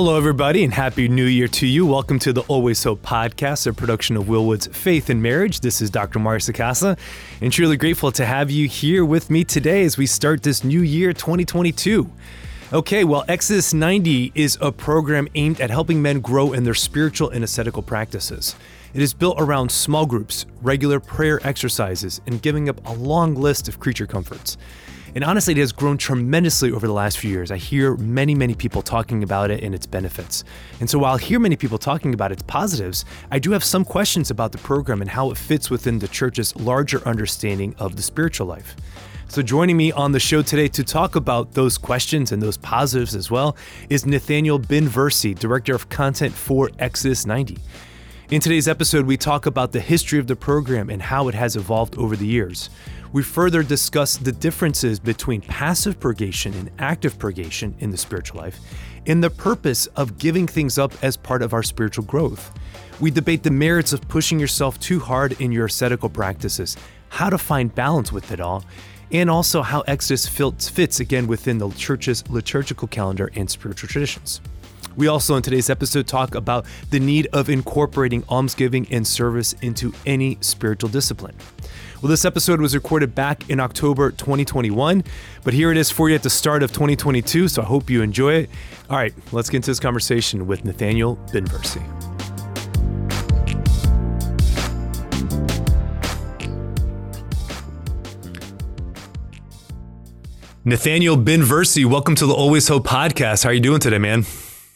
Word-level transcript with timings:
Hello, 0.00 0.16
everybody, 0.16 0.62
and 0.62 0.72
Happy 0.72 1.08
New 1.08 1.24
Year 1.24 1.48
to 1.48 1.66
you. 1.66 1.84
Welcome 1.84 2.20
to 2.20 2.32
the 2.32 2.42
Always 2.42 2.84
Hope 2.84 3.02
podcast, 3.02 3.66
a 3.66 3.72
production 3.72 4.16
of 4.16 4.28
Willwood's 4.28 4.68
Faith 4.68 5.10
and 5.10 5.20
Marriage. 5.20 5.58
This 5.58 5.82
is 5.82 5.90
Dr. 5.90 6.20
Mario 6.20 6.38
Sacasa, 6.38 6.96
and 7.40 7.52
truly 7.52 7.76
grateful 7.76 8.12
to 8.12 8.24
have 8.24 8.48
you 8.48 8.68
here 8.68 9.04
with 9.04 9.28
me 9.28 9.42
today 9.42 9.82
as 9.82 9.98
we 9.98 10.06
start 10.06 10.44
this 10.44 10.62
new 10.62 10.82
year 10.82 11.12
2022. 11.12 12.08
Okay, 12.72 13.02
well, 13.02 13.24
Exodus 13.26 13.74
90 13.74 14.30
is 14.36 14.56
a 14.60 14.70
program 14.70 15.26
aimed 15.34 15.60
at 15.60 15.68
helping 15.68 16.00
men 16.00 16.20
grow 16.20 16.52
in 16.52 16.62
their 16.62 16.74
spiritual 16.74 17.30
and 17.30 17.42
ascetical 17.42 17.82
practices. 17.82 18.54
It 18.94 19.02
is 19.02 19.12
built 19.12 19.40
around 19.40 19.72
small 19.72 20.06
groups, 20.06 20.46
regular 20.62 21.00
prayer 21.00 21.40
exercises, 21.44 22.20
and 22.24 22.40
giving 22.40 22.68
up 22.68 22.86
a 22.86 22.92
long 22.92 23.34
list 23.34 23.66
of 23.66 23.80
creature 23.80 24.06
comforts. 24.06 24.58
And 25.18 25.24
honestly, 25.24 25.52
it 25.52 25.58
has 25.58 25.72
grown 25.72 25.98
tremendously 25.98 26.70
over 26.70 26.86
the 26.86 26.92
last 26.92 27.18
few 27.18 27.28
years. 27.28 27.50
I 27.50 27.56
hear 27.56 27.96
many, 27.96 28.36
many 28.36 28.54
people 28.54 28.82
talking 28.82 29.24
about 29.24 29.50
it 29.50 29.64
and 29.64 29.74
its 29.74 29.84
benefits. 29.84 30.44
And 30.78 30.88
so 30.88 31.00
while 31.00 31.16
I 31.16 31.18
hear 31.18 31.40
many 31.40 31.56
people 31.56 31.76
talking 31.76 32.14
about 32.14 32.30
its 32.30 32.44
positives, 32.44 33.04
I 33.32 33.40
do 33.40 33.50
have 33.50 33.64
some 33.64 33.84
questions 33.84 34.30
about 34.30 34.52
the 34.52 34.58
program 34.58 35.00
and 35.00 35.10
how 35.10 35.32
it 35.32 35.36
fits 35.36 35.70
within 35.70 35.98
the 35.98 36.06
church's 36.06 36.54
larger 36.54 37.02
understanding 37.04 37.74
of 37.80 37.96
the 37.96 38.02
spiritual 38.02 38.46
life. 38.46 38.76
So, 39.26 39.42
joining 39.42 39.76
me 39.76 39.90
on 39.90 40.12
the 40.12 40.20
show 40.20 40.40
today 40.40 40.68
to 40.68 40.84
talk 40.84 41.16
about 41.16 41.52
those 41.52 41.78
questions 41.78 42.30
and 42.30 42.40
those 42.40 42.56
positives 42.56 43.16
as 43.16 43.28
well 43.28 43.56
is 43.90 44.06
Nathaniel 44.06 44.60
Binversie, 44.60 45.36
Director 45.36 45.74
of 45.74 45.88
Content 45.88 46.32
for 46.32 46.70
Exodus 46.78 47.26
90. 47.26 47.58
In 48.30 48.42
today's 48.42 48.68
episode, 48.68 49.06
we 49.06 49.16
talk 49.16 49.46
about 49.46 49.72
the 49.72 49.80
history 49.80 50.18
of 50.18 50.26
the 50.26 50.36
program 50.36 50.90
and 50.90 51.00
how 51.00 51.28
it 51.28 51.34
has 51.34 51.56
evolved 51.56 51.96
over 51.96 52.14
the 52.14 52.26
years. 52.26 52.68
We 53.12 53.22
further 53.22 53.62
discuss 53.62 54.16
the 54.16 54.32
differences 54.32 55.00
between 55.00 55.40
passive 55.40 55.98
purgation 55.98 56.52
and 56.54 56.70
active 56.78 57.18
purgation 57.18 57.74
in 57.78 57.90
the 57.90 57.96
spiritual 57.96 58.40
life, 58.40 58.58
and 59.06 59.24
the 59.24 59.30
purpose 59.30 59.86
of 59.96 60.18
giving 60.18 60.46
things 60.46 60.78
up 60.78 60.92
as 61.02 61.16
part 61.16 61.40
of 61.40 61.54
our 61.54 61.62
spiritual 61.62 62.04
growth. 62.04 62.52
We 63.00 63.10
debate 63.10 63.42
the 63.42 63.50
merits 63.50 63.92
of 63.92 64.06
pushing 64.08 64.38
yourself 64.38 64.78
too 64.78 65.00
hard 65.00 65.40
in 65.40 65.52
your 65.52 65.66
ascetical 65.66 66.10
practices, 66.10 66.76
how 67.08 67.30
to 67.30 67.38
find 67.38 67.74
balance 67.74 68.12
with 68.12 68.30
it 68.30 68.40
all, 68.40 68.64
and 69.10 69.30
also 69.30 69.62
how 69.62 69.80
Exodus 69.82 70.28
fits 70.28 71.00
again 71.00 71.26
within 71.26 71.56
the 71.56 71.70
church's 71.70 72.28
liturgical 72.28 72.88
calendar 72.88 73.30
and 73.34 73.48
spiritual 73.48 73.88
traditions. 73.88 74.42
We 74.96 75.06
also, 75.06 75.36
in 75.36 75.42
today's 75.42 75.70
episode, 75.70 76.06
talk 76.08 76.34
about 76.34 76.66
the 76.90 76.98
need 77.00 77.28
of 77.32 77.48
incorporating 77.48 78.24
almsgiving 78.28 78.86
and 78.90 79.06
service 79.06 79.54
into 79.62 79.94
any 80.04 80.36
spiritual 80.40 80.90
discipline. 80.90 81.36
Well, 82.00 82.10
this 82.10 82.24
episode 82.24 82.60
was 82.60 82.76
recorded 82.76 83.12
back 83.12 83.50
in 83.50 83.58
October 83.58 84.12
2021, 84.12 85.02
but 85.42 85.52
here 85.52 85.72
it 85.72 85.76
is 85.76 85.90
for 85.90 86.08
you 86.08 86.14
at 86.14 86.22
the 86.22 86.30
start 86.30 86.62
of 86.62 86.70
2022, 86.70 87.48
so 87.48 87.60
I 87.60 87.64
hope 87.64 87.90
you 87.90 88.02
enjoy 88.02 88.34
it. 88.34 88.50
All 88.88 88.96
right, 88.96 89.12
let's 89.32 89.50
get 89.50 89.56
into 89.56 89.70
this 89.72 89.80
conversation 89.80 90.46
with 90.46 90.64
Nathaniel 90.64 91.16
Binversie. 91.32 91.82
Nathaniel 100.64 101.16
Binversie, 101.16 101.84
welcome 101.84 102.14
to 102.14 102.26
the 102.26 102.34
Always 102.34 102.68
Hope 102.68 102.86
podcast. 102.86 103.42
How 103.42 103.50
are 103.50 103.54
you 103.54 103.58
doing 103.58 103.80
today, 103.80 103.98
man? 103.98 104.24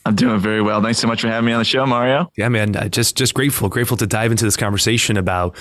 I'm 0.04 0.16
doing 0.16 0.40
very 0.40 0.60
well. 0.60 0.82
Thanks 0.82 0.98
so 0.98 1.06
much 1.06 1.20
for 1.20 1.28
having 1.28 1.46
me 1.46 1.52
on 1.52 1.60
the 1.60 1.64
show, 1.64 1.86
Mario. 1.86 2.32
Yeah, 2.36 2.48
man. 2.48 2.74
Uh, 2.74 2.88
just 2.88 3.16
just 3.16 3.34
grateful, 3.34 3.68
grateful 3.68 3.96
to 3.98 4.08
dive 4.08 4.32
into 4.32 4.44
this 4.44 4.56
conversation 4.56 5.16
about 5.16 5.56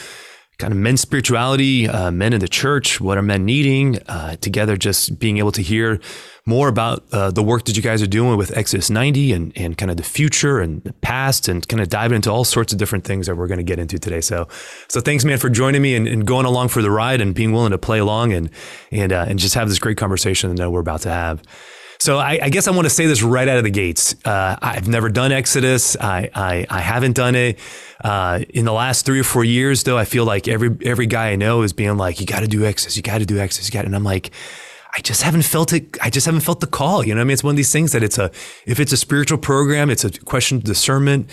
kind 0.61 0.71
of 0.71 0.77
men's 0.77 1.01
spirituality, 1.01 1.89
uh, 1.89 2.11
men 2.11 2.33
in 2.33 2.39
the 2.39 2.47
church, 2.47 3.01
what 3.01 3.17
are 3.17 3.23
men 3.23 3.45
needing, 3.45 3.97
uh, 4.07 4.35
together 4.37 4.77
just 4.77 5.17
being 5.17 5.39
able 5.39 5.51
to 5.51 5.61
hear 5.61 5.99
more 6.45 6.67
about 6.67 7.03
uh, 7.11 7.31
the 7.31 7.41
work 7.41 7.65
that 7.65 7.75
you 7.75 7.81
guys 7.81 8.01
are 8.01 8.07
doing 8.07 8.37
with 8.37 8.55
Exodus 8.55 8.89
90 8.89 9.33
and, 9.33 9.53
and 9.55 9.77
kind 9.77 9.89
of 9.89 9.97
the 9.97 10.03
future 10.03 10.59
and 10.59 10.83
the 10.83 10.93
past 10.93 11.47
and 11.47 11.67
kind 11.67 11.81
of 11.81 11.89
diving 11.89 12.15
into 12.15 12.29
all 12.29 12.43
sorts 12.43 12.73
of 12.73 12.79
different 12.79 13.03
things 13.03 13.27
that 13.27 13.35
we're 13.35 13.47
going 13.47 13.59
to 13.59 13.63
get 13.63 13.79
into 13.79 13.97
today. 13.97 14.21
So, 14.21 14.47
so 14.87 15.01
thanks, 15.01 15.25
man, 15.25 15.39
for 15.39 15.49
joining 15.49 15.81
me 15.81 15.95
and, 15.95 16.07
and 16.07 16.25
going 16.25 16.45
along 16.45 16.69
for 16.69 16.81
the 16.81 16.91
ride 16.91 17.21
and 17.21 17.33
being 17.33 17.53
willing 17.53 17.71
to 17.71 17.77
play 17.77 17.99
along 17.99 18.33
and, 18.33 18.49
and, 18.91 19.11
uh, 19.11 19.25
and 19.27 19.39
just 19.39 19.55
have 19.55 19.67
this 19.67 19.79
great 19.79 19.97
conversation 19.97 20.55
that 20.55 20.69
we're 20.69 20.79
about 20.79 21.01
to 21.01 21.09
have. 21.09 21.41
So 22.01 22.17
I, 22.17 22.39
I, 22.41 22.49
guess 22.49 22.67
I 22.67 22.71
want 22.71 22.85
to 22.85 22.89
say 22.89 23.05
this 23.05 23.21
right 23.21 23.47
out 23.47 23.59
of 23.59 23.63
the 23.63 23.69
gates. 23.69 24.15
Uh, 24.25 24.55
I've 24.59 24.87
never 24.87 25.07
done 25.07 25.31
Exodus. 25.31 25.95
I, 25.95 26.31
I, 26.33 26.65
I 26.67 26.79
haven't 26.79 27.15
done 27.15 27.35
it. 27.35 27.59
Uh, 28.03 28.39
in 28.49 28.65
the 28.65 28.73
last 28.73 29.05
three 29.05 29.19
or 29.19 29.23
four 29.23 29.43
years, 29.43 29.83
though, 29.83 29.99
I 29.99 30.05
feel 30.05 30.25
like 30.25 30.47
every 30.47 30.75
every 30.83 31.05
guy 31.05 31.29
I 31.29 31.35
know 31.35 31.61
is 31.61 31.73
being 31.73 31.97
like, 31.97 32.19
"You 32.19 32.25
got 32.25 32.39
to 32.39 32.47
do 32.47 32.65
Exodus. 32.65 32.97
You 32.97 33.03
got 33.03 33.19
to 33.19 33.27
do 33.27 33.37
Exodus. 33.37 33.67
You 33.67 33.73
got." 33.73 33.85
And 33.85 33.95
I'm 33.95 34.03
like, 34.03 34.31
I 34.97 35.01
just 35.01 35.21
haven't 35.21 35.43
felt 35.43 35.73
it. 35.73 35.95
I 36.01 36.09
just 36.09 36.25
haven't 36.25 36.41
felt 36.41 36.59
the 36.59 36.65
call. 36.65 37.05
You 37.05 37.13
know, 37.13 37.21
I 37.21 37.23
mean, 37.23 37.33
it's 37.33 37.43
one 37.43 37.51
of 37.51 37.57
these 37.57 37.71
things 37.71 37.91
that 37.91 38.01
it's 38.01 38.17
a 38.17 38.31
if 38.65 38.79
it's 38.79 38.91
a 38.91 38.97
spiritual 38.97 39.37
program, 39.37 39.91
it's 39.91 40.03
a 40.03 40.09
question 40.09 40.57
of 40.57 40.63
discernment. 40.63 41.29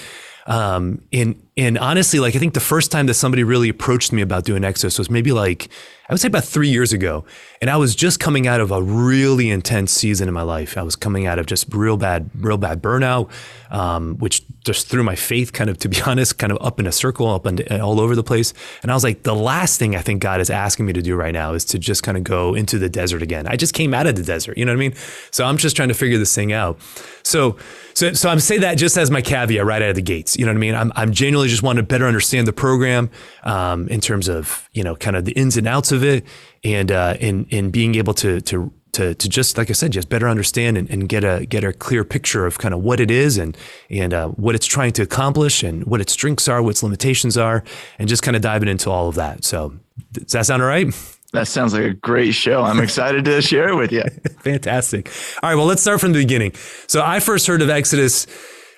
Um, 0.46 1.00
and 1.14 1.42
and 1.58 1.76
honestly, 1.76 2.20
like 2.20 2.36
I 2.36 2.38
think 2.38 2.54
the 2.54 2.60
first 2.60 2.92
time 2.92 3.06
that 3.06 3.14
somebody 3.14 3.42
really 3.42 3.68
approached 3.68 4.12
me 4.12 4.22
about 4.22 4.44
doing 4.44 4.64
Exodus 4.64 4.98
was 4.98 5.10
maybe 5.10 5.32
like 5.32 5.68
I 6.08 6.14
would 6.14 6.20
say 6.20 6.28
about 6.28 6.44
three 6.44 6.70
years 6.70 6.94
ago. 6.94 7.26
And 7.60 7.68
I 7.68 7.76
was 7.76 7.94
just 7.94 8.18
coming 8.18 8.46
out 8.46 8.62
of 8.62 8.70
a 8.70 8.80
really 8.80 9.50
intense 9.50 9.92
season 9.92 10.26
in 10.26 10.32
my 10.32 10.42
life. 10.42 10.78
I 10.78 10.82
was 10.82 10.96
coming 10.96 11.26
out 11.26 11.38
of 11.38 11.44
just 11.44 11.72
real 11.74 11.98
bad, 11.98 12.30
real 12.34 12.56
bad 12.56 12.80
burnout, 12.82 13.30
um, 13.70 14.16
which 14.16 14.42
just 14.64 14.88
threw 14.88 15.02
my 15.02 15.16
faith 15.16 15.52
kind 15.52 15.68
of, 15.68 15.76
to 15.78 15.88
be 15.88 16.00
honest, 16.06 16.38
kind 16.38 16.50
of 16.50 16.58
up 16.62 16.80
in 16.80 16.86
a 16.86 16.92
circle, 16.92 17.26
up 17.26 17.44
and 17.44 17.60
all 17.72 18.00
over 18.00 18.16
the 18.16 18.22
place. 18.22 18.54
And 18.80 18.90
I 18.90 18.94
was 18.94 19.04
like, 19.04 19.24
the 19.24 19.34
last 19.34 19.78
thing 19.78 19.96
I 19.96 20.00
think 20.00 20.22
God 20.22 20.40
is 20.40 20.48
asking 20.48 20.86
me 20.86 20.94
to 20.94 21.02
do 21.02 21.14
right 21.14 21.32
now 21.32 21.52
is 21.52 21.66
to 21.66 21.78
just 21.78 22.02
kind 22.02 22.16
of 22.16 22.24
go 22.24 22.54
into 22.54 22.78
the 22.78 22.88
desert 22.88 23.20
again. 23.20 23.46
I 23.46 23.56
just 23.56 23.74
came 23.74 23.92
out 23.92 24.06
of 24.06 24.16
the 24.16 24.22
desert, 24.22 24.56
you 24.56 24.64
know 24.64 24.72
what 24.72 24.78
I 24.78 24.88
mean? 24.88 24.94
So 25.30 25.44
I'm 25.44 25.58
just 25.58 25.76
trying 25.76 25.88
to 25.88 25.94
figure 25.94 26.16
this 26.16 26.34
thing 26.34 26.54
out. 26.54 26.80
So, 27.22 27.58
so, 27.92 28.14
so 28.14 28.30
I'm 28.30 28.40
saying 28.40 28.62
that 28.62 28.78
just 28.78 28.96
as 28.96 29.10
my 29.10 29.20
caveat 29.20 29.66
right 29.66 29.82
out 29.82 29.90
of 29.90 29.96
the 29.96 30.02
gates. 30.02 30.38
You 30.38 30.46
know 30.46 30.52
what 30.52 30.56
I 30.56 30.60
mean? 30.60 30.74
I'm, 30.74 30.92
I'm 30.96 31.12
genuinely 31.12 31.47
just 31.48 31.62
wanting 31.62 31.82
to 31.82 31.86
better 31.86 32.06
understand 32.06 32.46
the 32.46 32.52
program 32.52 33.10
um, 33.44 33.88
in 33.88 34.00
terms 34.00 34.28
of 34.28 34.68
you 34.72 34.84
know 34.84 34.96
kind 34.96 35.16
of 35.16 35.24
the 35.24 35.32
ins 35.32 35.56
and 35.56 35.66
outs 35.66 35.92
of 35.92 36.04
it, 36.04 36.24
and 36.64 36.92
uh, 36.92 37.16
in 37.20 37.46
in 37.46 37.70
being 37.70 37.94
able 37.94 38.14
to 38.14 38.40
to 38.42 38.72
to, 38.92 39.14
to 39.14 39.28
just 39.28 39.56
like 39.56 39.70
I 39.70 39.74
said, 39.74 39.92
just 39.92 40.08
better 40.08 40.28
understand 40.28 40.76
and, 40.76 40.90
and, 40.90 41.08
get 41.08 41.22
a 41.22 41.46
get 41.46 41.62
a 41.62 41.72
clear 41.72 42.04
picture 42.04 42.46
of 42.46 42.58
kind 42.58 42.74
of 42.74 42.80
what 42.80 42.98
it 43.00 43.10
is 43.10 43.38
and 43.38 43.56
and 43.90 44.12
uh, 44.12 44.28
what 44.28 44.54
it's 44.54 44.66
trying 44.66 44.92
to 44.94 45.02
accomplish 45.02 45.62
and 45.62 45.84
what 45.84 46.00
its 46.00 46.12
strengths 46.12 46.48
are, 46.48 46.62
what 46.62 46.70
its 46.70 46.82
limitations 46.82 47.36
are, 47.36 47.62
and 47.98 48.08
just 48.08 48.22
kind 48.22 48.36
of 48.36 48.42
diving 48.42 48.68
into 48.68 48.90
all 48.90 49.08
of 49.08 49.14
that. 49.14 49.44
So 49.44 49.74
does 50.12 50.32
that 50.32 50.46
sound 50.46 50.62
all 50.62 50.68
right? 50.68 50.92
That 51.32 51.46
sounds 51.46 51.74
like 51.74 51.84
a 51.84 51.92
great 51.92 52.32
show. 52.32 52.62
I'm 52.62 52.80
excited 52.80 53.24
to 53.26 53.42
share 53.42 53.68
it 53.68 53.76
with 53.76 53.92
you. 53.92 54.02
Fantastic. 54.40 55.12
All 55.42 55.50
right, 55.50 55.56
well, 55.56 55.66
let's 55.66 55.82
start 55.82 56.00
from 56.00 56.12
the 56.12 56.18
beginning. 56.18 56.54
So 56.86 57.02
I 57.04 57.20
first 57.20 57.46
heard 57.46 57.60
of 57.60 57.68
Exodus. 57.68 58.26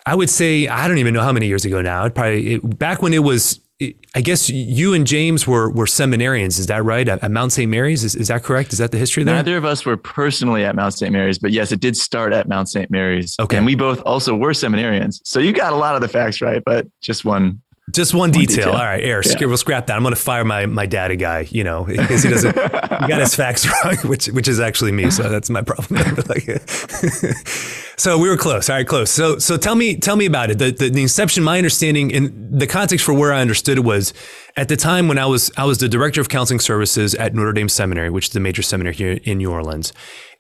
I 0.07 0.15
would 0.15 0.31
say 0.31 0.67
I 0.69 0.89
don't 0.89 0.99
even 0.99 1.15
know 1.15 1.23
how 1.23 1.33
many 1.33 1.47
years 1.47 1.65
ago 1.65 1.81
now. 1.83 2.05
It 2.05 2.15
probably 2.15 2.55
it, 2.55 2.79
back 2.79 3.03
when 3.03 3.13
it 3.13 3.21
was. 3.21 3.61
It, 3.79 3.97
I 4.15 4.21
guess 4.21 4.51
you 4.51 4.93
and 4.93 5.07
James 5.07 5.47
were 5.47 5.71
were 5.71 5.87
seminarians. 5.87 6.59
Is 6.59 6.67
that 6.67 6.85
right 6.85 7.09
at, 7.09 7.25
at 7.25 7.31
Mount 7.31 7.53
St. 7.53 7.71
Mary's? 7.71 8.05
Is, 8.05 8.15
is 8.15 8.29
that 8.29 8.43
correct? 8.43 8.75
Is 8.75 8.79
that 8.79 8.93
the 8.93 8.99
history 8.99 9.25
there? 9.25 9.35
Neither 9.35 9.57
of 9.57 9.65
us 9.65 9.87
were 9.87 9.97
personally 9.97 10.65
at 10.67 10.77
Mount 10.77 10.93
St. 10.93 11.11
Mary's, 11.11 11.39
but 11.39 11.51
yes, 11.51 11.73
it 11.73 11.81
did 11.81 11.97
start 11.97 12.35
at 12.35 12.47
Mount 12.47 12.69
St. 12.69 12.91
Mary's. 12.91 13.37
Okay, 13.41 13.57
and 13.57 13.65
we 13.65 13.75
both 13.75 14.03
also 14.03 14.37
were 14.37 14.51
seminarians. 14.51 15.21
So 15.25 15.41
you 15.41 15.55
got 15.55 15.73
a 15.73 15.77
lot 15.77 15.95
of 15.95 16.03
the 16.03 16.09
facts 16.09 16.43
right, 16.43 16.63
but 16.63 16.87
just 17.01 17.25
one 17.25 17.63
just 17.93 18.15
one, 18.15 18.21
one 18.21 18.31
detail. 18.31 18.57
detail. 18.57 18.73
All 18.73 18.85
right, 18.85 19.03
Air. 19.03 19.23
Yeah. 19.25 19.47
We'll 19.47 19.57
scrap 19.57 19.87
that. 19.87 19.97
I'm 19.97 20.03
going 20.03 20.15
to 20.15 20.21
fire 20.21 20.45
my 20.45 20.67
my 20.67 20.87
data 20.87 21.17
guy. 21.17 21.47
You 21.51 21.65
know, 21.65 21.85
because 21.85 22.23
he 22.23 22.31
doesn't. 22.31 22.55
he 22.55 23.09
got 23.09 23.21
his 23.21 23.35
facts 23.35 23.67
wrong, 23.85 23.97
which 24.09 24.27
which 24.27 24.49
is 24.49 24.61
actually 24.61 24.93
me. 24.93 25.11
So 25.11 25.29
that's 25.29 25.51
my 25.51 25.63
problem. 25.63 26.01
so 27.97 28.19
we 28.19 28.29
were 28.29 28.37
close. 28.37 28.69
All 28.69 28.77
right, 28.77 28.87
close. 28.87 29.11
So 29.11 29.39
so 29.39 29.57
tell 29.57 29.75
me 29.75 29.97
tell 29.97 30.17
me 30.17 30.27
about 30.27 30.51
it. 30.51 30.59
The, 30.59 30.71
the 30.71 30.91
the 30.91 31.03
inception. 31.03 31.45
My 31.45 31.59
understanding 31.59 32.11
in 32.11 32.59
the 32.59 32.67
context 32.67 33.05
for 33.05 33.15
where 33.15 33.33
I 33.33 33.41
understood 33.41 33.79
it 33.79 33.85
was 33.85 34.13
at 34.61 34.69
the 34.69 34.77
time 34.77 35.09
when 35.09 35.17
I 35.17 35.25
was 35.25 35.51
I 35.57 35.65
was 35.65 35.79
the 35.79 35.89
director 35.89 36.21
of 36.21 36.29
counseling 36.29 36.61
services 36.61 37.15
at 37.15 37.35
Notre 37.35 37.55
Dame 37.55 37.71
Seminary, 37.71 38.11
which 38.11 38.27
is 38.27 38.33
the 38.35 38.41
major 38.41 38.61
seminary 38.61 38.95
here 38.95 39.19
in 39.25 39.39
New 39.39 39.51
Orleans. 39.51 39.91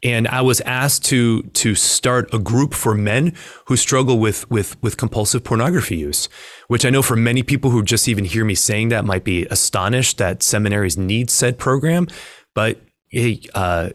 And 0.02 0.28
I 0.28 0.42
was 0.42 0.60
asked 0.60 1.06
to 1.06 1.42
to 1.42 1.74
start 1.74 2.28
a 2.34 2.38
group 2.38 2.74
for 2.74 2.94
men 2.94 3.32
who 3.64 3.76
struggle 3.78 4.18
with 4.18 4.48
with 4.50 4.80
with 4.82 4.98
compulsive 4.98 5.42
pornography 5.42 5.96
use, 5.96 6.28
which 6.68 6.84
I 6.84 6.90
know 6.90 7.00
for 7.00 7.16
many 7.16 7.42
people 7.42 7.70
who 7.70 7.82
just 7.82 8.08
even 8.08 8.26
hear 8.26 8.44
me 8.44 8.54
saying 8.54 8.90
that 8.90 9.06
might 9.06 9.24
be 9.24 9.46
astonished 9.46 10.18
that 10.18 10.42
seminaries 10.42 10.98
need 10.98 11.30
said 11.30 11.58
program, 11.58 12.06
but 12.54 12.78
uh, 13.54 13.88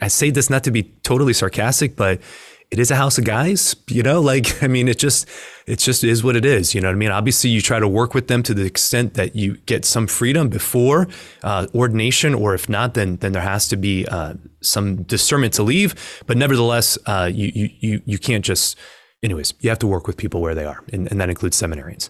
I 0.00 0.08
say 0.08 0.30
this 0.30 0.48
not 0.48 0.64
to 0.64 0.70
be 0.70 0.84
totally 1.02 1.34
sarcastic, 1.34 1.96
but 1.96 2.22
it 2.70 2.78
is 2.78 2.90
a 2.90 2.96
house 2.96 3.16
of 3.16 3.24
guys, 3.24 3.76
you 3.88 4.02
know, 4.02 4.20
like, 4.20 4.62
I 4.62 4.66
mean, 4.66 4.88
it 4.88 4.98
just, 4.98 5.28
it 5.66 5.78
just 5.78 6.02
is 6.02 6.24
what 6.24 6.36
it 6.36 6.44
is. 6.44 6.74
You 6.74 6.80
know 6.80 6.88
what 6.88 6.94
I 6.94 6.98
mean? 6.98 7.10
Obviously 7.10 7.50
you 7.50 7.60
try 7.60 7.78
to 7.78 7.88
work 7.88 8.14
with 8.14 8.28
them 8.28 8.42
to 8.44 8.54
the 8.54 8.64
extent 8.64 9.14
that 9.14 9.36
you 9.36 9.56
get 9.66 9.84
some 9.84 10.06
freedom 10.06 10.48
before 10.48 11.08
uh, 11.42 11.66
ordination, 11.74 12.34
or 12.34 12.54
if 12.54 12.68
not, 12.68 12.94
then, 12.94 13.16
then 13.16 13.32
there 13.32 13.42
has 13.42 13.68
to 13.68 13.76
be 13.76 14.06
uh, 14.06 14.34
some 14.60 15.02
discernment 15.04 15.54
to 15.54 15.62
leave. 15.62 16.22
But 16.26 16.36
nevertheless, 16.36 16.98
uh, 17.06 17.30
you, 17.32 17.52
you, 17.54 17.70
you, 17.78 18.02
you 18.04 18.18
can't 18.18 18.44
just, 18.44 18.76
anyways, 19.22 19.54
you 19.60 19.70
have 19.70 19.78
to 19.80 19.86
work 19.86 20.06
with 20.06 20.16
people 20.16 20.40
where 20.40 20.54
they 20.54 20.64
are. 20.64 20.82
And, 20.92 21.10
and 21.10 21.20
that 21.20 21.30
includes 21.30 21.60
seminarians. 21.60 22.08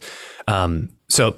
Um, 0.48 0.90
so 1.08 1.36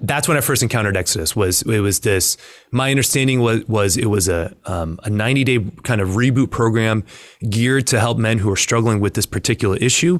that's 0.00 0.28
when 0.28 0.36
I 0.36 0.40
first 0.40 0.62
encountered 0.62 0.96
Exodus. 0.96 1.36
Was 1.36 1.62
it 1.62 1.80
was 1.80 2.00
this? 2.00 2.36
My 2.70 2.90
understanding 2.90 3.40
was 3.40 3.64
was 3.66 3.96
it 3.96 4.06
was 4.06 4.28
a 4.28 4.54
um, 4.64 4.98
a 5.04 5.10
90 5.10 5.44
day 5.44 5.58
kind 5.82 6.00
of 6.00 6.10
reboot 6.10 6.50
program 6.50 7.04
geared 7.48 7.86
to 7.88 8.00
help 8.00 8.18
men 8.18 8.38
who 8.38 8.50
are 8.50 8.56
struggling 8.56 9.00
with 9.00 9.14
this 9.14 9.26
particular 9.26 9.76
issue. 9.76 10.18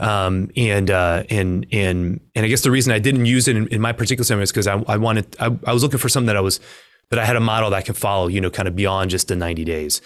Um, 0.00 0.50
and 0.56 0.90
uh, 0.90 1.24
and 1.30 1.66
and 1.72 2.20
and 2.34 2.44
I 2.44 2.48
guess 2.48 2.62
the 2.62 2.70
reason 2.70 2.92
I 2.92 2.98
didn't 2.98 3.26
use 3.26 3.48
it 3.48 3.56
in, 3.56 3.66
in 3.68 3.80
my 3.80 3.92
particular 3.92 4.24
seminar 4.24 4.44
is 4.44 4.52
because 4.52 4.66
I, 4.66 4.82
I 4.86 4.96
wanted 4.96 5.36
I, 5.40 5.56
I 5.66 5.72
was 5.72 5.82
looking 5.82 5.98
for 5.98 6.08
something 6.08 6.26
that 6.26 6.36
I 6.36 6.40
was 6.40 6.60
that 7.10 7.18
I 7.18 7.24
had 7.24 7.36
a 7.36 7.40
model 7.40 7.70
that 7.70 7.76
I 7.76 7.82
could 7.82 7.96
follow, 7.96 8.28
you 8.28 8.40
know, 8.40 8.50
kind 8.50 8.68
of 8.68 8.76
beyond 8.76 9.10
just 9.10 9.28
the 9.28 9.36
90 9.36 9.64
days. 9.64 10.00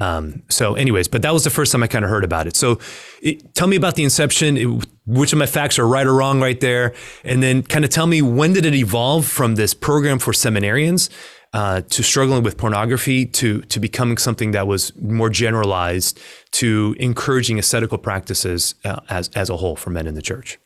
Um, 0.00 0.42
so, 0.48 0.74
anyways, 0.74 1.08
but 1.08 1.22
that 1.22 1.32
was 1.32 1.44
the 1.44 1.50
first 1.50 1.72
time 1.72 1.82
I 1.82 1.88
kind 1.88 2.04
of 2.04 2.10
heard 2.10 2.24
about 2.24 2.46
it. 2.46 2.54
So, 2.54 2.78
it, 3.20 3.54
tell 3.54 3.66
me 3.66 3.76
about 3.76 3.96
the 3.96 4.04
inception. 4.04 4.56
It, 4.56 4.86
which 5.06 5.32
of 5.32 5.38
my 5.38 5.46
facts 5.46 5.78
are 5.78 5.88
right 5.88 6.06
or 6.06 6.14
wrong 6.14 6.40
right 6.40 6.60
there, 6.60 6.94
and 7.24 7.42
then 7.42 7.62
kind 7.62 7.84
of 7.84 7.90
tell 7.90 8.06
me 8.06 8.22
when 8.22 8.52
did 8.52 8.64
it 8.64 8.74
evolve 8.74 9.26
from 9.26 9.56
this 9.56 9.74
program 9.74 10.20
for 10.20 10.32
seminarians 10.32 11.10
uh, 11.52 11.80
to 11.80 12.02
struggling 12.02 12.42
with 12.42 12.56
pornography 12.56 13.26
to 13.26 13.62
to 13.62 13.80
becoming 13.80 14.18
something 14.18 14.52
that 14.52 14.66
was 14.66 14.94
more 14.96 15.30
generalized 15.30 16.20
to 16.52 16.94
encouraging 17.00 17.58
ascetical 17.58 17.98
practices 17.98 18.74
uh, 18.84 19.00
as 19.08 19.30
as 19.34 19.50
a 19.50 19.56
whole 19.56 19.74
for 19.74 19.90
men 19.90 20.06
in 20.06 20.14
the 20.14 20.22
church. 20.22 20.58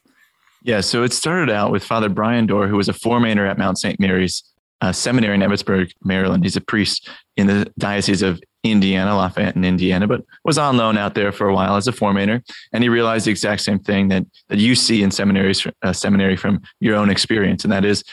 Yeah, 0.64 0.80
so 0.80 1.02
it 1.02 1.12
started 1.12 1.50
out 1.50 1.72
with 1.72 1.82
Father 1.82 2.08
Brian 2.08 2.46
Doerr, 2.46 2.68
who 2.68 2.76
was 2.76 2.88
a 2.88 2.92
formator 2.92 3.48
at 3.48 3.58
Mount 3.58 3.78
St. 3.78 3.98
Mary's 3.98 4.44
uh, 4.82 4.93
Seminary 4.93 5.37
in 5.37 5.40
Emmitsburg, 5.40 5.93
Maryland. 6.05 6.43
He's 6.43 6.56
a 6.56 6.61
priest 6.61 7.08
in 7.37 7.46
the 7.46 7.73
Diocese 7.79 8.20
of 8.20 8.40
Indiana, 8.64 9.17
Lafayette 9.17 9.56
in 9.56 9.64
Indiana, 9.64 10.06
but 10.06 10.25
was 10.44 10.58
on 10.58 10.76
loan 10.76 10.99
out 10.99 11.14
there 11.14 11.32
for 11.32 11.49
a 11.49 11.55
while 11.55 11.76
as 11.76 11.88
a 11.88 11.93
formator. 11.93 12.43
And 12.73 12.82
he 12.82 12.88
realized 12.88 13.26
the 13.26 13.31
exact 13.31 13.62
same 13.62 13.79
thing 13.79 14.08
that, 14.08 14.26
that 14.49 14.58
you 14.58 14.75
see 14.75 15.02
in 15.02 15.11
seminaries, 15.11 15.67
uh, 15.82 15.93
seminary 15.93 16.37
from 16.37 16.62
your 16.81 16.96
own 16.96 17.11
experience. 17.11 17.64
And 17.64 17.73
that 17.73 17.84
is 17.84 18.05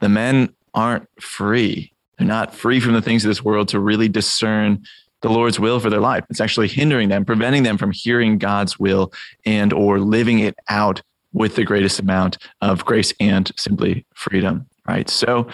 the 0.00 0.08
men 0.08 0.54
aren't 0.74 1.06
free. 1.20 1.92
They're 2.18 2.26
not 2.26 2.54
free 2.54 2.80
from 2.80 2.94
the 2.94 3.02
things 3.02 3.24
of 3.24 3.28
this 3.28 3.44
world 3.44 3.68
to 3.68 3.80
really 3.80 4.08
discern 4.08 4.82
the 5.20 5.28
Lord's 5.28 5.60
will 5.60 5.78
for 5.78 5.90
their 5.90 6.00
life. 6.00 6.24
It's 6.30 6.40
actually 6.40 6.68
hindering 6.68 7.08
them, 7.08 7.24
preventing 7.24 7.64
them 7.64 7.76
from 7.76 7.92
hearing 7.92 8.38
God's 8.38 8.78
will 8.78 9.12
and 9.44 9.72
or 9.72 10.00
living 10.00 10.38
it 10.38 10.56
out 10.68 11.02
with 11.32 11.56
the 11.56 11.64
greatest 11.64 12.00
amount 12.00 12.38
of 12.62 12.84
grace 12.84 13.12
and 13.20 13.50
simply 13.56 14.06
freedom. 14.14 14.66
Right. 14.86 15.10
So 15.10 15.48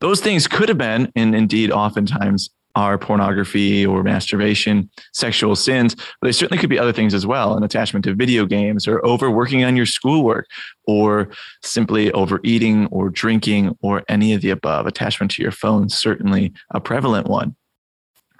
those 0.00 0.20
things 0.20 0.46
could 0.46 0.68
have 0.68 0.78
been, 0.78 1.12
and 1.14 1.34
indeed 1.34 1.70
oftentimes 1.70 2.50
are 2.76 2.98
pornography 2.98 3.84
or 3.84 4.02
masturbation, 4.02 4.88
sexual 5.12 5.56
sins, 5.56 5.94
but 5.94 6.28
they 6.28 6.32
certainly 6.32 6.58
could 6.60 6.70
be 6.70 6.78
other 6.78 6.92
things 6.92 7.14
as 7.14 7.26
well 7.26 7.56
an 7.56 7.64
attachment 7.64 8.04
to 8.04 8.14
video 8.14 8.46
games 8.46 8.86
or 8.86 9.04
overworking 9.04 9.64
on 9.64 9.76
your 9.76 9.86
schoolwork 9.86 10.46
or 10.86 11.28
simply 11.62 12.12
overeating 12.12 12.86
or 12.86 13.10
drinking 13.10 13.76
or 13.82 14.04
any 14.08 14.32
of 14.32 14.40
the 14.40 14.50
above. 14.50 14.86
Attachment 14.86 15.30
to 15.32 15.42
your 15.42 15.50
phone, 15.50 15.88
certainly 15.88 16.52
a 16.70 16.80
prevalent 16.80 17.26
one. 17.26 17.56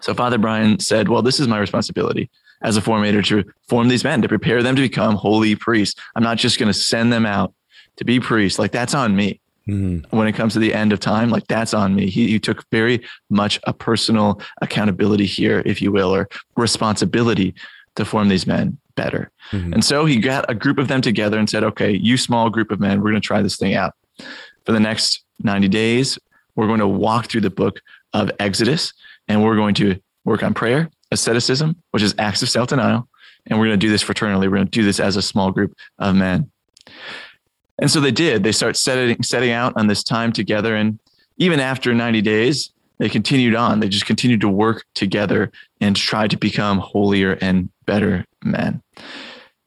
So 0.01 0.15
Father 0.15 0.39
Brian 0.39 0.79
said, 0.79 1.09
Well, 1.09 1.23
this 1.23 1.41
is 1.41 1.49
my 1.49 1.59
responsibility 1.59 2.31
as 2.63 2.77
a 2.77 2.81
formator 2.81 3.25
to 3.27 3.45
form 3.69 3.89
these 3.89 4.05
men, 4.05 4.23
to 4.23 4.29
prepare 4.29 4.63
them 4.63 4.77
to 4.77 4.83
become 4.83 5.15
holy 5.15 5.55
priests. 5.57 6.01
I'm 6.15 6.23
not 6.23 6.39
just 6.39 6.59
going 6.59 6.73
to 6.73 6.79
send 6.79 7.13
them 7.13 7.27
out 7.27 7.53
to 7.97 8.05
be 8.05 8.21
priests. 8.21 8.59
Like 8.59 8.73
that's 8.73 8.95
on 8.95 9.17
me. 9.17 9.41
Mm-hmm. 9.71 10.17
When 10.17 10.27
it 10.27 10.33
comes 10.33 10.55
to 10.55 10.59
the 10.59 10.75
end 10.75 10.93
of 10.93 11.01
time, 11.01 11.31
like 11.31 11.47
that's 11.47 11.75
on 11.75 11.95
me. 11.95 12.09
He, 12.09 12.29
he 12.29 12.41
took 12.41 12.65
very 12.71 13.05
much 13.29 13.61
a 13.65 13.73
personal 13.73 14.41
accountability 14.63 15.27
here, 15.27 15.63
if 15.65 15.81
you 15.81 15.93
will, 15.93 16.15
or 16.15 16.29
responsibility 16.57 17.55
to 17.97 18.05
form 18.05 18.29
these 18.29 18.47
men 18.47 18.79
better. 18.97 19.31
Mm-hmm. 19.53 19.75
And 19.75 19.85
so 19.85 20.05
he 20.05 20.17
got 20.17 20.45
a 20.49 20.55
group 20.55 20.79
of 20.79 20.89
them 20.89 21.01
together 21.01 21.39
and 21.39 21.49
said, 21.49 21.65
okay, 21.65 21.93
you 21.93 22.17
small 22.17 22.51
group 22.51 22.71
of 22.71 22.81
men, 22.81 23.01
we're 23.01 23.11
going 23.11 23.23
to 23.23 23.27
try 23.27 23.43
this 23.43 23.57
thing 23.57 23.75
out. 23.75 23.95
For 24.65 24.73
the 24.73 24.81
next 24.81 25.25
90 25.43 25.69
days, 25.69 26.19
we're 26.55 26.67
going 26.67 26.81
to 26.81 26.89
walk 26.89 27.27
through 27.27 27.41
the 27.43 27.51
book 27.51 27.81
of 28.13 28.31
Exodus 28.39 28.93
and 29.29 29.43
we're 29.43 29.57
going 29.57 29.75
to 29.77 30.01
work 30.25 30.43
on 30.43 30.55
prayer, 30.55 30.91
asceticism, 31.11 31.77
which 31.93 32.03
is 32.03 32.15
acts 32.19 32.43
of 32.43 32.49
self 32.49 32.69
denial. 32.69 33.09
And 33.47 33.59
we're 33.59 33.67
going 33.67 33.81
to 33.81 33.87
do 33.87 33.91
this 33.91 34.05
fraternally. 34.05 34.43
We're 34.43 34.57
going 34.57 34.67
to 34.67 34.71
do 34.71 34.85
this 34.85 35.01
as 35.01 35.17
a 35.17 35.23
small 35.23 35.51
group 35.51 35.75
of 35.99 36.15
men. 36.15 36.51
And 37.81 37.91
so 37.91 38.01
they 38.01 38.11
did. 38.11 38.43
They 38.43 38.53
start 38.53 38.77
setting 38.77 39.23
setting 39.23 39.51
out 39.51 39.73
on 39.77 39.87
this 39.87 40.05
time 40.05 40.33
together. 40.33 40.77
And 40.77 40.99
even 41.39 41.61
after 41.61 41.95
90 41.95 42.21
days, 42.23 42.71
they 42.99 43.09
continued 43.09 43.55
on. 43.55 43.81
They 43.81 43.89
just 43.89 44.07
continued 44.07 44.43
to 44.43 44.49
work 44.49 44.85
together 44.95 45.51
and 45.81 45.97
try 45.97 46.29
to 46.29 46.37
become 46.37 46.79
holier 46.79 47.39
and 47.41 47.71
better 47.87 48.27
men. 48.45 48.83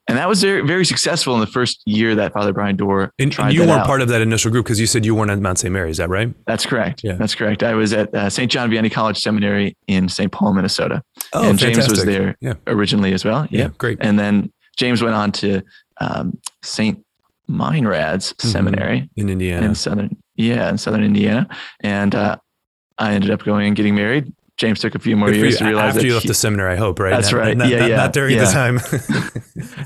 And 0.07 0.18
that 0.18 0.27
was 0.27 0.44
very, 0.44 0.62
very 0.62 0.86
successful 0.86 1.33
in 1.33 1.39
the 1.39 1.48
first 1.48 1.81
year 1.86 2.13
that 2.15 2.33
Father 2.33 2.51
Brian 2.51 2.75
Doerr 2.75 3.12
and, 3.19 3.33
and 3.39 3.54
you 3.54 3.62
weren't 3.62 3.71
out. 3.71 3.88
part 3.88 4.01
of 4.01 4.10
that 4.10 4.21
initial 4.21 4.51
group 4.51 4.65
because 4.65 4.80
you 4.80 4.86
said 4.86 5.06
you 5.06 5.15
weren't 5.15 5.31
at 5.31 5.39
Mount 5.39 5.60
St. 5.60 5.71
Mary. 5.71 5.89
Is 5.89 5.98
that 5.98 6.10
right? 6.10 6.33
That's 6.45 6.65
correct. 6.65 7.04
Yeah. 7.04 7.13
That's 7.13 7.33
correct. 7.33 7.63
I 7.63 7.74
was 7.74 7.94
at 7.94 8.13
uh, 8.13 8.30
St. 8.30 8.51
John 8.51 8.69
Vianney 8.69 8.92
College 8.92 9.18
Seminary 9.21 9.77
in 9.88 10.10
St. 10.10 10.30
Paul, 10.31 10.54
Minnesota. 10.54 11.01
Oh, 11.31 11.50
and 11.50 11.57
James 11.57 11.88
was 11.89 12.04
there 12.04 12.36
yeah. 12.42 12.56
originally 12.68 13.13
as 13.13 13.24
well. 13.24 13.48
Yeah. 13.50 13.62
yeah. 13.62 13.69
great. 13.77 13.98
And 14.01 14.19
then 14.19 14.51
James 14.75 15.01
went 15.01 15.15
on 15.15 15.31
to 15.33 15.62
um, 16.01 16.38
St. 16.63 17.04
Meinrad's 17.53 18.33
mm-hmm. 18.33 18.47
seminary 18.47 19.09
in 19.15 19.29
Indiana, 19.29 19.67
in 19.67 19.75
southern 19.75 20.17
yeah, 20.35 20.69
in 20.69 20.77
southern 20.77 21.03
Indiana, 21.03 21.47
and 21.81 22.15
uh, 22.15 22.38
I 22.97 23.13
ended 23.13 23.31
up 23.31 23.44
going 23.44 23.67
and 23.67 23.75
getting 23.75 23.95
married. 23.95 24.33
James 24.57 24.79
took 24.79 24.94
a 24.94 25.00
few 25.00 25.17
more 25.17 25.31
years 25.31 25.57
to 25.57 25.65
realize 25.65 25.95
after 25.95 26.05
you 26.05 26.13
left 26.13 26.23
he, 26.23 26.27
the 26.27 26.35
seminary. 26.35 26.73
I 26.73 26.75
hope, 26.75 27.00
right? 27.00 27.09
That's 27.09 27.31
not, 27.31 27.39
right. 27.39 27.57
Not, 27.57 27.69
yeah, 27.69 27.79
not, 27.79 27.89
yeah. 27.89 27.95
Not 27.95 28.13
during 28.13 28.35
yeah. 28.35 28.45
the 28.45 28.51
time. 28.51 28.79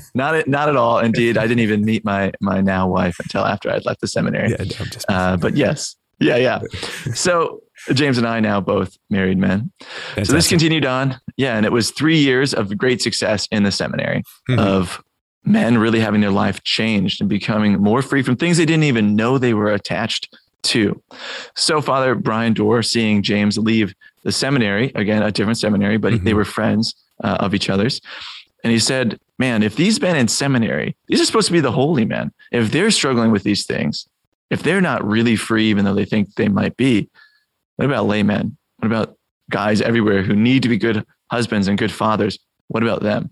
not 0.14 0.34
at, 0.34 0.46
not 0.48 0.68
at 0.68 0.76
all. 0.76 0.98
Indeed, 0.98 1.38
I 1.38 1.46
didn't 1.46 1.60
even 1.60 1.84
meet 1.84 2.04
my 2.04 2.32
my 2.40 2.60
now 2.60 2.86
wife 2.86 3.18
until 3.20 3.44
after 3.44 3.70
I'd 3.70 3.86
left 3.86 4.00
the 4.00 4.06
seminary. 4.06 4.50
Yeah, 4.50 4.64
just, 4.64 5.06
uh, 5.08 5.36
but 5.38 5.56
yes, 5.56 5.96
yeah, 6.20 6.36
yeah. 6.36 6.60
So 7.14 7.62
James 7.92 8.18
and 8.18 8.26
I 8.26 8.40
now 8.40 8.60
both 8.60 8.96
married 9.08 9.38
men. 9.38 9.72
Fantastic. 9.80 10.26
So 10.26 10.32
this 10.32 10.48
continued 10.48 10.84
on. 10.84 11.18
Yeah, 11.36 11.56
and 11.56 11.64
it 11.64 11.72
was 11.72 11.90
three 11.90 12.18
years 12.18 12.52
of 12.52 12.76
great 12.76 13.00
success 13.00 13.48
in 13.50 13.62
the 13.62 13.72
seminary 13.72 14.22
mm-hmm. 14.48 14.58
of 14.58 15.02
men 15.48 15.78
really 15.78 16.00
having 16.00 16.20
their 16.20 16.30
life 16.30 16.62
changed 16.62 17.20
and 17.20 17.28
becoming 17.28 17.74
more 17.74 18.02
free 18.02 18.22
from 18.22 18.36
things 18.36 18.56
they 18.56 18.66
didn't 18.66 18.84
even 18.84 19.16
know 19.16 19.38
they 19.38 19.54
were 19.54 19.70
attached 19.70 20.36
to. 20.62 21.00
So, 21.54 21.80
Father 21.80 22.14
Brian 22.14 22.52
Doerr, 22.52 22.82
seeing 22.82 23.22
James 23.22 23.58
leave 23.58 23.94
the 24.24 24.32
seminary, 24.32 24.92
again, 24.94 25.22
a 25.22 25.32
different 25.32 25.58
seminary, 25.58 25.96
but 25.96 26.12
mm-hmm. 26.12 26.24
they 26.24 26.34
were 26.34 26.44
friends 26.44 26.94
uh, 27.22 27.38
of 27.40 27.54
each 27.54 27.70
other's. 27.70 28.00
And 28.64 28.72
he 28.72 28.78
said, 28.78 29.18
Man, 29.38 29.62
if 29.62 29.76
these 29.76 30.00
men 30.00 30.16
in 30.16 30.26
seminary, 30.26 30.96
these 31.06 31.20
are 31.20 31.24
supposed 31.24 31.46
to 31.46 31.52
be 31.52 31.60
the 31.60 31.70
holy 31.70 32.04
men, 32.04 32.32
if 32.50 32.72
they're 32.72 32.90
struggling 32.90 33.30
with 33.30 33.44
these 33.44 33.64
things, 33.66 34.08
if 34.50 34.62
they're 34.62 34.80
not 34.80 35.06
really 35.06 35.36
free, 35.36 35.70
even 35.70 35.84
though 35.84 35.94
they 35.94 36.04
think 36.04 36.34
they 36.34 36.48
might 36.48 36.76
be, 36.76 37.08
what 37.76 37.84
about 37.84 38.06
laymen? 38.06 38.56
What 38.78 38.86
about 38.86 39.16
guys 39.50 39.80
everywhere 39.80 40.22
who 40.22 40.34
need 40.34 40.64
to 40.64 40.68
be 40.68 40.76
good 40.76 41.06
husbands 41.30 41.68
and 41.68 41.78
good 41.78 41.92
fathers? 41.92 42.38
What 42.66 42.82
about 42.82 43.02
them? 43.02 43.30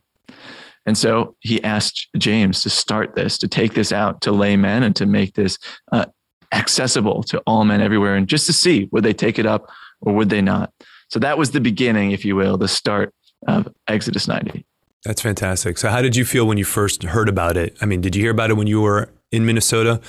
And 0.87 0.97
so 0.97 1.37
he 1.41 1.63
asked 1.63 2.09
James 2.17 2.63
to 2.63 2.71
start 2.71 3.15
this, 3.17 3.39
to 3.39 3.49
take 3.49 3.75
this 3.75 3.93
out 3.93 4.21
to 4.23 4.33
laymen 4.33 4.83
and 4.83 4.95
to 4.97 5.05
make 5.05 5.35
this 5.35 5.59
uh, 5.93 6.07
accessible 6.53 7.23
to 7.25 7.43
all 7.47 7.65
men 7.65 7.81
everywhere 7.81 8.15
and 8.15 8.29
just 8.29 8.47
to 8.47 8.53
see 8.53 8.89
would 8.93 9.05
they 9.05 9.13
take 9.13 9.39
it 9.39 9.47
up 9.47 9.69
or 10.01 10.15
would 10.15 10.31
they 10.31 10.41
not. 10.41 10.73
So 11.09 11.19
that 11.19 11.39
was 11.39 11.51
the 11.51 11.61
beginning, 11.61 12.13
if 12.13 12.25
you 12.25 12.37
will, 12.37 12.57
the 12.57 12.69
start 12.69 13.13
of 13.47 13.69
Exodus 13.89 14.29
90. 14.29 14.65
That's 15.05 15.23
fantastic. 15.23 15.79
So, 15.79 15.89
how 15.89 16.03
did 16.03 16.17
you 16.17 16.25
feel 16.25 16.47
when 16.47 16.59
you 16.59 16.65
first 16.65 17.05
heard 17.05 17.29
about 17.29 17.57
it? 17.57 17.77
I 17.81 17.87
mean, 17.87 18.01
did 18.01 18.17
you 18.17 18.23
hear 18.23 18.33
about 18.33 18.51
it 18.51 18.55
when 18.55 18.67
you 18.67 18.81
were 18.81 19.09
in 19.31 19.47
Minnesota? 19.47 20.01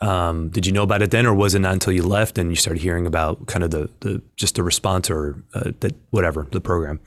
Um, 0.00 0.48
did 0.48 0.66
you 0.66 0.72
know 0.72 0.82
about 0.82 1.02
it 1.02 1.12
then, 1.12 1.24
or 1.24 1.34
was 1.34 1.54
it 1.54 1.60
not 1.60 1.74
until 1.74 1.92
you 1.92 2.02
left 2.02 2.36
and 2.36 2.50
you 2.50 2.56
started 2.56 2.82
hearing 2.82 3.06
about 3.06 3.46
kind 3.46 3.62
of 3.62 3.70
the 3.70 3.90
the 4.00 4.22
just 4.36 4.56
the 4.56 4.64
response 4.64 5.08
or 5.08 5.44
uh, 5.54 5.70
that 5.80 5.94
whatever 6.10 6.48
the 6.50 6.60
program? 6.60 6.98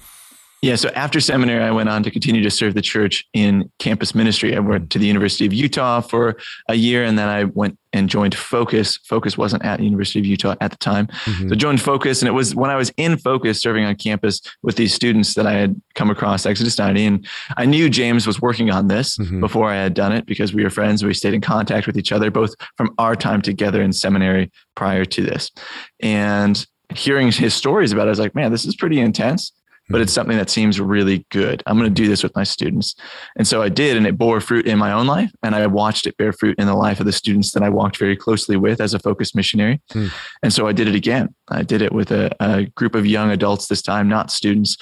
Yeah. 0.64 0.78
So 0.78 0.88
after 0.96 1.20
seminary, 1.20 1.62
I 1.62 1.72
went 1.72 1.90
on 1.90 2.04
to 2.04 2.10
continue 2.10 2.42
to 2.42 2.50
serve 2.50 2.74
the 2.74 2.82
church 2.82 3.28
in 3.34 3.70
campus 3.80 4.16
ministry. 4.16 4.56
I 4.56 4.60
went 4.60 4.90
to 4.92 4.98
the 4.98 5.06
University 5.06 5.46
of 5.46 5.52
Utah 5.52 6.00
for 6.00 6.38
a 6.70 6.76
year, 6.76 7.04
and 7.04 7.20
then 7.20 7.28
I 7.28 7.44
went 7.44 7.78
and 7.92 8.10
joined 8.10 8.34
Focus. 8.34 8.96
Focus 9.04 9.38
wasn't 9.38 9.66
at 9.66 9.80
the 9.80 9.84
University 9.84 10.20
of 10.20 10.26
Utah 10.26 10.56
at 10.62 10.72
the 10.72 10.78
time. 10.78 11.08
Mm-hmm. 11.08 11.50
So 11.50 11.56
joined 11.56 11.82
Focus, 11.82 12.22
and 12.22 12.30
it 12.30 12.32
was 12.32 12.56
when 12.56 12.70
I 12.70 12.78
was 12.78 12.94
in 12.96 13.18
Focus 13.18 13.62
serving 13.62 13.84
on 13.84 13.94
campus 13.98 14.40
with 14.62 14.78
these 14.78 14.94
students 14.94 15.34
that 15.34 15.46
I 15.46 15.52
had 15.52 15.82
come 15.96 16.10
across 16.10 16.46
Exodus 16.46 16.78
90. 16.78 17.06
And 17.08 17.28
I 17.58 17.66
knew 17.66 17.90
James 17.90 18.26
was 18.26 18.42
working 18.42 18.72
on 18.72 18.88
this 18.88 19.18
mm-hmm. 19.18 19.42
before 19.42 19.70
I 19.70 19.76
had 19.76 19.94
done 19.94 20.14
it 20.14 20.26
because 20.26 20.54
we 20.54 20.64
were 20.64 20.70
friends. 20.70 21.04
We 21.04 21.14
stayed 21.14 21.34
in 21.34 21.42
contact 21.42 21.88
with 21.88 21.98
each 21.98 22.14
other, 22.14 22.32
both 22.32 22.56
from 22.78 22.96
our 22.98 23.18
time 23.18 23.42
together 23.42 23.82
in 23.82 23.92
seminary 23.92 24.50
prior 24.76 25.04
to 25.04 25.24
this. 25.24 25.52
And 26.00 26.66
hearing 26.96 27.34
his 27.34 27.54
stories 27.54 27.92
about 27.92 28.04
it, 28.04 28.06
I 28.06 28.10
was 28.12 28.20
like, 28.20 28.34
man, 28.34 28.54
this 28.54 28.64
is 28.64 28.78
pretty 28.78 29.02
intense 29.02 29.52
but 29.90 30.02
it's 30.02 30.14
something 30.14 30.38
that 30.38 30.50
seems 30.50 30.80
really 30.80 31.26
good. 31.30 31.62
I'm 31.66 31.78
going 31.78 31.90
to 31.90 32.02
do 32.02 32.08
this 32.08 32.24
with 32.24 32.36
my 32.36 32.44
students. 32.44 32.96
And 33.38 33.48
so 33.48 33.62
I 33.62 33.70
did, 33.70 33.98
and 33.98 34.08
it 34.08 34.18
bore 34.18 34.40
fruit 34.40 34.66
in 34.66 34.80
my 34.80 34.92
own 34.92 35.08
life. 35.08 35.32
And 35.44 35.56
I 35.56 35.68
watched 35.68 36.08
it 36.08 36.18
bear 36.18 36.34
fruit 36.34 36.58
in 36.58 36.68
the 36.68 36.76
life 36.76 37.00
of 37.00 37.06
the 37.06 37.12
students 37.12 37.52
that 37.52 37.64
I 37.64 37.70
walked 37.70 37.98
very 37.98 38.16
closely 38.16 38.56
with 38.56 38.80
as 38.80 38.94
a 38.94 39.00
focused 39.00 39.36
missionary. 39.36 39.82
Hmm. 39.92 40.08
And 40.42 40.54
so 40.54 40.68
I 40.68 40.72
did 40.72 40.88
it 40.88 40.96
again. 40.96 41.34
I 41.50 41.64
did 41.64 41.82
it 41.82 41.92
with 41.92 42.12
a, 42.12 42.32
a 42.40 42.66
group 42.76 42.96
of 42.96 43.06
young 43.06 43.32
adults 43.32 43.68
this 43.68 43.82
time, 43.82 44.08
not 44.08 44.32
students, 44.32 44.78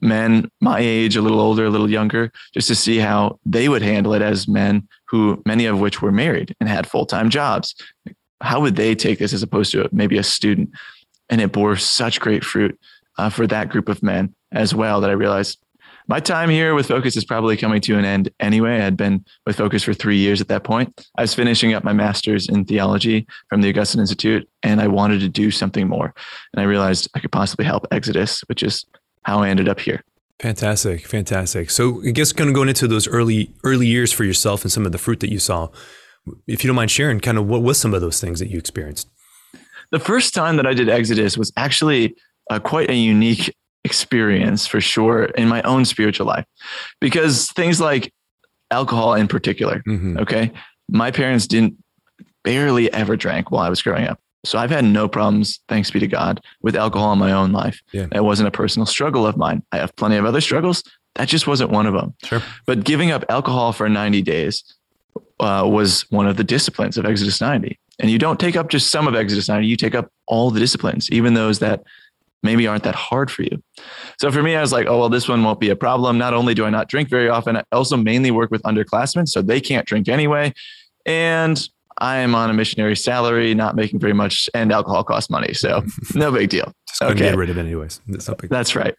men 0.00 0.50
my 0.60 0.80
age, 0.80 1.16
a 1.16 1.22
little 1.22 1.40
older, 1.40 1.66
a 1.66 1.70
little 1.70 1.90
younger, 1.90 2.32
just 2.54 2.68
to 2.68 2.74
see 2.74 2.98
how 2.98 3.38
they 3.44 3.68
would 3.68 3.82
handle 3.82 4.14
it 4.14 4.22
as 4.22 4.48
men 4.48 4.88
who, 5.08 5.42
many 5.46 5.66
of 5.66 5.78
which 5.78 6.00
were 6.00 6.12
married 6.12 6.56
and 6.60 6.68
had 6.68 6.86
full 6.86 7.06
time 7.06 7.30
jobs 7.30 7.74
how 8.42 8.60
would 8.60 8.76
they 8.76 8.94
take 8.94 9.18
this 9.18 9.32
as 9.32 9.42
opposed 9.42 9.72
to 9.72 9.88
maybe 9.92 10.18
a 10.18 10.22
student? 10.22 10.70
And 11.28 11.40
it 11.40 11.52
bore 11.52 11.76
such 11.76 12.20
great 12.20 12.44
fruit 12.44 12.78
uh, 13.18 13.30
for 13.30 13.46
that 13.46 13.68
group 13.68 13.88
of 13.88 14.02
men 14.02 14.34
as 14.52 14.74
well 14.74 15.00
that 15.00 15.10
I 15.10 15.14
realized 15.14 15.62
my 16.08 16.20
time 16.20 16.50
here 16.50 16.74
with 16.74 16.88
Focus 16.88 17.16
is 17.16 17.24
probably 17.24 17.56
coming 17.56 17.80
to 17.82 17.96
an 17.96 18.04
end 18.04 18.28
anyway. 18.40 18.76
I 18.76 18.80
had 18.80 18.96
been 18.96 19.24
with 19.46 19.56
Focus 19.56 19.84
for 19.84 19.94
three 19.94 20.16
years 20.16 20.40
at 20.40 20.48
that 20.48 20.64
point. 20.64 21.08
I 21.16 21.22
was 21.22 21.34
finishing 21.34 21.74
up 21.74 21.84
my 21.84 21.92
master's 21.92 22.48
in 22.48 22.64
theology 22.64 23.26
from 23.48 23.60
the 23.60 23.68
Augustine 23.68 24.00
Institute, 24.00 24.48
and 24.62 24.80
I 24.80 24.88
wanted 24.88 25.20
to 25.20 25.28
do 25.28 25.50
something 25.50 25.88
more. 25.88 26.12
And 26.52 26.60
I 26.60 26.64
realized 26.64 27.08
I 27.14 27.20
could 27.20 27.32
possibly 27.32 27.64
help 27.64 27.86
Exodus, 27.92 28.40
which 28.48 28.62
is 28.62 28.84
how 29.22 29.40
I 29.40 29.48
ended 29.48 29.68
up 29.68 29.78
here. 29.78 30.02
Fantastic, 30.40 31.06
fantastic. 31.06 31.70
So 31.70 32.02
I 32.04 32.10
guess 32.10 32.32
kind 32.32 32.50
of 32.50 32.54
going 32.54 32.68
into 32.68 32.88
those 32.88 33.06
early 33.06 33.54
early 33.62 33.86
years 33.86 34.12
for 34.12 34.24
yourself 34.24 34.62
and 34.62 34.72
some 34.72 34.84
of 34.84 34.90
the 34.90 34.98
fruit 34.98 35.20
that 35.20 35.30
you 35.30 35.38
saw. 35.38 35.68
If 36.46 36.64
you 36.64 36.68
don't 36.68 36.76
mind 36.76 36.90
sharing, 36.90 37.20
kind 37.20 37.38
of 37.38 37.46
what 37.46 37.62
was 37.62 37.78
some 37.78 37.94
of 37.94 38.00
those 38.00 38.20
things 38.20 38.40
that 38.40 38.48
you 38.48 38.58
experienced? 38.58 39.08
The 39.92 40.00
first 40.00 40.34
time 40.34 40.56
that 40.56 40.66
I 40.66 40.74
did 40.74 40.88
Exodus 40.88 41.36
was 41.36 41.52
actually 41.56 42.16
uh, 42.52 42.58
quite 42.58 42.90
a 42.90 42.94
unique 42.94 43.54
experience 43.84 44.66
for 44.66 44.80
sure 44.80 45.24
in 45.24 45.48
my 45.48 45.62
own 45.62 45.84
spiritual 45.84 46.26
life. 46.26 46.44
Because 47.00 47.50
things 47.52 47.80
like 47.80 48.12
alcohol 48.70 49.14
in 49.14 49.28
particular 49.28 49.82
mm-hmm. 49.86 50.16
okay 50.18 50.50
my 50.88 51.10
parents 51.10 51.46
didn't 51.46 51.74
barely 52.42 52.90
ever 52.94 53.16
drank 53.16 53.50
while 53.50 53.62
i 53.62 53.68
was 53.68 53.82
growing 53.82 54.06
up. 54.06 54.18
So 54.44 54.58
i've 54.58 54.70
had 54.70 54.84
no 54.84 55.08
problems 55.08 55.60
thanks 55.68 55.90
be 55.90 56.00
to 56.00 56.06
god 56.06 56.40
with 56.62 56.74
alcohol 56.74 57.12
in 57.12 57.18
my 57.18 57.32
own 57.32 57.52
life. 57.52 57.80
Yeah. 57.92 58.06
it 58.12 58.24
wasn't 58.24 58.48
a 58.48 58.50
personal 58.50 58.86
struggle 58.86 59.26
of 59.26 59.36
mine. 59.36 59.62
I 59.72 59.76
have 59.78 59.94
plenty 59.96 60.16
of 60.16 60.24
other 60.24 60.40
struggles. 60.40 60.82
That 61.16 61.28
just 61.28 61.46
wasn't 61.46 61.70
one 61.70 61.86
of 61.86 61.92
them. 61.92 62.14
Sure. 62.24 62.42
but 62.64 62.84
giving 62.84 63.10
up 63.10 63.24
alcohol 63.28 63.72
for 63.74 63.88
90 63.88 64.22
days 64.22 64.64
uh, 65.40 65.64
was 65.66 66.10
one 66.10 66.26
of 66.26 66.36
the 66.38 66.44
disciplines 66.44 66.96
of 66.96 67.04
exodus 67.04 67.40
90 67.40 67.78
and 67.98 68.10
you 68.10 68.18
don't 68.18 68.40
take 68.40 68.56
up 68.56 68.68
just 68.68 68.90
some 68.90 69.06
of 69.06 69.14
exodus 69.14 69.48
90 69.48 69.66
you 69.66 69.76
take 69.76 69.94
up 69.94 70.10
all 70.26 70.50
the 70.50 70.60
disciplines 70.60 71.10
even 71.10 71.34
those 71.34 71.58
that 71.58 71.82
maybe 72.42 72.66
aren't 72.66 72.82
that 72.84 72.94
hard 72.94 73.30
for 73.30 73.42
you. 73.42 73.62
So 74.20 74.30
for 74.30 74.42
me, 74.42 74.56
I 74.56 74.60
was 74.60 74.72
like, 74.72 74.86
oh, 74.86 74.98
well, 74.98 75.08
this 75.08 75.28
one 75.28 75.42
won't 75.42 75.60
be 75.60 75.70
a 75.70 75.76
problem. 75.76 76.18
Not 76.18 76.34
only 76.34 76.54
do 76.54 76.64
I 76.64 76.70
not 76.70 76.88
drink 76.88 77.08
very 77.08 77.28
often, 77.28 77.56
I 77.56 77.64
also 77.72 77.96
mainly 77.96 78.30
work 78.30 78.50
with 78.50 78.62
underclassmen, 78.62 79.28
so 79.28 79.42
they 79.42 79.60
can't 79.60 79.86
drink 79.86 80.08
anyway. 80.08 80.52
And 81.06 81.60
I 81.98 82.16
am 82.18 82.34
on 82.34 82.50
a 82.50 82.52
missionary 82.54 82.96
salary, 82.96 83.54
not 83.54 83.76
making 83.76 84.00
very 84.00 84.12
much, 84.12 84.48
and 84.54 84.72
alcohol 84.72 85.04
costs 85.04 85.30
money. 85.30 85.54
So 85.54 85.84
no 86.14 86.32
big 86.32 86.50
deal. 86.50 86.72
Just 86.88 87.02
okay. 87.02 87.18
get 87.18 87.36
rid 87.36 87.50
of 87.50 87.58
it 87.58 87.60
anyways. 87.60 88.00
That's, 88.06 88.28
That's 88.48 88.74
right. 88.76 88.94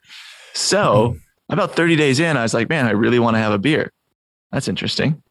So 0.53 1.17
about 1.49 1.75
30 1.75 1.95
days 1.95 2.19
in, 2.19 2.37
I 2.37 2.43
was 2.43 2.53
like, 2.53 2.69
man, 2.69 2.85
I 2.85 2.91
really 2.91 3.19
want 3.19 3.35
to 3.35 3.39
have 3.39 3.53
a 3.53 3.59
beer. 3.59 3.91
That's 4.51 4.67
interesting. 4.67 5.21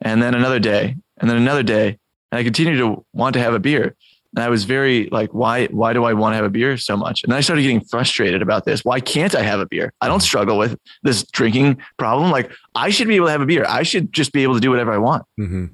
And 0.00 0.22
then 0.22 0.34
another 0.34 0.58
day, 0.58 0.96
and 1.18 1.30
then 1.30 1.36
another 1.36 1.62
day, 1.62 1.98
and 2.32 2.38
I 2.38 2.42
continue 2.42 2.76
to 2.78 3.04
want 3.12 3.34
to 3.34 3.40
have 3.40 3.54
a 3.54 3.60
beer. 3.60 3.94
And 4.34 4.42
I 4.42 4.48
was 4.48 4.64
very 4.64 5.08
like, 5.10 5.32
why, 5.32 5.66
why 5.66 5.92
do 5.92 6.04
I 6.04 6.12
want 6.12 6.32
to 6.32 6.36
have 6.36 6.44
a 6.44 6.50
beer 6.50 6.76
so 6.76 6.96
much? 6.96 7.22
And 7.22 7.32
I 7.32 7.40
started 7.40 7.62
getting 7.62 7.84
frustrated 7.84 8.42
about 8.42 8.64
this. 8.64 8.84
Why 8.84 8.98
can't 8.98 9.34
I 9.34 9.42
have 9.42 9.60
a 9.60 9.66
beer? 9.66 9.92
I 10.00 10.08
don't 10.08 10.20
struggle 10.20 10.58
with 10.58 10.76
this 11.04 11.22
drinking 11.22 11.80
problem. 11.98 12.30
Like 12.30 12.50
I 12.74 12.90
should 12.90 13.06
be 13.06 13.14
able 13.16 13.26
to 13.26 13.32
have 13.32 13.40
a 13.40 13.46
beer. 13.46 13.64
I 13.68 13.84
should 13.84 14.12
just 14.12 14.32
be 14.32 14.42
able 14.42 14.54
to 14.54 14.60
do 14.60 14.70
whatever 14.70 14.92
I 14.92 14.98
want. 14.98 15.24
Mm-hmm. 15.38 15.66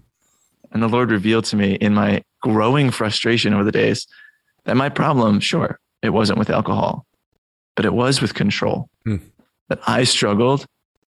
And 0.73 0.83
the 0.83 0.89
Lord 0.89 1.11
revealed 1.11 1.47
to 1.47 1.57
me 1.57 1.75
in 1.75 1.95
my 1.95 2.23
growing 2.43 2.91
frustration 2.91 3.55
over 3.55 3.65
the 3.65 3.73
days 3.73 4.07
that 4.65 4.77
my 4.77 4.89
problem, 4.91 5.41
sure, 5.41 5.79
it 6.03 6.11
wasn't 6.11 6.39
with 6.39 6.51
alcohol, 6.51 7.07
but 7.77 7.87
it 7.87 7.95
was 7.95 8.21
with 8.21 8.35
control. 8.35 8.89
Mm. 9.07 9.23
That 9.69 9.81
I 9.87 10.05
struggled 10.05 10.67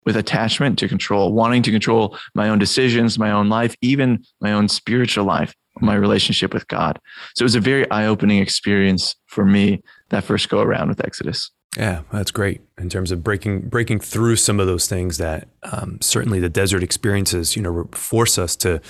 with 0.05 0.17
attachment 0.17 0.79
to 0.79 0.87
control, 0.87 1.31
wanting 1.31 1.63
to 1.63 1.71
control 1.71 2.17
my 2.33 2.49
own 2.49 2.59
decisions, 2.59 3.19
my 3.19 3.31
own 3.31 3.49
life, 3.49 3.75
even 3.81 4.23
my 4.41 4.51
own 4.51 4.67
spiritual 4.67 5.25
life 5.25 5.53
my 5.81 5.96
relationship 5.96 6.53
with 6.53 6.67
God. 6.67 7.00
So 7.36 7.43
it 7.43 7.46
was 7.46 7.55
a 7.55 7.60
very 7.60 7.89
eye 7.91 8.05
opening 8.05 8.39
experience 8.39 9.15
for 9.27 9.46
me 9.46 9.81
that 10.10 10.24
first 10.24 10.50
go 10.50 10.60
around 10.60 10.89
with 10.89 11.03
Exodus. 11.03 11.51
Yeah, 11.77 12.01
that's 12.12 12.31
great 12.31 12.62
in 12.79 12.89
terms 12.89 13.12
of 13.12 13.24
breaking 13.24 13.69
breaking 13.69 14.00
through 14.00 14.38
some 14.38 14.60
of 14.60 14.65
those 14.65 14.88
things 14.88 15.17
that 15.17 15.48
um, 15.63 16.00
certainly 16.01 16.39
the 16.39 16.50
desert 16.50 16.81
experiences, 16.81 17.55
you 17.55 17.62
know, 17.62 17.88
force 17.93 18.38
us 18.38 18.55
to 18.57 18.81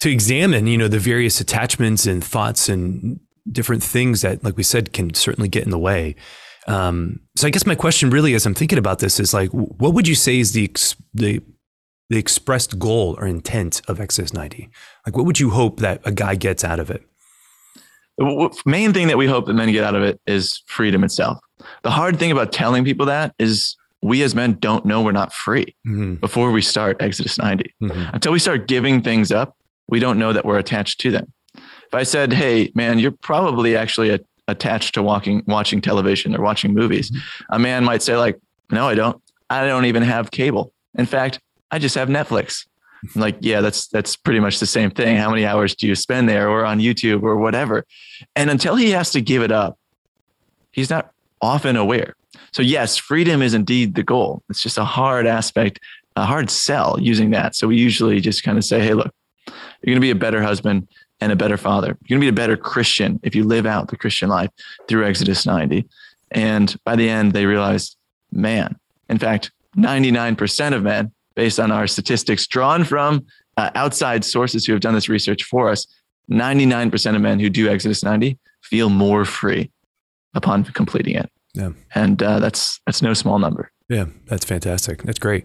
to 0.00 0.10
examine, 0.10 0.66
you 0.66 0.76
know, 0.76 0.88
the 0.88 0.98
various 0.98 1.40
attachments 1.40 2.04
and 2.04 2.22
thoughts 2.22 2.68
and 2.68 3.20
different 3.50 3.82
things 3.82 4.20
that, 4.20 4.44
like 4.44 4.56
we 4.56 4.62
said, 4.62 4.92
can 4.92 5.14
certainly 5.14 5.48
get 5.48 5.64
in 5.64 5.70
the 5.70 5.78
way. 5.78 6.14
Um, 6.66 7.20
so 7.36 7.46
I 7.46 7.50
guess 7.50 7.66
my 7.66 7.74
question 7.74 8.10
really, 8.10 8.34
as 8.34 8.44
I'm 8.44 8.54
thinking 8.54 8.78
about 8.78 8.98
this, 8.98 9.20
is 9.20 9.32
like, 9.32 9.50
what 9.50 9.94
would 9.94 10.08
you 10.08 10.14
say 10.14 10.38
is 10.38 10.52
the 10.52 10.70
the 11.14 11.40
the 12.10 12.18
expressed 12.18 12.78
goal 12.78 13.16
or 13.18 13.26
intent 13.26 13.80
of 13.88 14.00
Exodus 14.00 14.32
90? 14.32 14.68
Like, 15.06 15.16
what 15.16 15.26
would 15.26 15.40
you 15.40 15.50
hope 15.50 15.80
that 15.80 16.00
a 16.04 16.12
guy 16.12 16.34
gets 16.34 16.64
out 16.64 16.80
of 16.80 16.90
it? 16.90 17.02
The 18.18 18.62
main 18.64 18.92
thing 18.92 19.08
that 19.08 19.18
we 19.18 19.26
hope 19.26 19.46
that 19.46 19.54
men 19.54 19.72
get 19.72 19.84
out 19.84 19.94
of 19.94 20.02
it 20.02 20.20
is 20.26 20.62
freedom 20.66 21.02
itself. 21.02 21.38
The 21.82 21.90
hard 21.90 22.18
thing 22.18 22.30
about 22.30 22.52
telling 22.52 22.84
people 22.84 23.06
that 23.06 23.34
is 23.38 23.76
we 24.02 24.22
as 24.22 24.34
men 24.34 24.56
don't 24.60 24.84
know 24.84 25.02
we're 25.02 25.12
not 25.12 25.32
free 25.32 25.74
mm-hmm. 25.86 26.14
before 26.16 26.52
we 26.52 26.62
start 26.62 26.98
Exodus 27.00 27.38
90. 27.38 27.74
Mm-hmm. 27.82 28.14
Until 28.14 28.32
we 28.32 28.38
start 28.38 28.68
giving 28.68 29.02
things 29.02 29.32
up, 29.32 29.56
we 29.88 29.98
don't 29.98 30.18
know 30.18 30.32
that 30.32 30.44
we're 30.44 30.58
attached 30.58 31.00
to 31.00 31.10
them. 31.10 31.32
If 31.54 31.94
I 31.94 32.02
said, 32.02 32.32
"Hey, 32.32 32.70
man, 32.74 32.98
you're 32.98 33.12
probably 33.12 33.76
actually 33.76 34.10
a, 34.10 34.20
attached 34.48 34.94
to 34.94 35.02
walking, 35.02 35.42
watching 35.46 35.80
television 35.80 36.34
or 36.34 36.42
watching 36.42 36.74
movies," 36.74 37.10
mm-hmm. 37.10 37.54
a 37.54 37.58
man 37.58 37.84
might 37.84 38.02
say, 38.02 38.16
"Like, 38.16 38.38
no, 38.70 38.88
I 38.88 38.94
don't. 38.94 39.20
I 39.50 39.66
don't 39.66 39.84
even 39.84 40.02
have 40.02 40.30
cable. 40.30 40.72
In 40.96 41.06
fact, 41.06 41.40
I 41.74 41.78
just 41.80 41.96
have 41.96 42.08
Netflix. 42.08 42.66
I'm 43.02 43.20
like, 43.20 43.36
yeah, 43.40 43.60
that's 43.60 43.88
that's 43.88 44.14
pretty 44.14 44.38
much 44.38 44.60
the 44.60 44.66
same 44.66 44.92
thing. 44.92 45.16
How 45.16 45.28
many 45.28 45.44
hours 45.44 45.74
do 45.74 45.88
you 45.88 45.96
spend 45.96 46.28
there 46.28 46.48
or 46.48 46.64
on 46.64 46.78
YouTube 46.78 47.24
or 47.24 47.36
whatever? 47.36 47.84
And 48.36 48.48
until 48.48 48.76
he 48.76 48.92
has 48.92 49.10
to 49.10 49.20
give 49.20 49.42
it 49.42 49.50
up, 49.50 49.76
he's 50.70 50.88
not 50.88 51.10
often 51.42 51.74
aware. 51.74 52.14
So 52.52 52.62
yes, 52.62 52.96
freedom 52.96 53.42
is 53.42 53.54
indeed 53.54 53.96
the 53.96 54.04
goal. 54.04 54.44
It's 54.48 54.62
just 54.62 54.78
a 54.78 54.84
hard 54.84 55.26
aspect, 55.26 55.80
a 56.14 56.24
hard 56.24 56.48
sell 56.48 56.96
using 57.00 57.30
that. 57.30 57.56
So 57.56 57.66
we 57.66 57.76
usually 57.76 58.20
just 58.20 58.44
kind 58.44 58.56
of 58.56 58.64
say, 58.64 58.78
hey, 58.78 58.94
look, 58.94 59.12
you're 59.46 59.94
going 59.94 59.96
to 59.96 60.00
be 60.00 60.10
a 60.10 60.14
better 60.14 60.44
husband 60.44 60.86
and 61.20 61.32
a 61.32 61.36
better 61.36 61.56
father. 61.56 61.98
You're 62.06 62.20
going 62.20 62.28
to 62.28 62.32
be 62.32 62.40
a 62.40 62.44
better 62.44 62.56
Christian 62.56 63.18
if 63.24 63.34
you 63.34 63.42
live 63.42 63.66
out 63.66 63.88
the 63.88 63.96
Christian 63.96 64.28
life 64.28 64.50
through 64.86 65.08
Exodus 65.08 65.44
90. 65.44 65.88
And 66.30 66.76
by 66.84 66.94
the 66.94 67.10
end, 67.10 67.32
they 67.32 67.46
realized, 67.46 67.96
man, 68.30 68.78
in 69.08 69.18
fact, 69.18 69.50
99% 69.76 70.72
of 70.72 70.84
men 70.84 71.10
based 71.36 71.58
on 71.58 71.70
our 71.70 71.86
statistics 71.86 72.46
drawn 72.46 72.84
from 72.84 73.26
uh, 73.56 73.70
outside 73.74 74.24
sources 74.24 74.64
who 74.64 74.72
have 74.72 74.80
done 74.80 74.94
this 74.94 75.08
research 75.08 75.44
for 75.44 75.68
us, 75.70 75.86
99% 76.30 77.14
of 77.14 77.20
men 77.20 77.38
who 77.38 77.50
do 77.50 77.68
Exodus 77.68 78.02
90 78.02 78.38
feel 78.62 78.90
more 78.90 79.24
free 79.24 79.70
upon 80.34 80.64
completing 80.64 81.16
it. 81.16 81.30
Yeah. 81.54 81.70
And 81.94 82.22
uh, 82.22 82.40
that's 82.40 82.80
that's 82.86 83.00
no 83.00 83.14
small 83.14 83.38
number. 83.38 83.70
Yeah, 83.88 84.06
that's 84.26 84.44
fantastic. 84.44 85.02
That's 85.02 85.18
great. 85.18 85.44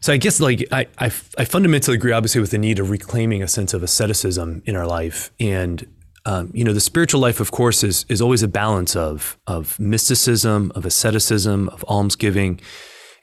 So 0.00 0.12
I 0.12 0.16
guess 0.16 0.40
like 0.40 0.66
I, 0.70 0.86
I, 0.98 1.06
I 1.38 1.44
fundamentally 1.44 1.96
agree, 1.96 2.12
obviously, 2.12 2.40
with 2.40 2.50
the 2.50 2.58
need 2.58 2.78
of 2.78 2.90
reclaiming 2.90 3.42
a 3.42 3.48
sense 3.48 3.74
of 3.74 3.82
asceticism 3.82 4.62
in 4.64 4.76
our 4.76 4.86
life, 4.86 5.30
and 5.40 5.86
um, 6.24 6.50
you 6.54 6.64
know, 6.64 6.72
the 6.72 6.80
spiritual 6.80 7.20
life, 7.20 7.40
of 7.40 7.50
course, 7.50 7.82
is 7.82 8.06
is 8.08 8.22
always 8.22 8.42
a 8.42 8.48
balance 8.48 8.94
of 8.96 9.38
of 9.46 9.78
mysticism, 9.80 10.72
of 10.74 10.86
asceticism, 10.86 11.68
of 11.70 11.84
almsgiving, 11.88 12.60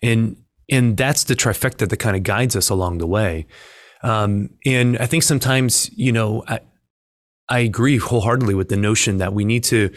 and 0.03 0.37
and 0.69 0.97
that's 0.97 1.23
the 1.25 1.35
trifecta 1.35 1.87
that 1.87 1.97
kind 1.97 2.15
of 2.15 2.23
guides 2.23 2.55
us 2.55 2.69
along 2.69 2.97
the 2.97 3.07
way. 3.07 3.45
Um, 4.03 4.49
and 4.65 4.97
I 4.97 5.05
think 5.05 5.23
sometimes, 5.23 5.89
you 5.97 6.11
know, 6.11 6.43
I, 6.47 6.59
I 7.49 7.59
agree 7.59 7.97
wholeheartedly 7.97 8.53
with 8.53 8.69
the 8.69 8.77
notion 8.77 9.17
that 9.17 9.33
we 9.33 9.45
need 9.45 9.63
to, 9.65 9.89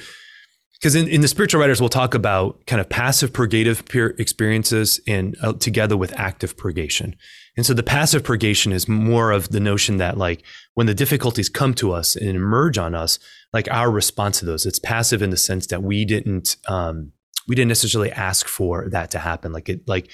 because 0.75 0.95
in, 0.95 1.09
in 1.09 1.21
the 1.21 1.29
spiritual 1.29 1.61
writers, 1.61 1.81
we'll 1.81 1.91
talk 1.91 2.15
about 2.15 2.65
kind 2.67 2.81
of 2.81 2.89
passive 2.89 3.33
purgative 3.33 3.83
experiences 4.19 5.01
and 5.07 5.37
uh, 5.43 5.53
together 5.53 5.97
with 5.97 6.19
active 6.19 6.57
purgation. 6.57 7.17
And 7.57 7.67
so 7.67 7.75
the 7.75 7.83
passive 7.83 8.25
purgation 8.25 8.73
is 8.73 8.89
more 8.89 9.33
of 9.33 9.51
the 9.51 9.61
notion 9.61 9.99
that 9.99 10.17
like 10.17 10.43
when 10.75 10.87
the 10.87 10.95
difficulties 10.95 11.51
come 11.51 11.75
to 11.75 11.93
us 11.93 12.17
and 12.17 12.31
emerge 12.31 12.79
on 12.79 12.95
us, 12.95 13.19
like 13.53 13.71
our 13.71 13.91
response 13.91 14.39
to 14.39 14.47
those, 14.47 14.65
it's 14.65 14.79
passive 14.79 15.21
in 15.21 15.31
the 15.31 15.37
sense 15.37 15.67
that 15.67 15.83
we 15.83 16.05
didn't, 16.07 16.57
um, 16.69 17.13
we 17.49 17.57
didn't 17.57 17.69
necessarily 17.69 18.13
ask 18.13 18.47
for 18.47 18.89
that 18.91 19.11
to 19.11 19.19
happen. 19.19 19.53
Like 19.53 19.69
it, 19.69 19.87
like 19.89 20.11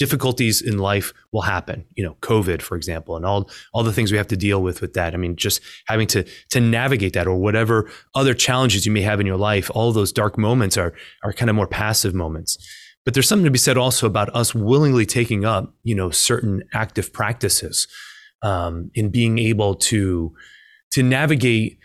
difficulties 0.00 0.62
in 0.62 0.78
life 0.78 1.12
will 1.30 1.42
happen 1.42 1.84
you 1.94 2.02
know 2.02 2.16
covid 2.22 2.62
for 2.62 2.74
example 2.74 3.16
and 3.18 3.26
all 3.26 3.50
all 3.74 3.84
the 3.84 3.92
things 3.92 4.10
we 4.10 4.16
have 4.16 4.26
to 4.26 4.36
deal 4.36 4.62
with 4.62 4.80
with 4.80 4.94
that. 4.94 5.12
I 5.14 5.18
mean 5.18 5.36
just 5.36 5.60
having 5.86 6.06
to 6.08 6.24
to 6.50 6.60
navigate 6.60 7.12
that 7.12 7.26
or 7.26 7.36
whatever 7.36 7.90
other 8.14 8.32
challenges 8.34 8.86
you 8.86 8.92
may 8.92 9.02
have 9.02 9.20
in 9.20 9.26
your 9.26 9.36
life 9.36 9.70
all 9.74 9.92
those 9.92 10.10
dark 10.10 10.38
moments 10.38 10.78
are 10.78 10.94
are 11.22 11.32
kind 11.34 11.50
of 11.50 11.56
more 11.56 11.68
passive 11.68 12.14
moments. 12.14 12.56
But 13.04 13.14
there's 13.14 13.28
something 13.28 13.44
to 13.44 13.50
be 13.50 13.58
said 13.58 13.76
also 13.76 14.06
about 14.06 14.34
us 14.34 14.54
willingly 14.54 15.06
taking 15.06 15.44
up 15.44 15.74
you 15.82 15.94
know 15.94 16.10
certain 16.10 16.62
active 16.72 17.12
practices 17.12 17.86
um, 18.42 18.90
in 18.94 19.10
being 19.10 19.38
able 19.38 19.74
to 19.90 20.34
to 20.92 21.02
navigate. 21.02 21.78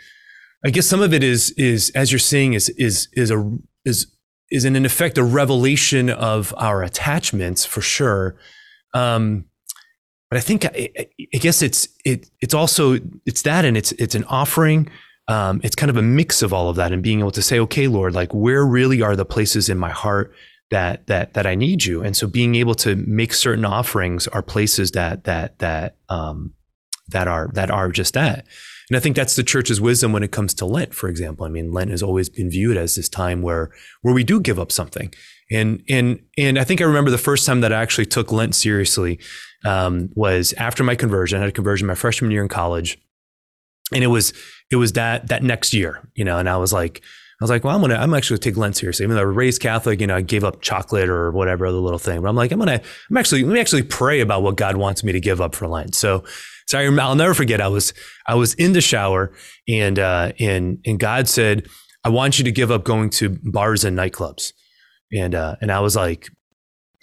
I 0.66 0.70
guess 0.72 0.88
some 0.88 1.02
of 1.02 1.14
it 1.14 1.24
is 1.24 1.52
is 1.52 1.92
as 1.92 2.12
you're 2.12 2.20
saying 2.20 2.54
is 2.54 2.70
is 2.70 3.10
is 3.14 3.30
a 3.30 3.40
is 3.84 4.08
is 4.56 4.66
in, 4.66 4.86
effect 4.86 5.18
a 5.18 5.24
revelation 5.24 6.10
of 6.10 6.54
our 6.58 6.84
attachments 6.84 7.66
for 7.66 7.82
sure. 7.82 8.36
Um, 8.94 9.46
but 10.30 10.38
I 10.38 10.42
think 10.42 10.66
I, 10.66 10.90
I, 11.34 11.38
guess 11.38 11.62
it's 11.62 11.88
it 12.04 12.30
it's 12.42 12.54
also 12.54 12.98
it's 13.26 13.44
that 13.44 13.66
and 13.66 13.78
it's 13.78 13.92
it's 13.94 14.16
an 14.16 14.24
offering 14.26 14.90
um, 15.28 15.60
it's 15.64 15.76
kind 15.76 15.90
of 15.90 15.98
a 15.98 16.02
mix 16.02 16.42
of 16.42 16.54
all 16.54 16.70
of 16.70 16.76
that 16.76 16.92
and 16.92 17.02
being 17.02 17.20
able 17.20 17.32
to 17.32 17.42
say, 17.42 17.60
okay, 17.60 17.88
Lord, 17.88 18.14
like 18.14 18.34
where 18.34 18.66
really 18.66 19.02
are 19.02 19.16
the 19.16 19.26
places 19.26 19.70
in 19.70 19.78
my 19.78 19.90
heart 19.90 20.34
that 20.72 21.08
that 21.08 21.34
that 21.34 21.48
I 21.48 21.56
need 21.56 21.86
you? 21.86 22.04
And 22.04 22.16
so 22.16 22.28
being 22.28 22.56
able 22.56 22.76
to 22.76 22.96
make 22.96 23.34
certain 23.34 23.66
offerings 23.66 24.28
are 24.28 24.42
places 24.42 24.92
that 24.92 25.24
that 25.24 25.60
that 25.60 25.96
um, 26.10 26.54
that 27.08 27.28
are 27.28 27.50
that 27.54 27.72
are 27.72 27.90
just 27.90 28.14
that. 28.14 28.46
And 28.90 28.98
I 28.98 29.00
think 29.00 29.16
that's 29.16 29.36
the 29.36 29.44
church's 29.44 29.82
wisdom 29.82 30.12
when 30.12 30.24
it 30.24 30.32
comes 30.32 30.54
to 30.56 30.66
Lent, 30.66 30.94
for 30.94 31.10
example. 31.10 31.46
I 31.46 31.50
mean, 31.50 31.72
Lent 31.72 31.90
has 31.90 32.04
always 32.04 32.30
been 32.30 32.50
viewed 32.50 32.78
as 32.78 32.96
this 32.96 33.10
time 33.10 33.42
where 33.42 33.72
where 34.02 34.14
we 34.14 34.24
do 34.24 34.40
give 34.40 34.60
up 34.60 34.72
something. 34.72 35.14
And 35.52 35.84
and 35.90 36.20
and 36.38 36.60
I 36.60 36.64
think 36.64 36.82
I 36.82 36.86
remember 36.86 37.12
the 37.12 37.18
first 37.18 37.46
time 37.46 37.62
that 37.62 37.74
I 37.74 37.82
actually 37.82 38.06
took 38.06 38.32
Lent 38.32 38.56
seriously 38.56 39.20
um, 39.66 40.10
was 40.16 40.54
after 40.54 40.84
my 40.84 40.96
conversion. 40.96 41.38
I 41.38 41.42
had 41.42 41.50
a 41.50 41.54
conversion 41.54 41.88
my 41.88 41.96
freshman 41.96 42.32
year 42.32 42.44
in 42.44 42.48
college, 42.48 42.98
and 43.94 44.04
it 44.04 44.08
was 44.08 44.34
it 44.72 44.76
was 44.76 44.94
that 44.94 45.28
that 45.30 45.44
next 45.44 45.74
year, 45.74 46.08
you 46.16 46.26
know. 46.26 46.38
And 46.38 46.48
I 46.50 46.58
was 46.58 46.72
like, 46.72 47.02
I 47.42 47.44
was 47.44 47.50
like, 47.50 47.64
well, 47.64 47.76
I'm 47.76 47.82
gonna 47.82 47.96
I'm 47.96 48.14
actually 48.14 48.38
gonna 48.38 48.44
take 48.44 48.58
Lent 48.58 48.76
seriously. 48.78 49.04
Even 49.04 49.16
though 49.16 49.24
I 49.24 49.26
was 49.26 49.36
raised 49.36 49.62
Catholic, 49.62 50.00
you 50.00 50.08
know, 50.08 50.16
I 50.16 50.22
gave 50.22 50.44
up 50.44 50.62
chocolate 50.62 51.10
or 51.10 51.32
whatever 51.32 51.66
other 51.66 51.78
little 51.78 52.00
thing. 52.00 52.22
But 52.22 52.30
I'm 52.30 52.36
like, 52.36 52.52
I'm 52.52 52.60
gonna 52.60 52.82
I'm 53.10 53.18
actually 53.18 53.44
let 53.44 53.54
me 53.54 53.60
actually 53.60 53.84
pray 53.84 54.22
about 54.22 54.44
what 54.44 54.56
God 54.56 54.78
wants 54.78 55.04
me 55.04 55.12
to 55.12 55.20
give 55.20 55.42
up 55.42 55.56
for 55.56 55.68
Lent. 55.68 55.96
So 55.96 56.24
so 56.68 56.80
I, 56.80 56.90
will 56.90 57.16
never 57.16 57.34
forget. 57.34 57.62
I 57.62 57.68
was 57.68 57.94
I 58.28 58.36
was 58.36 58.54
in 58.56 58.74
the 58.74 58.82
shower 58.82 59.32
and 59.68 60.00
uh, 60.00 60.32
and 60.40 60.80
and 60.86 61.00
God 61.00 61.28
said, 61.28 61.68
I 62.04 62.10
want 62.10 62.38
you 62.38 62.46
to 62.46 62.52
give 62.52 62.72
up 62.72 62.84
going 62.84 63.10
to 63.12 63.38
bars 63.44 63.84
and 63.84 63.98
nightclubs. 63.98 64.54
And 65.14 65.36
uh, 65.36 65.56
and 65.62 65.72
I 65.72 65.80
was 65.80 65.96
like, 65.96 66.30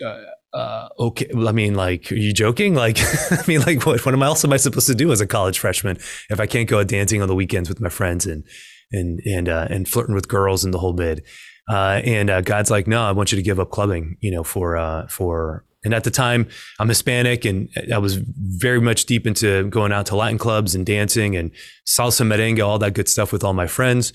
uh, 0.04 0.22
uh, 0.52 0.88
okay. 0.98 1.28
I 1.34 1.52
mean, 1.52 1.74
like, 1.74 2.10
are 2.12 2.16
you 2.16 2.32
joking? 2.32 2.74
Like, 2.82 2.98
I 3.30 3.42
mean, 3.46 3.60
like, 3.60 3.86
what, 3.86 4.04
what 4.04 4.14
am 4.14 4.22
I 4.22 4.26
else 4.26 4.44
am 4.44 4.52
I 4.52 4.56
supposed 4.56 4.88
to 4.88 4.94
do 4.94 5.12
as 5.12 5.20
a 5.20 5.26
college 5.26 5.58
freshman 5.58 5.98
if 6.30 6.40
I 6.40 6.46
can't 6.46 6.68
go 6.68 6.80
out 6.80 6.88
dancing 6.88 7.22
on 7.22 7.28
the 7.28 7.34
weekends 7.34 7.68
with 7.68 7.80
my 7.80 7.88
friends 7.88 8.26
and, 8.26 8.44
and, 8.90 9.20
and, 9.24 9.48
uh, 9.48 9.68
and 9.70 9.88
flirting 9.88 10.14
with 10.14 10.26
girls 10.26 10.64
and 10.64 10.74
the 10.74 10.78
whole 10.78 10.92
bit? 10.92 11.24
Uh, 11.70 12.00
and, 12.04 12.28
uh, 12.28 12.40
God's 12.40 12.70
like, 12.70 12.88
no, 12.88 13.02
I 13.02 13.12
want 13.12 13.30
you 13.30 13.36
to 13.36 13.42
give 13.42 13.60
up 13.60 13.70
clubbing, 13.70 14.16
you 14.20 14.32
know, 14.32 14.42
for, 14.42 14.76
uh, 14.76 15.06
for, 15.06 15.64
and 15.84 15.94
at 15.94 16.04
the 16.04 16.10
time 16.10 16.48
I'm 16.78 16.88
Hispanic 16.88 17.44
and 17.44 17.68
I 17.92 17.98
was 17.98 18.16
very 18.16 18.80
much 18.80 19.06
deep 19.06 19.26
into 19.26 19.64
going 19.68 19.92
out 19.92 20.06
to 20.06 20.16
Latin 20.16 20.38
clubs 20.38 20.74
and 20.74 20.86
dancing 20.86 21.36
and 21.36 21.50
salsa 21.86 22.26
merengue, 22.26 22.64
all 22.64 22.78
that 22.78 22.94
good 22.94 23.08
stuff 23.08 23.32
with 23.32 23.44
all 23.44 23.52
my 23.52 23.66
friends. 23.66 24.12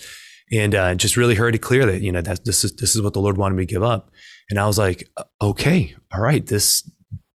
And, 0.50 0.74
uh, 0.74 0.96
just 0.96 1.18
really 1.18 1.36
heard 1.36 1.56
it 1.56 1.60
clear 1.60 1.86
that, 1.86 2.02
you 2.02 2.10
know, 2.10 2.22
that 2.22 2.46
this 2.46 2.64
is, 2.64 2.74
this 2.78 2.96
is 2.96 3.02
what 3.02 3.12
the 3.12 3.20
Lord 3.20 3.38
wanted 3.38 3.56
me 3.56 3.66
to 3.66 3.74
give 3.74 3.84
up. 3.84 4.12
And 4.50 4.58
I 4.58 4.66
was 4.66 4.78
like, 4.78 5.10
okay, 5.42 5.94
all 6.14 6.22
right, 6.22 6.46
this 6.46 6.90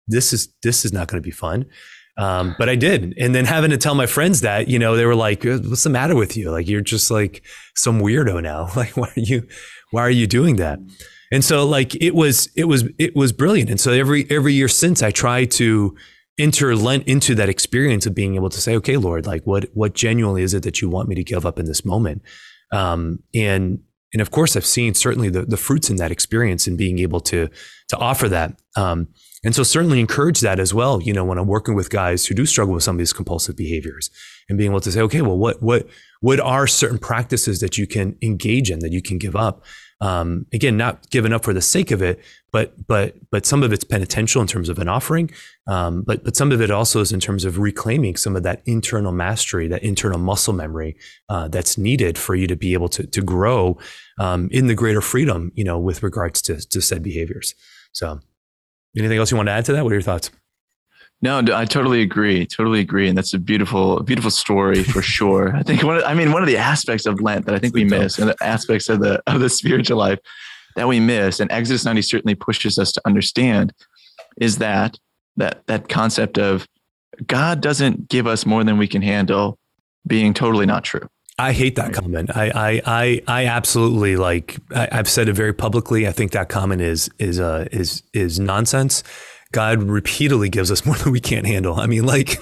this 0.08 0.34
is 0.34 0.54
this 0.64 0.86
is 0.86 0.94
not 0.94 1.08
going 1.08 1.22
to 1.22 1.26
be 1.26 1.32
fun. 1.32 1.66
Um, 2.18 2.56
but 2.60 2.70
I 2.70 2.76
did. 2.76 3.14
And 3.18 3.34
then 3.34 3.46
having 3.46 3.72
to 3.72 3.78
tell 3.78 3.96
my 3.96 4.06
friends 4.06 4.42
that, 4.42 4.68
you 4.68 4.78
know, 4.78 4.96
they 4.96 5.06
were 5.06 5.16
like, 5.16 5.44
what's 5.44 5.84
the 5.84 5.90
matter 5.90 6.16
with 6.16 6.36
you? 6.36 6.52
Like, 6.52 6.68
you're 6.68 6.82
just 6.82 7.10
like 7.10 7.44
some 7.76 8.02
weirdo 8.02 8.44
now. 8.44 8.70
Like, 8.76 8.96
why 8.98 9.08
are 9.16 9.20
you, 9.20 9.48
why 9.92 10.02
are 10.02 10.12
you 10.12 10.28
doing 10.28 10.58
that? 10.58 10.80
And 11.32 11.44
so 11.44 11.66
like, 11.66 11.96
it 11.96 12.14
was, 12.14 12.50
it 12.56 12.66
was, 12.66 12.84
it 12.98 13.16
was 13.16 13.32
brilliant. 13.32 13.70
And 13.70 13.80
so 13.80 13.92
every, 13.92 14.30
every 14.30 14.54
year 14.54 14.68
since 14.68 15.02
I 15.02 15.12
try 15.12 15.46
to 15.46 15.96
enter 16.38 16.76
Lent 16.76 17.08
into 17.08 17.36
that 17.36 17.50
experience 17.50 18.06
of 18.06 18.16
being 18.16 18.36
able 18.36 18.50
to 18.50 18.60
say, 18.60 18.76
okay, 18.76 18.98
Lord, 18.98 19.26
like 19.26 19.44
what, 19.46 19.66
what 19.74 19.94
genuinely 19.94 20.44
is 20.44 20.54
it 20.54 20.64
that 20.64 20.82
you 20.82 20.90
want 20.90 21.08
me 21.08 21.16
to 21.16 21.24
give 21.24 21.46
up 21.46 21.60
in 21.60 21.66
this 21.66 21.86
moment? 21.86 22.22
Um, 22.72 23.20
and, 23.34 23.80
and 24.14 24.22
of 24.22 24.32
course, 24.32 24.56
I've 24.56 24.66
seen 24.66 24.94
certainly 24.94 25.30
the, 25.30 25.44
the 25.44 25.58
fruits 25.58 25.90
in 25.90 25.96
that 25.98 26.12
experience 26.12 26.68
and 26.68 26.78
being 26.78 27.00
able 27.00 27.22
to 27.22 27.50
to 27.90 27.98
offer 27.98 28.30
that. 28.30 28.60
Um, 28.76 29.08
and 29.44 29.56
so 29.56 29.64
certainly 29.64 30.00
encourage 30.00 30.42
that 30.42 30.60
as 30.60 30.74
well. 30.74 31.02
You 31.02 31.14
know, 31.14 31.26
when 31.26 31.38
I'm 31.38 31.48
working 31.48 31.76
with 31.76 31.90
guys 31.90 32.26
who 32.26 32.36
do 32.36 32.46
struggle 32.46 32.74
with 32.74 32.84
some 32.84 32.96
of 32.96 33.00
these 33.00 33.14
compulsive 33.14 33.56
behaviors, 33.56 34.10
and 34.50 34.58
being 34.58 34.72
able 34.72 34.82
to 34.82 34.92
say, 34.92 35.02
okay, 35.02 35.22
well, 35.22 35.38
what 35.38 35.62
what 35.62 35.88
what 36.20 36.40
are 36.40 36.68
certain 36.68 37.00
practices 37.00 37.60
that 37.60 37.78
you 37.78 37.88
can 37.88 38.18
engage 38.22 38.70
in 38.70 38.80
that 38.80 38.92
you 38.92 39.02
can 39.02 39.18
give 39.18 39.36
up 39.36 39.64
um, 40.02 40.48
again, 40.52 40.78
not 40.78 41.10
given 41.12 41.32
up 41.32 41.44
for 41.44 41.54
the 41.54 41.62
sake 41.62 41.92
of 41.92 42.02
it, 42.02 42.20
but 42.52 42.74
but 42.88 43.16
but 43.30 43.46
some 43.46 43.62
of 43.62 43.72
it's 43.72 43.84
penitential 43.84 44.42
in 44.42 44.48
terms 44.48 44.68
of 44.68 44.80
an 44.80 44.88
offering, 44.88 45.30
um, 45.68 46.02
but 46.02 46.24
but 46.24 46.36
some 46.36 46.52
of 46.52 46.60
it 46.60 46.72
also 46.72 47.00
is 47.02 47.12
in 47.12 47.20
terms 47.20 47.46
of 47.46 47.60
reclaiming 47.60 48.16
some 48.16 48.36
of 48.36 48.42
that 48.44 48.64
internal 48.66 49.12
mastery, 49.12 49.68
that 49.68 49.84
internal 49.84 50.18
muscle 50.18 50.54
memory 50.54 50.98
uh, 51.30 51.48
that's 51.48 51.78
needed 51.78 52.18
for 52.18 52.34
you 52.34 52.48
to 52.48 52.56
be 52.56 52.74
able 52.74 52.90
to 52.90 53.06
to 53.06 53.22
grow 53.22 53.78
um, 54.20 54.50
in 54.52 54.68
the 54.68 54.76
greater 54.76 55.02
freedom, 55.02 55.52
you 55.56 55.64
know, 55.64 55.78
with 55.78 56.02
regards 56.02 56.42
to 56.42 56.68
to 56.70 56.82
said 56.82 57.04
behaviors. 57.04 57.54
So, 57.94 58.20
anything 58.98 59.20
else 59.20 59.30
you 59.30 59.38
want 59.38 59.48
to 59.48 59.54
add 59.54 59.66
to 59.66 59.74
that? 59.74 59.84
What 59.84 59.92
are 59.92 59.96
your 59.96 60.02
thoughts? 60.02 60.32
No, 61.24 61.40
I 61.54 61.66
totally 61.66 62.02
agree. 62.02 62.48
Totally 62.48 62.80
agree, 62.80 63.08
and 63.08 63.16
that's 63.16 63.34
a 63.34 63.40
beautiful, 63.40 64.02
beautiful 64.02 64.32
story 64.32 64.84
for 64.84 65.02
sure. 65.04 65.56
I 65.56 65.62
think 65.62 65.84
one. 65.84 65.98
Of, 65.98 66.04
I 66.04 66.14
mean, 66.14 66.32
one 66.32 66.42
of 66.42 66.48
the 66.48 66.58
aspects 66.58 67.06
of 67.06 67.22
Lent 67.22 67.46
that 67.46 67.54
I 67.54 67.60
think 67.60 67.76
we 67.76 67.84
miss, 67.84 68.18
and 68.18 68.30
the 68.30 68.36
aspects 68.42 68.90
of 68.90 69.02
the 69.02 69.22
of 69.28 69.40
the 69.40 69.50
spiritual 69.60 69.98
life 69.98 70.20
that 70.76 70.88
we 70.88 71.00
miss, 71.00 71.40
and 71.40 71.52
Exodus 71.52 71.86
ninety 71.86 72.02
certainly 72.02 72.36
pushes 72.36 72.80
us 72.80 72.92
to 72.94 73.02
understand, 73.06 73.74
is 74.38 74.58
that 74.58 74.98
that 75.38 75.66
that 75.68 75.90
concept 75.90 76.40
of 76.40 76.68
God 77.28 77.62
doesn't 77.62 78.10
give 78.10 78.26
us 78.26 78.46
more 78.46 78.64
than 78.64 78.78
we 78.80 78.88
can 78.88 79.04
handle, 79.04 79.60
being 80.08 80.34
totally 80.34 80.66
not 80.66 80.84
true. 80.84 81.08
I 81.38 81.54
hate 81.54 81.76
that 81.76 81.94
comment. 81.94 82.36
I 82.36 82.50
I 82.50 82.82
I, 82.86 83.22
I 83.28 83.46
absolutely 83.46 84.16
like. 84.16 84.58
I, 84.76 84.88
have 84.92 85.10
said 85.10 85.30
it 85.30 85.34
very 85.34 85.54
publicly. 85.54 86.08
I 86.08 86.12
think 86.12 86.32
that 86.32 86.50
comment 86.50 86.82
is 86.82 87.10
is 87.20 87.40
uh, 87.40 87.68
is 87.72 88.02
is 88.14 88.40
nonsense. 88.40 89.04
God 89.52 89.84
repeatedly 89.84 90.50
gives 90.50 90.72
us 90.72 90.86
more 90.86 90.96
than 91.04 91.12
we 91.12 91.20
can't 91.20 91.46
handle. 91.46 91.80
I 91.80 91.88
mean, 91.88 92.06
like, 92.06 92.42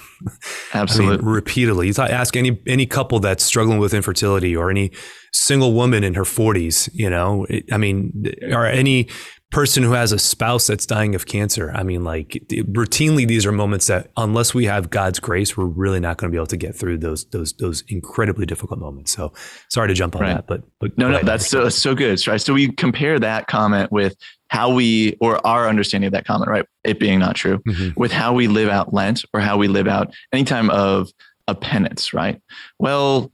absolutely, 0.73 1.15
I 1.15 1.17
mean, 1.17 1.25
repeatedly. 1.25 1.87
You 1.87 1.93
ask 1.97 2.35
any 2.35 2.61
any 2.67 2.85
couple 2.85 3.19
that's 3.19 3.43
struggling 3.43 3.79
with 3.79 3.93
infertility, 3.93 4.55
or 4.55 4.69
any 4.69 4.91
single 5.31 5.73
woman 5.73 6.03
in 6.03 6.13
her 6.15 6.25
forties. 6.25 6.89
You 6.93 7.09
know, 7.09 7.45
I 7.71 7.77
mean, 7.77 8.31
or 8.51 8.65
any 8.65 9.09
person 9.51 9.81
who 9.81 9.93
has 9.93 10.11
a 10.11 10.19
spouse 10.19 10.67
that's 10.67 10.85
dying 10.85 11.15
of 11.15 11.25
cancer. 11.25 11.71
I 11.73 11.81
mean, 11.81 12.03
like, 12.03 12.43
routinely, 12.49 13.27
these 13.27 13.45
are 13.45 13.51
moments 13.51 13.87
that, 13.87 14.11
unless 14.15 14.53
we 14.53 14.65
have 14.65 14.91
God's 14.91 15.19
grace, 15.19 15.57
we're 15.57 15.65
really 15.65 15.99
not 15.99 16.17
going 16.17 16.31
to 16.31 16.35
be 16.35 16.37
able 16.37 16.47
to 16.47 16.57
get 16.57 16.75
through 16.75 16.99
those 16.99 17.25
those 17.25 17.53
those 17.53 17.83
incredibly 17.87 18.45
difficult 18.45 18.79
moments. 18.79 19.11
So, 19.11 19.33
sorry 19.69 19.87
to 19.87 19.93
jump 19.95 20.15
on 20.15 20.21
right. 20.21 20.35
that, 20.35 20.47
but, 20.47 20.63
but 20.79 20.97
no, 20.97 21.09
no, 21.09 21.23
that's 21.23 21.47
so, 21.47 21.67
so 21.69 21.95
good. 21.95 22.25
Right. 22.27 22.39
So 22.39 22.53
we 22.53 22.71
compare 22.71 23.17
that 23.19 23.47
comment 23.47 23.91
with 23.91 24.15
how 24.49 24.71
we 24.71 25.17
or 25.19 25.45
our 25.45 25.67
understanding 25.67 26.07
of 26.07 26.13
that 26.13 26.25
comment, 26.25 26.49
right? 26.49 26.65
It 26.83 26.99
being 26.99 27.19
not 27.19 27.35
true, 27.35 27.59
mm-hmm. 27.59 27.99
with 27.99 28.11
how 28.11 28.33
we 28.33 28.47
live 28.47 28.69
out 28.69 28.93
Lent 28.93 29.23
or 29.33 29.39
how 29.39 29.57
we 29.57 29.67
live 29.67 29.87
out 29.87 30.13
any 30.31 30.43
time 30.43 30.69
of 30.69 31.09
a 31.47 31.55
penance, 31.55 32.13
right? 32.13 32.39
Well, 32.77 33.31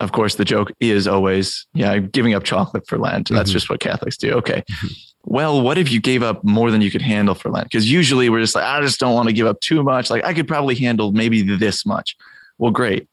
of 0.00 0.12
course, 0.12 0.36
the 0.36 0.44
joke 0.44 0.70
is 0.78 1.08
always, 1.08 1.66
yeah, 1.74 1.98
giving 1.98 2.34
up 2.34 2.44
chocolate 2.44 2.86
for 2.86 2.98
Lent. 2.98 3.30
That's 3.30 3.50
mm-hmm. 3.50 3.54
just 3.54 3.68
what 3.68 3.80
Catholics 3.80 4.16
do. 4.16 4.32
Okay. 4.34 4.62
Mm-hmm. 4.70 4.86
Well, 5.30 5.60
what 5.60 5.76
if 5.76 5.92
you 5.92 6.00
gave 6.00 6.22
up 6.22 6.42
more 6.42 6.70
than 6.70 6.80
you 6.80 6.90
could 6.90 7.02
handle 7.02 7.34
for 7.34 7.50
Lent? 7.50 7.66
Because 7.66 7.90
usually 7.90 8.30
we're 8.30 8.40
just 8.40 8.54
like, 8.54 8.64
I 8.64 8.80
just 8.80 8.98
don't 8.98 9.14
want 9.14 9.28
to 9.28 9.34
give 9.34 9.46
up 9.46 9.60
too 9.60 9.82
much. 9.82 10.08
Like 10.08 10.24
I 10.24 10.32
could 10.32 10.48
probably 10.48 10.74
handle 10.74 11.12
maybe 11.12 11.42
this 11.42 11.84
much. 11.84 12.16
Well, 12.56 12.70
great. 12.70 13.06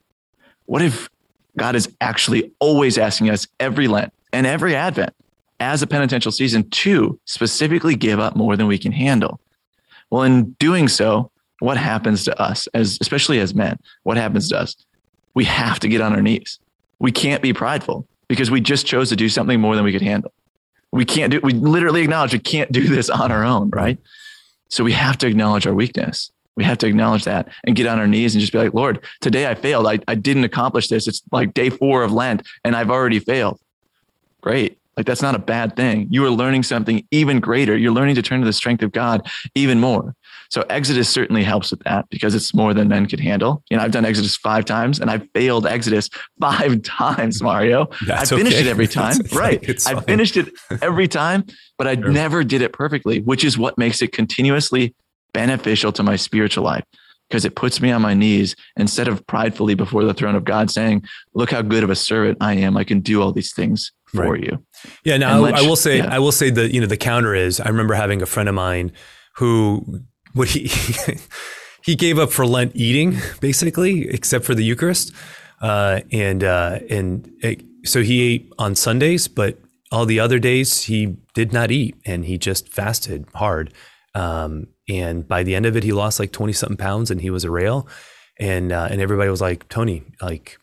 What 0.64 0.80
if 0.80 1.10
God 1.58 1.76
is 1.76 1.94
actually 2.00 2.52
always 2.58 2.96
asking 2.96 3.28
us 3.28 3.46
every 3.60 3.86
Lent 3.86 4.14
and 4.32 4.46
every 4.46 4.74
Advent 4.74 5.14
as 5.60 5.82
a 5.82 5.86
penitential 5.86 6.32
season 6.32 6.68
to 6.70 7.18
specifically 7.26 7.96
give 7.96 8.18
up 8.18 8.34
more 8.34 8.56
than 8.56 8.66
we 8.66 8.78
can 8.78 8.92
handle. 8.92 9.40
Well, 10.10 10.22
in 10.22 10.52
doing 10.52 10.88
so, 10.88 11.30
what 11.60 11.76
happens 11.76 12.24
to 12.24 12.40
us 12.40 12.66
as 12.74 12.98
especially 13.00 13.40
as 13.40 13.54
men? 13.54 13.78
What 14.02 14.16
happens 14.16 14.48
to 14.50 14.58
us? 14.58 14.76
We 15.34 15.44
have 15.44 15.80
to 15.80 15.88
get 15.88 16.00
on 16.00 16.14
our 16.14 16.22
knees. 16.22 16.58
We 16.98 17.12
can't 17.12 17.42
be 17.42 17.52
prideful 17.52 18.06
because 18.28 18.50
we 18.50 18.60
just 18.60 18.86
chose 18.86 19.08
to 19.10 19.16
do 19.16 19.28
something 19.28 19.60
more 19.60 19.74
than 19.74 19.84
we 19.84 19.92
could 19.92 20.02
handle. 20.02 20.32
We 20.96 21.04
can't 21.04 21.30
do 21.30 21.40
we 21.42 21.52
literally 21.52 22.02
acknowledge 22.02 22.32
we 22.32 22.38
can't 22.38 22.72
do 22.72 22.86
this 22.88 23.10
on 23.10 23.30
our 23.30 23.44
own, 23.44 23.70
right? 23.70 23.98
So 24.68 24.82
we 24.82 24.92
have 24.92 25.18
to 25.18 25.26
acknowledge 25.26 25.66
our 25.66 25.74
weakness. 25.74 26.32
We 26.56 26.64
have 26.64 26.78
to 26.78 26.86
acknowledge 26.86 27.24
that 27.24 27.48
and 27.64 27.76
get 27.76 27.86
on 27.86 27.98
our 27.98 28.06
knees 28.06 28.34
and 28.34 28.40
just 28.40 28.52
be 28.52 28.58
like, 28.58 28.72
Lord, 28.72 29.04
today 29.20 29.46
I 29.46 29.54
failed. 29.54 29.86
I, 29.86 29.98
I 30.08 30.14
didn't 30.14 30.44
accomplish 30.44 30.88
this. 30.88 31.06
It's 31.06 31.22
like 31.30 31.52
day 31.52 31.68
four 31.70 32.02
of 32.02 32.12
Lent 32.12 32.42
and 32.64 32.74
I've 32.74 32.90
already 32.90 33.20
failed. 33.20 33.60
Great. 34.40 34.78
Like 34.96 35.06
that's 35.06 35.22
not 35.22 35.34
a 35.34 35.38
bad 35.38 35.76
thing. 35.76 36.08
You 36.10 36.24
are 36.24 36.30
learning 36.30 36.62
something 36.62 37.06
even 37.10 37.38
greater. 37.38 37.76
You're 37.76 37.92
learning 37.92 38.14
to 38.14 38.22
turn 38.22 38.40
to 38.40 38.46
the 38.46 38.52
strength 38.52 38.82
of 38.82 38.92
God 38.92 39.28
even 39.54 39.78
more. 39.78 40.14
So 40.48 40.64
Exodus 40.70 41.08
certainly 41.08 41.42
helps 41.42 41.70
with 41.70 41.80
that 41.80 42.08
because 42.08 42.34
it's 42.34 42.54
more 42.54 42.72
than 42.72 42.88
men 42.88 43.06
could 43.06 43.20
handle. 43.20 43.62
You 43.68 43.76
know, 43.76 43.82
I've 43.82 43.90
done 43.90 44.04
Exodus 44.04 44.36
five 44.36 44.64
times 44.64 44.98
and 45.00 45.10
I've 45.10 45.28
failed 45.34 45.66
Exodus 45.66 46.08
five 46.40 46.82
times, 46.82 47.42
Mario. 47.42 47.88
That's 48.06 48.32
I 48.32 48.36
finished 48.36 48.56
okay. 48.56 48.66
it 48.66 48.70
every 48.70 48.86
time. 48.86 49.16
right. 49.32 49.62
I 49.86 50.00
finished 50.00 50.36
it 50.36 50.48
every 50.80 51.08
time, 51.08 51.44
but 51.76 51.86
I 51.86 51.94
sure. 51.94 52.08
never 52.08 52.44
did 52.44 52.62
it 52.62 52.72
perfectly, 52.72 53.20
which 53.20 53.44
is 53.44 53.58
what 53.58 53.76
makes 53.76 54.00
it 54.00 54.12
continuously 54.12 54.94
beneficial 55.34 55.92
to 55.92 56.02
my 56.02 56.16
spiritual 56.16 56.64
life 56.64 56.84
because 57.28 57.44
it 57.44 57.56
puts 57.56 57.80
me 57.80 57.90
on 57.90 58.00
my 58.00 58.14
knees 58.14 58.54
instead 58.76 59.08
of 59.08 59.26
pridefully 59.26 59.74
before 59.74 60.04
the 60.04 60.14
throne 60.14 60.34
of 60.34 60.44
God 60.44 60.70
saying, 60.70 61.02
Look 61.34 61.50
how 61.50 61.62
good 61.62 61.82
of 61.82 61.90
a 61.90 61.96
servant 61.96 62.38
I 62.40 62.54
am. 62.54 62.76
I 62.76 62.84
can 62.84 63.00
do 63.00 63.20
all 63.20 63.32
these 63.32 63.52
things 63.52 63.92
for 64.16 64.32
right. 64.32 64.42
you. 64.42 64.64
Yeah. 65.04 65.16
Now 65.16 65.44
I, 65.44 65.50
I 65.50 65.62
will 65.62 65.76
say, 65.76 65.98
yeah. 65.98 66.14
I 66.14 66.18
will 66.18 66.32
say 66.32 66.50
that, 66.50 66.72
you 66.72 66.80
know, 66.80 66.86
the 66.86 66.96
counter 66.96 67.34
is 67.34 67.60
I 67.60 67.68
remember 67.68 67.94
having 67.94 68.22
a 68.22 68.26
friend 68.26 68.48
of 68.48 68.54
mine 68.54 68.92
who 69.36 70.02
what 70.32 70.48
he 70.54 70.70
he 71.82 71.94
gave 71.94 72.18
up 72.18 72.32
for 72.32 72.46
Lent 72.46 72.72
eating, 72.74 73.18
basically, 73.40 74.08
except 74.08 74.44
for 74.44 74.54
the 74.54 74.64
Eucharist. 74.64 75.12
uh, 75.60 76.00
and 76.12 76.44
uh, 76.44 76.80
and 76.90 77.30
it, 77.42 77.62
so 77.84 78.02
he 78.02 78.20
ate 78.20 78.52
on 78.58 78.74
Sundays, 78.74 79.28
but 79.28 79.58
all 79.92 80.04
the 80.04 80.20
other 80.20 80.38
days 80.38 80.82
he 80.82 81.16
did 81.34 81.52
not 81.52 81.70
eat, 81.70 81.96
and 82.04 82.24
he 82.24 82.38
just 82.38 82.68
fasted 82.68 83.26
hard. 83.34 83.72
Um, 84.14 84.68
and 84.88 85.26
by 85.26 85.42
the 85.42 85.54
end 85.54 85.66
of 85.66 85.76
it, 85.76 85.84
he 85.84 85.92
lost 85.92 86.18
like 86.20 86.32
twenty 86.32 86.52
something 86.52 86.76
pounds, 86.76 87.10
and 87.10 87.20
he 87.20 87.30
was 87.30 87.44
a 87.44 87.50
rail. 87.50 87.88
And 88.38 88.72
uh, 88.72 88.88
and 88.90 89.00
everybody 89.00 89.30
was 89.30 89.40
like, 89.40 89.68
Tony, 89.68 90.02
like 90.20 90.58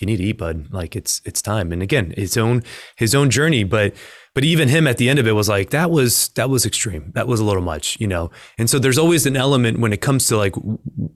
you 0.00 0.06
need 0.06 0.16
to 0.18 0.24
eat, 0.24 0.38
bud. 0.38 0.68
Like 0.70 0.96
it's 0.96 1.20
it's 1.24 1.42
time. 1.42 1.72
And 1.72 1.82
again, 1.82 2.14
his 2.16 2.36
own 2.36 2.62
his 2.96 3.14
own 3.14 3.30
journey. 3.30 3.64
But 3.64 3.94
but 4.34 4.42
even 4.42 4.68
him 4.68 4.88
at 4.88 4.96
the 4.96 5.08
end 5.08 5.20
of 5.20 5.28
it 5.28 5.32
was 5.32 5.48
like 5.48 5.70
that 5.70 5.92
was 5.92 6.28
that 6.30 6.50
was 6.50 6.66
extreme. 6.66 7.12
That 7.14 7.28
was 7.28 7.38
a 7.38 7.44
little 7.44 7.62
much, 7.62 7.98
you 8.00 8.08
know. 8.08 8.32
And 8.58 8.68
so 8.68 8.80
there's 8.80 8.98
always 8.98 9.26
an 9.26 9.36
element 9.36 9.78
when 9.78 9.92
it 9.92 10.00
comes 10.00 10.26
to 10.26 10.36
like 10.36 10.54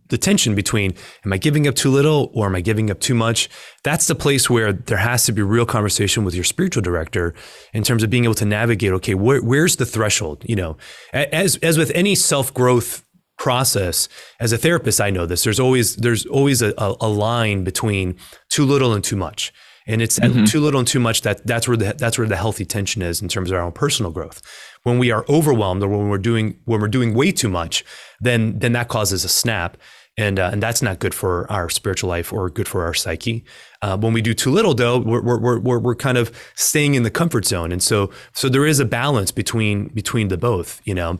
the 0.09 0.19
tension 0.19 0.55
between 0.55 0.95
am 1.25 1.33
I 1.33 1.39
giving 1.39 1.67
up 1.67 1.75
too 1.75 1.91
little 1.91 2.31
or 2.33 2.47
am 2.47 2.55
I 2.55 2.61
giving 2.61 2.91
up 2.91 3.01
too 3.01 3.17
much? 3.17 3.49
That's 3.83 4.07
the 4.07 4.15
place 4.15 4.49
where 4.49 4.73
there 4.73 4.99
has 4.99 5.27
to 5.27 5.33
be 5.33 5.43
real 5.43 5.67
conversation 5.67 6.25
with 6.25 6.35
your 6.35 6.45
spiritual 6.45 6.83
director 6.83 7.35
in 7.73 7.83
terms 7.83 8.05
of 8.05 8.11
being 8.11 8.25
able 8.25 8.35
to 8.35 8.45
navigate. 8.45 8.93
Okay, 8.93 9.15
where, 9.15 9.43
where's 9.43 9.77
the 9.77 9.87
threshold? 9.87 10.45
You 10.47 10.57
know, 10.57 10.77
as 11.13 11.57
as 11.57 11.77
with 11.77 11.91
any 11.97 12.15
self 12.15 12.55
growth 12.55 13.05
process 13.39 14.09
as 14.41 14.53
a 14.53 14.59
therapist 14.59 15.01
i 15.01 15.11
know 15.11 15.27
this 15.27 15.45
there's 15.45 15.61
always 15.61 15.97
there's 15.97 16.27
always 16.27 16.61
a, 16.63 16.75
a 16.79 17.09
line 17.09 17.65
between 17.65 18.17
too 18.49 18.65
little 18.65 18.93
and 18.93 19.05
too 19.05 19.17
much 19.17 19.53
and 19.87 20.03
it's 20.03 20.19
mm-hmm. 20.19 20.45
too 20.45 20.61
little 20.61 20.79
and 20.81 20.89
too 20.89 21.01
much 21.01 21.23
that 21.23 21.47
that's 21.47 21.67
where 21.67 21.77
the 21.77 21.95
that's 21.97 22.19
where 22.19 22.27
the 22.27 22.37
healthy 22.37 22.65
tension 22.65 23.01
is 23.01 23.23
in 23.23 23.29
terms 23.29 23.51
of 23.51 23.57
our 23.57 23.63
own 23.63 23.73
personal 23.73 24.11
growth 24.11 24.43
when 24.83 24.99
we 24.99 25.11
are 25.11 25.25
overwhelmed 25.29 25.83
or 25.83 25.89
when 25.89 26.09
we're 26.09 26.19
doing 26.19 26.59
when 26.65 26.81
we're 26.81 26.89
doing 26.89 27.15
way 27.15 27.33
too 27.33 27.49
much 27.49 27.85
then 28.21 28.59
then 28.59 28.73
that 28.73 28.89
causes 28.89 29.25
a 29.25 29.29
snap 29.29 29.77
and 30.19 30.41
uh, 30.41 30.51
and 30.53 30.61
that's 30.63 30.83
not 30.83 30.99
good 30.99 31.15
for 31.15 31.51
our 31.51 31.71
spiritual 31.71 32.11
life 32.11 32.33
or 32.33 32.51
good 32.51 32.67
for 32.67 32.85
our 32.85 32.93
psyche. 32.93 33.45
Uh, 33.81 33.97
when 33.97 34.13
we 34.13 34.21
do 34.21 34.35
too 34.35 34.51
little, 34.51 34.75
though, 34.75 34.99
we're, 34.99 35.23
we're 35.23 35.61
we're 35.61 35.79
we're 35.79 35.95
kind 35.95 36.19
of 36.19 36.37
staying 36.57 36.97
in 36.97 37.05
the 37.05 37.11
comfort 37.11 37.47
zone, 37.47 37.71
and 37.71 37.83
so 37.83 38.11
so 38.35 38.49
there 38.49 38.67
is 38.67 38.81
a 38.81 38.85
balance 38.85 39.31
between 39.31 39.87
between 39.89 40.29
the 40.29 40.37
both, 40.37 40.83
you 40.85 40.95
know. 40.95 41.19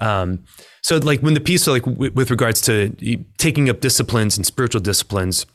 Um, 0.00 0.44
so, 0.82 0.96
like 0.96 1.20
when 1.20 1.34
the 1.34 1.40
piece, 1.40 1.66
like 1.66 1.84
w- 1.84 2.12
with 2.12 2.30
regards 2.30 2.60
to 2.62 2.90
taking 3.38 3.68
up 3.68 3.80
disciplines 3.80 4.36
and 4.36 4.46
spiritual 4.46 4.80
disciplines, 4.80 5.46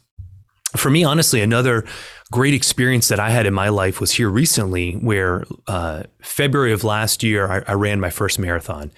for 0.76 0.90
me, 0.90 1.04
honestly, 1.04 1.42
another 1.42 1.86
great 2.32 2.54
experience 2.54 3.08
that 3.08 3.20
I 3.20 3.30
had 3.30 3.46
in 3.46 3.54
my 3.54 3.70
life 3.70 4.00
was 4.00 4.12
here 4.12 4.30
recently, 4.30 4.94
where 4.94 5.46
uh, 5.68 6.04
February 6.22 6.74
of 6.74 6.84
last 6.84 7.24
year, 7.24 7.48
I, 7.48 7.64
I 7.68 7.74
ran 7.74 8.00
my 8.00 8.10
first 8.10 8.38
marathon. 8.38 8.92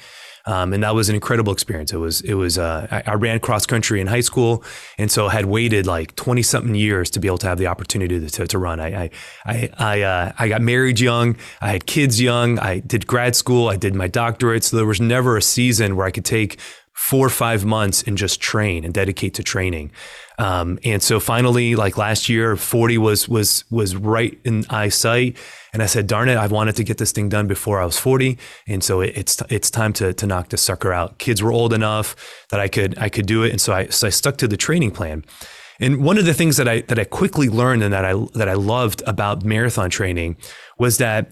Um, 0.46 0.74
and 0.74 0.84
that 0.84 0.96
was 0.96 1.10
an 1.10 1.16
incredible 1.16 1.54
experience. 1.54 1.92
It 1.92 1.98
was 1.98 2.22
it 2.22 2.34
was 2.34 2.58
uh, 2.58 2.88
I, 2.90 3.12
I, 3.12 3.14
ran 3.16 3.40
cross 3.40 3.66
country 3.66 4.02
in 4.02 4.08
high 4.08 4.22
school, 4.22 4.64
and 4.98 5.12
so 5.12 5.28
had 5.28 5.46
waited 5.46 5.86
like 5.86 6.16
twenty 6.16 6.42
something 6.42 6.76
years 6.76 7.10
to 7.12 7.20
be 7.20 7.28
able 7.28 7.38
to 7.40 7.48
have 7.48 7.58
the 7.58 7.68
opportunity 7.68 8.20
to, 8.20 8.30
to, 8.30 8.48
to 8.48 8.58
run. 8.58 8.80
I 8.80 9.04
I 9.04 9.10
I 9.46 9.70
I, 9.78 10.02
uh, 10.02 10.32
I, 10.40 10.48
got 10.48 10.62
married 10.62 11.00
young. 11.00 11.38
I 11.62 11.70
had 11.70 11.86
kids 11.86 12.22
young. 12.22 12.58
I 12.60 12.80
did 12.80 13.06
grad 13.06 13.36
school. 13.36 13.70
I 13.70 13.76
did 13.76 13.96
my 13.96 14.08
doctorate. 14.08 14.64
So 14.64 14.78
there 14.78 14.86
was 14.86 15.02
never 15.02 15.38
a 15.38 15.42
season 15.42 15.96
where 15.96 16.06
I 16.06 16.12
could 16.12 16.26
take 16.26 16.60
four 16.94 17.26
or 17.26 17.30
five 17.30 17.66
months 17.66 18.04
and 18.04 18.18
just 18.18 18.42
train 18.42 18.84
and 18.84 18.94
dedicate 18.94 19.34
to 19.34 19.42
training. 19.42 19.90
Um, 20.40 20.80
and 20.86 21.04
so 21.04 21.20
finally, 21.20 21.76
like 21.76 21.98
last 21.98 22.30
year, 22.30 22.56
40 22.56 22.98
was 22.98 23.28
was 23.28 23.66
was 23.70 23.96
right 23.96 24.40
in 24.46 24.66
eyesight. 24.70 25.38
And 25.74 25.84
I 25.84 25.86
said, 25.86 26.08
darn 26.08 26.30
it, 26.30 26.38
I 26.38 26.48
wanted 26.48 26.78
to 26.78 26.84
get 26.84 26.98
this 26.98 27.12
thing 27.12 27.30
done 27.30 27.46
before 27.46 27.80
I 27.80 27.86
was 27.86 28.00
40. 28.00 28.38
And 28.66 28.82
so 28.82 29.02
it, 29.02 29.18
it's 29.18 29.44
it's 29.50 29.70
time 29.70 29.92
to, 29.94 30.14
to 30.14 30.26
knock 30.26 30.50
this 30.50 30.62
sucker 30.62 30.94
out. 30.94 31.20
Kids 31.20 31.44
were 31.44 31.52
old 31.52 31.74
enough 31.74 32.16
that 32.52 32.60
I 32.62 32.70
could 32.70 32.98
I 32.98 33.10
could 33.10 33.26
do 33.26 33.44
it. 33.44 33.52
And 33.52 33.60
so 33.60 33.74
I 33.74 33.88
so 33.88 34.08
I 34.08 34.10
stuck 34.10 34.38
to 34.38 34.48
the 34.48 34.58
training 34.58 34.92
plan. 34.92 35.26
And 35.82 36.04
one 36.04 36.18
of 36.18 36.26
the 36.26 36.34
things 36.34 36.56
that 36.56 36.70
I 36.70 36.82
that 36.82 36.98
I 36.98 37.04
quickly 37.04 37.50
learned 37.50 37.84
and 37.84 37.94
that 37.94 38.06
I 38.06 38.14
that 38.34 38.48
I 38.48 38.54
loved 38.54 39.04
about 39.06 39.44
marathon 39.44 39.90
training 39.90 40.38
was 40.78 41.00
that 41.00 41.32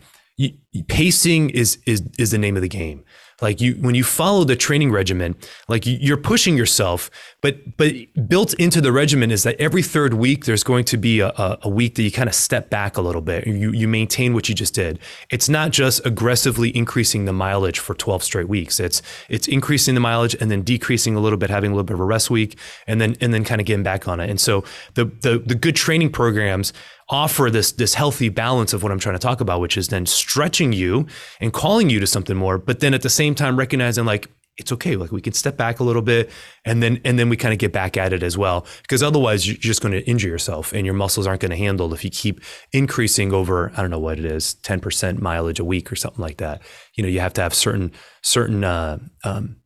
pacing 0.89 1.50
is 1.52 1.80
is 1.86 2.04
is 2.20 2.32
the 2.32 2.38
name 2.38 2.58
of 2.58 2.62
the 2.62 2.70
game. 2.70 3.06
Like 3.41 3.62
you, 3.62 3.73
when 3.76 3.93
you 3.93 4.04
follow 4.04 4.43
the 4.43 4.56
training 4.56 4.91
regimen, 4.91 5.36
like 5.67 5.84
you're 5.86 6.17
pushing 6.17 6.58
yourself, 6.58 7.12
but 7.41 7.78
but 7.78 7.93
built 8.28 8.54
into 8.56 8.82
the 8.82 8.91
regimen 8.91 9.30
is 9.30 9.43
that 9.43 9.56
every 9.60 9.84
third 9.84 10.15
week 10.15 10.45
there's 10.45 10.63
going 10.63 10.86
to 10.86 10.97
be 10.97 11.19
a, 11.19 11.32
a 11.62 11.69
week 11.69 11.95
that 11.95 12.04
you 12.04 12.12
kind 12.12 12.28
of 12.28 12.34
step 12.34 12.71
back 12.71 12.97
a 12.97 13.02
little 13.02 13.21
bit. 13.21 13.45
You 13.45 13.71
you 13.71 13.88
maintain 13.88 14.34
what 14.34 14.50
you 14.50 14.56
just 14.56 14.73
did. 14.73 14.97
It's 15.30 15.47
not 15.47 15.71
just 15.71 16.04
aggressively 16.06 16.76
increasing 16.76 17.26
the 17.26 17.34
mileage 17.34 17.78
for 17.78 17.93
12 17.93 18.23
straight 18.23 18.50
weeks. 18.50 18.80
It's 18.80 19.04
it's 19.30 19.47
increasing 19.47 19.93
the 19.93 20.02
mileage 20.02 20.36
and 20.39 20.50
then 20.50 20.63
decreasing 20.63 21.15
a 21.15 21.19
little 21.19 21.38
bit, 21.38 21.52
having 21.52 21.71
a 21.71 21.73
little 21.76 21.86
bit 21.86 21.93
of 21.93 22.00
a 22.00 22.06
rest 22.06 22.32
week, 22.32 22.58
and 22.88 23.00
then 23.00 23.15
and 23.21 23.34
then 23.34 23.43
kind 23.43 23.62
of 23.62 23.67
getting 23.67 23.84
back 23.84 24.08
on 24.08 24.19
it. 24.19 24.32
And 24.32 24.41
so 24.41 24.63
the 24.95 25.06
the 25.06 25.38
the 25.38 25.56
good 25.56 25.76
training 25.76 26.12
programs 26.12 26.73
offer 27.10 27.50
this 27.50 27.72
this 27.72 27.93
healthy 27.93 28.30
balance 28.30 28.74
of 28.74 28.84
what 28.84 28.91
I'm 28.91 29.00
trying 29.00 29.15
to 29.15 29.20
talk 29.20 29.41
about, 29.41 29.62
which 29.62 29.78
is 29.78 29.88
then 29.88 30.06
stretching 30.06 30.74
you 30.74 31.08
and 31.39 31.54
calling 31.54 31.89
you 31.89 32.00
to 32.00 32.08
something 32.08 32.36
more, 32.36 32.58
but 32.58 32.80
then 32.80 32.93
at 32.93 33.02
the 33.02 33.10
same 33.10 33.36
time 33.36 33.58
recognizing 33.58 34.06
like 34.06 34.30
it's 34.58 34.72
okay, 34.72 34.96
like 34.96 35.12
we 35.12 35.22
can 35.22 35.34
step 35.34 35.56
back 35.56 35.80
a 35.80 35.84
little 35.84 36.02
bit 36.02 36.32
and 36.65 36.82
then 36.82 37.00
and 37.06 37.20
then 37.20 37.30
we 37.30 37.38
kind 37.38 37.54
of 37.54 37.60
get 37.60 37.72
back 37.72 37.96
at 37.96 38.12
it 38.12 38.24
as 38.24 38.38
well. 38.38 38.65
Because 38.82 39.04
otherwise 39.04 39.48
you're 39.48 39.56
just 39.56 39.82
going 39.82 39.91
to 39.91 40.04
injure 40.10 40.28
yourself 40.28 40.74
and 40.74 40.86
your 40.86 40.96
muscles 40.96 41.28
aren't 41.28 41.41
going 41.41 41.52
to 41.52 41.58
handle 41.58 41.93
if 41.93 42.04
you 42.04 42.10
keep 42.10 42.41
increasing 42.74 43.34
over, 43.34 43.72
I 43.78 43.82
don't 43.82 43.91
know 43.91 44.00
what 44.00 44.17
it 44.17 44.26
is, 44.26 44.56
10% 44.63 45.22
mileage 45.22 45.60
a 45.60 45.65
week 45.65 45.91
or 45.91 45.96
something 45.96 46.22
like 46.22 46.38
that. 46.38 46.62
You 46.96 47.04
know, 47.04 47.10
you 47.10 47.20
have 47.20 47.34
to 47.34 47.41
have 47.41 47.54
certain 47.54 47.91
certain 48.24 48.63
uh, 48.63 48.98
um, 49.24 49.58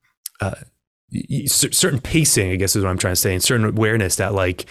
uh, 0.41 0.55
certain 1.47 1.99
pacing, 1.99 2.51
I 2.51 2.55
guess 2.55 2.75
is 2.75 2.83
what 2.83 2.89
I'm 2.89 2.97
trying 2.97 3.13
to 3.13 3.19
say, 3.19 3.33
and 3.33 3.43
certain 3.43 3.65
awareness 3.65 4.17
that 4.17 4.33
like 4.33 4.65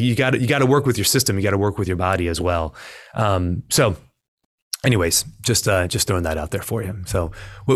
you 0.00 0.14
got 0.14 0.40
you 0.40 0.46
got 0.46 0.58
to 0.58 0.66
work 0.66 0.86
with 0.86 0.98
your 0.98 1.04
system. 1.04 1.36
You 1.36 1.42
got 1.42 1.50
to 1.50 1.58
work 1.58 1.78
with 1.78 1.88
your 1.88 1.96
body 1.96 2.28
as 2.28 2.40
well. 2.40 2.74
Um, 3.14 3.62
so, 3.70 3.96
anyways, 4.84 5.24
just 5.42 5.68
uh, 5.68 5.86
just 5.88 6.06
throwing 6.06 6.24
that 6.24 6.36
out 6.36 6.50
there 6.50 6.62
for 6.62 6.82
you. 6.82 6.96
So, 7.06 7.32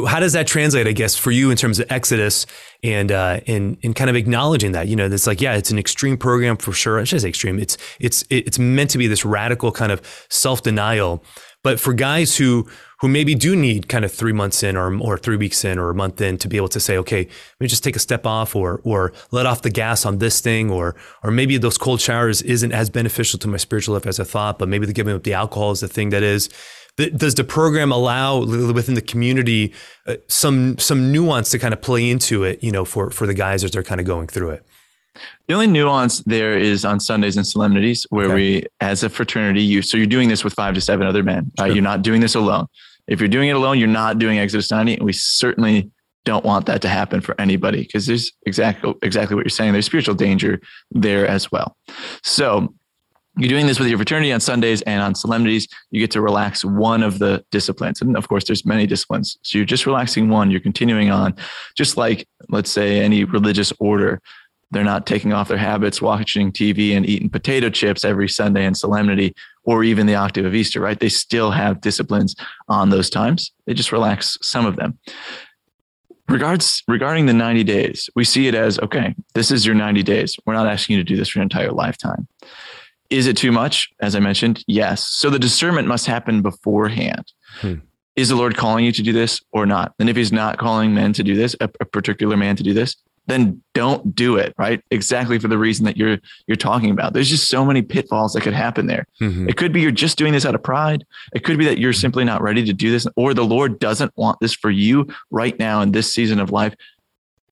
how 0.07 0.21
does 0.21 0.33
that 0.33 0.47
translate? 0.47 0.87
I 0.87 0.93
guess 0.93 1.17
for 1.17 1.31
you 1.31 1.51
in 1.51 1.57
terms 1.57 1.79
of 1.79 1.91
Exodus 1.91 2.47
and 2.83 3.13
uh, 3.13 3.41
in 3.47 3.77
in 3.83 3.95
kind 3.95 4.11
of 4.11 4.17
acknowledging 4.17 4.73
that 4.73 4.89
you 4.89 4.97
know 4.97 5.07
it's 5.07 5.27
like 5.27 5.41
yeah, 5.41 5.55
it's 5.55 5.71
an 5.71 5.79
extreme 5.79 6.17
program 6.17 6.57
for 6.57 6.73
sure. 6.73 6.99
I 6.99 7.05
should 7.05 7.21
say 7.21 7.29
extreme. 7.29 7.59
It's 7.59 7.77
it's 8.01 8.25
it's 8.31 8.59
meant 8.59 8.91
to 8.91 8.99
be 8.99 9.07
this 9.07 9.25
radical 9.25 9.73
kind 9.73 9.93
of 9.93 10.01
self 10.31 10.63
denial. 10.63 11.25
But 11.65 11.81
for 11.81 11.93
guys 11.93 12.37
who 12.37 12.69
who 13.01 13.09
maybe 13.09 13.35
do 13.35 13.55
need 13.55 13.89
kind 13.89 14.05
of 14.05 14.13
three 14.13 14.33
months 14.33 14.63
in 14.63 14.77
or, 14.77 14.93
or 15.01 15.17
three 15.17 15.37
weeks 15.37 15.65
in 15.65 15.79
or 15.79 15.91
a 15.91 15.95
month 15.95 16.21
in 16.21 16.37
to 16.39 16.49
be 16.49 16.57
able 16.57 16.69
to 16.69 16.81
say, 16.81 16.97
okay, 16.99 17.21
let 17.25 17.61
me 17.61 17.67
just 17.69 17.85
take 17.85 17.95
a 17.95 18.01
step 18.01 18.27
off 18.27 18.57
or, 18.57 18.81
or 18.85 19.13
let 19.31 19.47
off 19.47 19.63
the 19.63 19.71
gas 19.71 20.05
on 20.05 20.19
this 20.19 20.41
thing, 20.41 20.71
or, 20.71 20.97
or 21.23 21.31
maybe 21.31 21.57
those 21.59 21.79
cold 21.79 22.01
showers 22.01 22.43
isn't 22.43 22.73
as 22.73 22.91
beneficial 22.91 23.39
to 23.39 23.49
my 23.49 23.57
spiritual 23.57 23.95
life 23.95 24.07
as 24.07 24.19
I 24.19 24.25
thought, 24.25 24.59
but 24.59 24.69
maybe 24.69 24.87
the 24.87 24.93
giving 24.93 25.15
up 25.15 25.23
the 25.23 25.35
alcohol 25.35 25.71
is 25.71 25.81
the 25.81 25.89
thing 25.89 26.11
that 26.11 26.23
is. 26.23 26.49
Does 26.97 27.37
the 27.37 27.45
program 27.45 27.93
allow 27.93 28.45
within 28.45 28.97
the 28.97 29.01
community 29.01 29.73
uh, 30.09 30.17
some 30.27 30.77
some 30.79 31.13
nuance 31.13 31.49
to 31.51 31.59
kind 31.61 31.73
of 31.73 31.81
play 31.81 32.11
into 32.11 32.43
it, 32.43 32.61
you 32.61 32.73
know, 32.73 32.85
for 32.85 33.11
for 33.11 33.25
the 33.25 33.35
guys 33.35 33.63
as 33.63 33.71
they're 33.71 33.85
kind 33.85 34.01
of 34.01 34.07
going 34.07 34.27
through 34.27 34.51
it? 34.51 34.67
The 35.47 35.55
only 35.55 35.69
nuance 35.69 36.21
there 36.21 36.59
is 36.59 36.85
on 36.85 36.99
Sundays 36.99 37.37
and 37.37 37.47
solemnities 37.47 38.05
where 38.11 38.27
okay. 38.27 38.35
we, 38.35 38.67
as 38.81 39.05
a 39.05 39.09
fraternity, 39.09 39.63
you 39.63 39.81
so 39.81 39.97
you're 39.97 40.07
doing 40.07 40.29
this 40.29 40.43
with 40.43 40.55
five 40.55 40.75
to 40.75 40.81
seven 40.81 41.07
other 41.07 41.23
men. 41.23 41.53
Sure. 41.59 41.69
You're 41.69 41.83
not 41.83 42.03
doing 42.03 42.21
this 42.21 42.35
alone. 42.35 42.67
If 43.09 43.21
you're 43.21 43.29
doing 43.29 43.49
it 43.49 43.57
alone, 43.57 43.79
you're 43.79 43.89
not 43.89 44.19
doing 44.19 44.39
Exodus 44.39 44.71
90, 44.71 44.97
and 44.97 45.03
we 45.03 45.13
certainly 45.13 45.91
don't 46.25 46.45
want 46.45 46.67
that 46.67 46.83
to 46.83 46.89
happen 46.89 47.21
for 47.23 47.35
anybody 47.41 47.83
because 47.83 48.07
there's 48.07 48.33
exactly 48.45 48.95
exactly 49.03 49.35
what 49.35 49.45
you're 49.45 49.51
saying. 49.51 49.73
There's 49.73 49.87
spiritual 49.87 50.15
danger 50.15 50.61
there 50.91 51.27
as 51.27 51.51
well. 51.51 51.77
So 52.23 52.75
you're 53.39 53.49
doing 53.49 53.67
this 53.67 53.79
with 53.79 53.89
your 53.89 53.97
fraternity 53.97 54.33
on 54.33 54.41
Sundays 54.41 54.83
and 54.83 55.01
on 55.01 55.15
solemnities. 55.15 55.69
You 55.91 56.01
get 56.01 56.11
to 56.11 56.21
relax 56.21 56.65
one 56.65 57.03
of 57.03 57.19
the 57.19 57.45
disciplines, 57.51 58.03
and 58.03 58.17
of 58.17 58.29
course, 58.29 58.45
there's 58.45 58.67
many 58.67 58.87
disciplines. 58.87 59.39
So 59.43 59.59
you're 59.59 59.65
just 59.65 59.87
relaxing 59.87 60.29
one. 60.29 60.51
You're 60.51 60.61
continuing 60.61 61.11
on, 61.11 61.35
just 61.77 61.97
like 61.97 62.29
let's 62.51 62.71
say 62.71 63.01
any 63.01 63.25
religious 63.25 63.73
order 63.81 64.21
they're 64.71 64.85
not 64.85 65.07
taking 65.07 65.33
off 65.33 65.49
their 65.49 65.57
habits, 65.59 66.03
watching 66.03 66.53
TV 66.53 66.95
and 66.97 67.09
eating 67.09 67.31
potato 67.31 67.71
chips 67.71 68.05
every 68.05 68.29
Sunday 68.29 68.67
in 68.67 68.75
solemnity 68.75 69.35
or 69.69 69.85
even 69.85 70.07
the 70.07 70.15
octave 70.15 70.47
of 70.47 70.55
Easter, 70.55 70.81
right? 70.81 70.99
They 70.99 71.11
still 71.11 71.51
have 71.51 71.83
disciplines 71.83 72.35
on 72.69 72.89
those 72.89 73.11
times. 73.11 73.53
They 73.67 73.75
just 73.75 73.93
relax 73.93 74.39
some 74.41 74.65
of 74.65 74.77
them. 74.77 74.99
Regards 76.27 76.83
regarding 76.89 77.27
the 77.27 77.35
90 77.35 77.65
days, 77.65 78.09
we 78.17 78.25
see 78.25 78.49
it 78.49 78.55
as 78.55 78.79
okay, 78.79 79.15
this 79.35 79.51
is 79.51 79.67
your 79.67 79.75
90 79.75 80.03
days. 80.03 80.39
We're 80.47 80.55
not 80.55 80.67
asking 80.67 80.97
you 80.97 81.05
to 81.05 81.07
do 81.07 81.17
this 81.17 81.29
for 81.29 81.41
your 81.41 81.43
entire 81.43 81.71
lifetime. 81.71 82.27
Is 83.11 83.27
it 83.27 83.37
too 83.37 83.53
much? 83.53 83.91
As 84.01 84.17
I 84.17 84.21
mentioned, 84.21 84.65
yes. 84.67 85.07
So 85.07 85.29
the 85.29 85.39
discernment 85.39 85.87
must 85.87 86.07
happen 86.07 86.41
beforehand. 86.41 87.31
Hmm. 87.61 87.75
Is 88.17 88.31
the 88.31 88.37
Lord 88.37 88.57
calling 88.57 88.87
you 88.87 88.93
to 88.93 89.03
do 89.03 89.13
this 89.13 89.39
or 89.53 89.67
not? 89.67 89.93
And 89.99 90.09
if 90.09 90.17
he's 90.17 90.33
not 90.33 90.57
calling 90.57 90.95
men 90.95 91.13
to 91.13 91.23
do 91.23 91.35
this, 91.35 91.55
a, 91.61 91.69
a 91.81 91.85
particular 91.85 92.39
man 92.39 92.57
to 92.57 92.63
do 92.63 92.73
this, 92.73 92.97
then 93.29 93.63
don't 93.75 94.15
do 94.15 94.37
it 94.37 94.55
right 94.59 94.83
exactly 94.91 95.39
for 95.39 95.49
the 95.49 95.59
reason 95.59 95.85
that 95.85 95.97
you're 95.97 96.19
you're 96.47 96.57
talking 96.57 96.91
about 96.91 97.13
there's 97.13 97.29
just 97.29 97.49
so 97.49 97.65
many 97.65 97.83
pitfalls 97.83 98.33
that 98.33 98.43
could 98.43 98.53
happen 98.53 98.87
there 98.87 99.07
mm-hmm. 99.21 99.49
it 99.49 99.57
could 99.57 99.73
be 99.73 99.81
you're 99.81 99.91
just 99.91 100.19
doing 100.19 100.33
this 100.33 100.45
out 100.45 100.55
of 100.55 100.63
pride 100.63 101.05
it 101.33 101.45
could 101.45 101.59
be 101.59 101.65
that 101.65 101.79
you're 101.79 101.93
simply 101.93 102.25
not 102.25 102.43
ready 102.43 102.65
to 102.65 102.73
do 102.73 102.91
this 102.91 103.07
or 103.17 103.33
the 103.33 103.45
lord 103.45 103.79
doesn't 103.79 104.13
want 104.17 104.39
this 104.41 104.55
for 104.55 104.71
you 104.71 105.07
right 105.31 105.59
now 105.59 105.81
in 105.81 105.93
this 105.93 106.13
season 106.13 106.41
of 106.41 106.51
life 106.51 106.75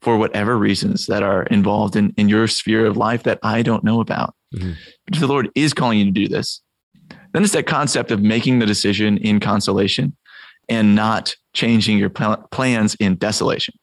for 0.00 0.16
whatever 0.16 0.58
reasons 0.58 1.06
that 1.06 1.22
are 1.22 1.44
involved 1.44 1.94
in 1.94 2.12
in 2.16 2.28
your 2.28 2.48
sphere 2.48 2.86
of 2.86 2.96
life 2.96 3.22
that 3.22 3.38
i 3.42 3.62
don't 3.62 3.84
know 3.84 4.00
about 4.00 4.34
Mm-hmm. 4.54 4.72
But 5.04 5.14
if 5.14 5.20
the 5.20 5.26
Lord 5.26 5.50
is 5.54 5.74
calling 5.74 5.98
you 5.98 6.04
to 6.06 6.10
do 6.10 6.28
this, 6.28 6.60
then 7.32 7.42
it's 7.42 7.52
that 7.52 7.66
concept 7.66 8.10
of 8.10 8.22
making 8.22 8.58
the 8.58 8.66
decision 8.66 9.18
in 9.18 9.40
consolation 9.40 10.16
and 10.68 10.94
not 10.94 11.34
changing 11.52 11.98
your 11.98 12.10
pl- 12.10 12.48
plans 12.50 12.94
in 12.96 13.16
desolation. 13.16 13.74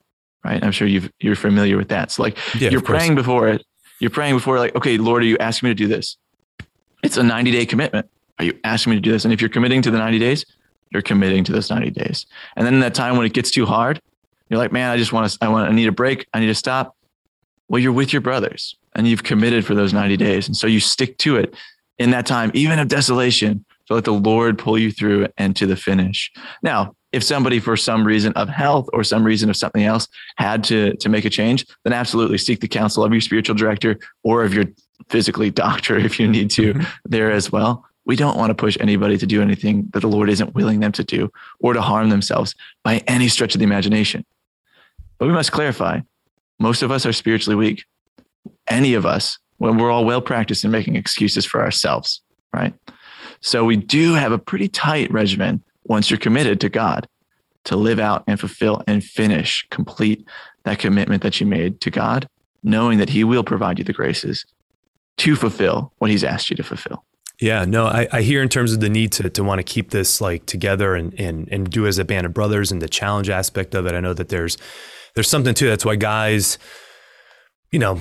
Right. 0.44 0.62
I'm 0.64 0.72
sure 0.72 0.88
you 0.88 1.10
are 1.26 1.36
familiar 1.36 1.78
with 1.78 1.88
that. 1.90 2.12
So 2.12 2.24
like 2.24 2.38
yeah, 2.60 2.70
you're 2.70 2.82
praying 2.82 3.16
before 3.16 3.48
it, 3.48 3.64
you're 4.00 4.10
praying 4.10 4.36
before 4.36 4.60
like, 4.60 4.76
okay, 4.76 4.98
Lord, 4.98 5.24
are 5.24 5.26
you 5.26 5.38
asking 5.38 5.70
me 5.70 5.72
to 5.72 5.76
do 5.76 5.88
this? 5.88 6.18
It's 7.04 7.16
a 7.16 7.24
90 7.24 7.52
day 7.52 7.66
commitment. 7.66 8.10
Are 8.40 8.46
you 8.46 8.60
asking 8.64 8.92
me 8.92 8.98
to 8.98 9.02
do 9.02 9.12
this? 9.12 9.24
And 9.24 9.34
if 9.34 9.40
you're 9.40 9.50
committing 9.50 9.82
to 9.84 9.92
the 9.92 9.98
90 9.98 10.20
days, 10.20 10.46
you're 10.92 11.02
committing 11.02 11.44
to 11.46 11.52
those 11.52 11.70
90 11.70 11.92
days. 11.92 12.26
And 12.56 12.66
then 12.66 12.74
in 12.74 12.80
that 12.82 12.94
time 12.94 13.16
when 13.16 13.26
it 13.26 13.34
gets 13.34 13.52
too 13.52 13.66
hard, 13.66 14.02
you're 14.50 14.58
like, 14.58 14.72
man, 14.72 14.92
I 14.92 14.98
just 14.98 15.14
want 15.14 15.32
to, 15.32 15.38
I 15.42 15.48
want, 15.48 15.70
I 15.70 15.74
need 15.74 15.88
a 15.88 15.94
break. 15.94 16.28
I 16.34 16.40
need 16.40 16.48
to 16.48 16.56
stop. 16.56 16.96
Well, 17.70 17.80
you're 17.80 17.94
with 17.94 18.12
your 18.12 18.22
brothers 18.22 18.76
and 18.96 19.08
you've 19.08 19.24
committed 19.24 19.66
for 19.66 19.76
those 19.76 19.94
90 19.94 20.18
days. 20.18 20.48
And 20.48 20.58
so 20.58 20.68
you 20.68 20.80
stick 20.80 21.18
to 21.20 21.38
it 21.38 21.56
in 21.98 22.12
that 22.12 22.26
time, 22.26 22.52
even 22.54 22.80
of 22.80 22.88
desolation, 22.88 23.66
to 23.88 23.94
let 23.94 24.04
the 24.04 24.14
Lord 24.14 24.58
pull 24.58 24.78
you 24.78 24.92
through 24.92 25.28
and 25.38 25.56
to 25.56 25.66
the 25.66 25.76
finish. 25.76 26.32
Now, 26.62 26.96
if 27.14 27.24
somebody 27.24 27.60
for 27.60 27.78
some 27.78 28.06
reason 28.06 28.34
of 28.34 28.50
health 28.50 28.90
or 28.92 29.04
some 29.04 29.24
reason 29.24 29.50
of 29.50 29.56
something 29.56 29.84
else 29.84 30.08
had 30.38 30.64
to 30.66 30.96
to 30.96 31.08
make 31.08 31.24
a 31.24 31.30
change, 31.30 31.66
then 31.84 31.94
absolutely 31.94 32.40
seek 32.40 32.60
the 32.60 32.68
counsel 32.68 33.04
of 33.04 33.12
your 33.12 33.22
spiritual 33.22 33.56
director 33.56 33.98
or 34.24 34.44
of 34.44 34.54
your 34.54 34.66
physically 35.10 35.52
doctor 35.52 35.96
if 36.10 36.20
you 36.20 36.28
need 36.28 36.50
to 36.50 36.74
mm-hmm. 36.74 36.84
there 37.06 37.32
as 37.32 37.52
well. 37.52 37.86
We 38.06 38.18
don't 38.18 38.36
want 38.36 38.50
to 38.50 38.56
push 38.56 38.76
anybody 38.82 39.18
to 39.18 39.26
do 39.26 39.42
anything 39.42 39.90
that 39.94 40.02
the 40.02 40.10
Lord 40.10 40.30
isn't 40.30 40.54
willing 40.56 40.82
them 40.82 40.92
to 40.94 41.06
do 41.06 41.32
or 41.60 41.74
to 41.74 41.82
harm 41.82 42.10
themselves 42.10 42.54
by 42.84 42.98
any 43.08 43.30
stretch 43.30 43.56
of 43.56 43.60
the 43.60 43.66
imagination. 43.66 44.26
But 45.20 45.28
we 45.28 45.34
must 45.34 45.54
clarify 45.54 46.02
most 46.60 46.82
of 46.82 46.92
us 46.92 47.06
are 47.06 47.14
spiritually 47.14 47.56
weak. 47.56 47.86
Any 48.68 48.94
of 48.96 49.06
us, 49.06 49.38
when 49.58 49.78
we're 49.78 49.92
all 49.92 50.04
well 50.04 50.22
practiced 50.22 50.66
in 50.66 50.72
making 50.72 50.98
excuses 50.98 51.46
for 51.46 51.62
ourselves, 51.62 52.22
right? 52.54 52.74
So 53.40 53.64
we 53.64 53.78
do 53.78 54.14
have 54.16 54.32
a 54.32 54.38
pretty 54.38 54.68
tight 54.68 55.12
regimen 55.12 55.64
once 55.86 56.10
you're 56.10 56.20
committed 56.20 56.62
to 56.62 56.70
God 56.70 57.08
to 57.66 57.76
live 57.76 58.00
out 58.00 58.24
and 58.28 58.40
fulfill 58.40 58.84
and 58.88 59.04
finish, 59.04 59.66
complete 59.70 60.28
that 60.64 60.80
commitment 60.80 61.24
that 61.24 61.40
you 61.40 61.46
made 61.46 61.80
to 61.82 61.92
God, 61.92 62.28
knowing 62.62 62.98
that 62.98 63.10
He 63.10 63.24
will 63.24 63.44
provide 63.44 63.80
you 63.80 63.86
the 63.86 63.94
graces 63.94 64.46
to 65.18 65.36
fulfill 65.36 65.94
what 65.98 66.12
He's 66.12 66.24
asked 66.24 66.50
you 66.50 66.56
to 66.56 66.64
fulfill. 66.64 67.04
Yeah, 67.40 67.66
no, 67.66 67.88
I, 67.88 68.08
I 68.12 68.22
hear 68.22 68.42
in 68.42 68.50
terms 68.50 68.74
of 68.74 68.80
the 68.80 68.90
need 68.90 69.12
to, 69.14 69.30
to 69.30 69.44
want 69.44 69.60
to 69.60 69.64
keep 69.64 69.90
this 69.90 70.22
like 70.22 70.46
together 70.46 70.96
and, 70.96 71.14
and 71.20 71.48
and 71.52 71.70
do 71.70 71.88
as 71.88 71.98
a 71.98 72.06
band 72.06 72.26
of 72.26 72.34
brothers 72.34 72.72
and 72.72 72.82
the 72.82 72.88
challenge 72.88 73.30
aspect 73.30 73.74
of 73.76 73.86
it. 73.86 73.94
I 73.94 74.00
know 74.00 74.14
that 74.14 74.30
there's 74.30 74.58
there's 75.16 75.28
something 75.28 75.54
too. 75.54 75.68
That's 75.68 75.84
why 75.84 75.96
guys, 75.96 76.58
you 77.72 77.80
know, 77.80 78.00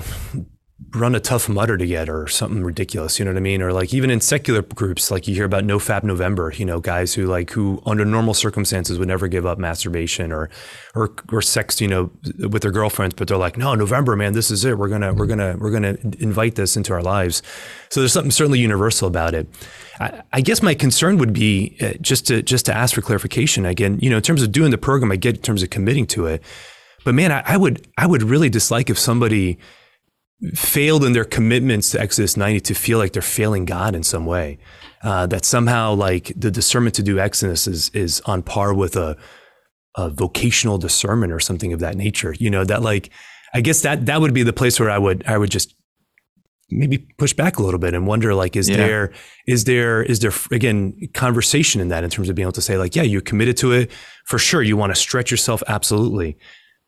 run 0.91 1.15
a 1.15 1.19
Tough 1.19 1.49
Mudder 1.49 1.77
together 1.77 2.21
or 2.21 2.27
something 2.27 2.63
ridiculous, 2.63 3.19
you 3.19 3.25
know 3.25 3.31
what 3.31 3.37
I 3.37 3.41
mean? 3.41 3.61
Or 3.61 3.71
like 3.71 3.93
even 3.93 4.09
in 4.09 4.19
secular 4.19 4.61
groups, 4.61 5.11
like 5.11 5.27
you 5.27 5.35
hear 5.35 5.45
about 5.45 5.65
No 5.65 5.77
Fap 5.77 6.03
November, 6.03 6.51
you 6.55 6.65
know, 6.65 6.79
guys 6.79 7.13
who 7.13 7.25
like 7.25 7.51
who 7.51 7.81
under 7.85 8.05
normal 8.05 8.33
circumstances 8.33 8.99
would 8.99 9.07
never 9.07 9.27
give 9.27 9.45
up 9.45 9.57
masturbation 9.57 10.31
or 10.31 10.49
or 10.95 11.13
or 11.31 11.41
sex, 11.41 11.79
you 11.81 11.87
know, 11.87 12.11
with 12.49 12.61
their 12.61 12.71
girlfriends, 12.71 13.15
but 13.15 13.27
they're 13.27 13.37
like, 13.37 13.57
no, 13.57 13.75
November, 13.75 14.15
man, 14.15 14.33
this 14.33 14.51
is 14.51 14.65
it. 14.65 14.77
We're 14.77 14.89
gonna 14.89 15.13
we're 15.13 15.25
gonna 15.25 15.55
we're 15.59 15.71
gonna 15.71 15.97
invite 16.19 16.55
this 16.55 16.75
into 16.75 16.93
our 16.93 17.01
lives. 17.01 17.41
So 17.89 17.99
there's 17.99 18.13
something 18.13 18.31
certainly 18.31 18.59
universal 18.59 19.07
about 19.07 19.33
it. 19.33 19.47
I, 19.99 20.23
I 20.33 20.41
guess 20.41 20.61
my 20.61 20.73
concern 20.73 21.17
would 21.17 21.33
be 21.33 21.77
uh, 21.81 21.93
just 22.01 22.27
to 22.27 22.41
just 22.41 22.65
to 22.65 22.75
ask 22.75 22.95
for 22.95 23.01
clarification 23.01 23.65
again. 23.65 23.99
You 24.01 24.09
know, 24.09 24.17
in 24.17 24.23
terms 24.23 24.41
of 24.41 24.51
doing 24.51 24.71
the 24.71 24.77
program, 24.77 25.11
I 25.11 25.15
get 25.15 25.35
in 25.35 25.41
terms 25.41 25.63
of 25.63 25.69
committing 25.69 26.07
to 26.07 26.25
it, 26.27 26.43
but 27.03 27.13
man, 27.13 27.31
I, 27.31 27.43
I 27.45 27.57
would 27.57 27.87
I 27.97 28.07
would 28.07 28.23
really 28.23 28.49
dislike 28.49 28.89
if 28.89 28.97
somebody 28.97 29.57
failed 30.53 31.03
in 31.03 31.13
their 31.13 31.25
commitments 31.25 31.91
to 31.91 32.01
Exodus 32.01 32.35
90 32.35 32.59
to 32.61 32.73
feel 32.73 32.97
like 32.97 33.13
they're 33.13 33.21
failing 33.21 33.65
God 33.65 33.95
in 33.95 34.03
some 34.03 34.25
way. 34.25 34.59
Uh, 35.03 35.25
that 35.27 35.43
somehow 35.43 35.93
like 35.93 36.31
the 36.35 36.49
discernment 36.49 36.95
to 36.95 37.03
do 37.03 37.19
Exodus 37.19 37.67
is 37.67 37.89
is 37.89 38.21
on 38.21 38.41
par 38.41 38.73
with 38.73 38.95
a, 38.95 39.17
a 39.97 40.09
vocational 40.09 40.77
discernment 40.77 41.33
or 41.33 41.41
something 41.41 41.73
of 41.73 41.81
that 41.81 41.95
nature. 41.95 42.33
You 42.39 42.49
know, 42.49 42.63
that 42.63 42.81
like 42.81 43.09
I 43.53 43.59
guess 43.59 43.81
that 43.81 44.05
that 44.05 44.21
would 44.21 44.33
be 44.33 44.43
the 44.43 44.53
place 44.53 44.79
where 44.79 44.89
I 44.89 44.97
would 44.97 45.25
I 45.27 45.37
would 45.37 45.51
just 45.51 45.75
maybe 46.71 46.99
push 47.17 47.33
back 47.33 47.57
a 47.57 47.63
little 47.63 47.79
bit 47.79 47.93
and 47.93 48.07
wonder 48.07 48.33
like 48.33 48.55
is 48.55 48.69
yeah. 48.69 48.77
there 48.77 49.13
is 49.45 49.65
there 49.65 50.03
is 50.03 50.19
there 50.19 50.31
again 50.51 50.97
conversation 51.13 51.81
in 51.81 51.89
that 51.89 52.03
in 52.03 52.09
terms 52.09 52.29
of 52.29 52.35
being 52.35 52.45
able 52.45 52.53
to 52.53 52.61
say 52.61 52.77
like 52.77 52.95
yeah 52.95 53.03
you're 53.03 53.21
committed 53.21 53.57
to 53.57 53.71
it 53.71 53.91
for 54.25 54.39
sure 54.39 54.61
you 54.61 54.77
want 54.77 54.93
to 54.93 54.99
stretch 54.99 55.29
yourself 55.29 55.61
absolutely 55.67 56.37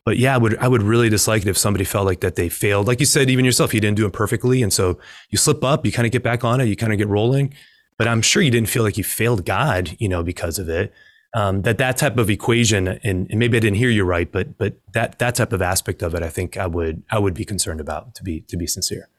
but 0.05 0.19
yeah, 0.19 0.35
I 0.35 0.37
would 0.37 0.57
I 0.59 0.67
would 0.67 0.83
really 0.83 1.09
dislike 1.09 1.41
it 1.41 1.47
if 1.47 1.57
somebody 1.57 1.83
felt 1.83 2.05
like 2.05 2.19
that 2.21 2.35
they 2.35 2.47
failed. 2.47 2.87
Like 2.87 2.99
you 2.99 3.07
said, 3.07 3.29
even 3.29 3.43
yourself, 3.43 3.73
you 3.73 3.81
didn't 3.81 3.97
do 3.97 4.05
it 4.05 4.13
perfectly, 4.13 4.61
and 4.61 4.71
so 4.71 4.99
you 5.31 5.37
slip 5.37 5.63
up, 5.63 5.83
you 5.85 5.91
kind 5.91 6.05
of 6.05 6.11
get 6.11 6.21
back 6.21 6.43
on 6.43 6.61
it, 6.61 6.65
you 6.65 6.75
kind 6.75 6.93
of 6.93 6.99
get 6.99 7.07
rolling. 7.07 7.53
But 7.97 8.07
I'm 8.07 8.21
sure 8.21 8.41
you 8.41 8.51
didn't 8.51 8.69
feel 8.69 8.83
like 8.83 8.97
you 8.97 9.03
failed 9.03 9.45
God, 9.45 9.95
you 9.99 10.07
know, 10.07 10.21
because 10.21 10.59
of 10.59 10.69
it. 10.69 10.93
Um, 11.33 11.63
that 11.63 11.79
that 11.79 11.97
type 11.97 12.17
of 12.17 12.29
equation, 12.29 12.87
and, 12.87 13.27
and, 13.29 13.39
maybe 13.39 13.57
I 13.57 13.59
didn't 13.59 13.77
hear 13.77 13.89
you 13.89 14.05
right, 14.05 14.31
but 14.31 14.57
but 14.57 14.75
that 14.93 15.19
that 15.19 15.35
type 15.35 15.51
of 15.51 15.61
aspect 15.61 16.03
of 16.03 16.13
it, 16.13 16.21
I 16.21 16.29
think 16.29 16.55
I 16.55 16.67
would 16.67 17.03
I 17.09 17.17
would 17.17 17.33
be 17.33 17.43
concerned 17.43 17.81
about 17.81 18.13
to 18.15 18.23
be 18.23 18.41
to 18.41 18.57
be 18.57 18.67
sincere, 18.67 19.09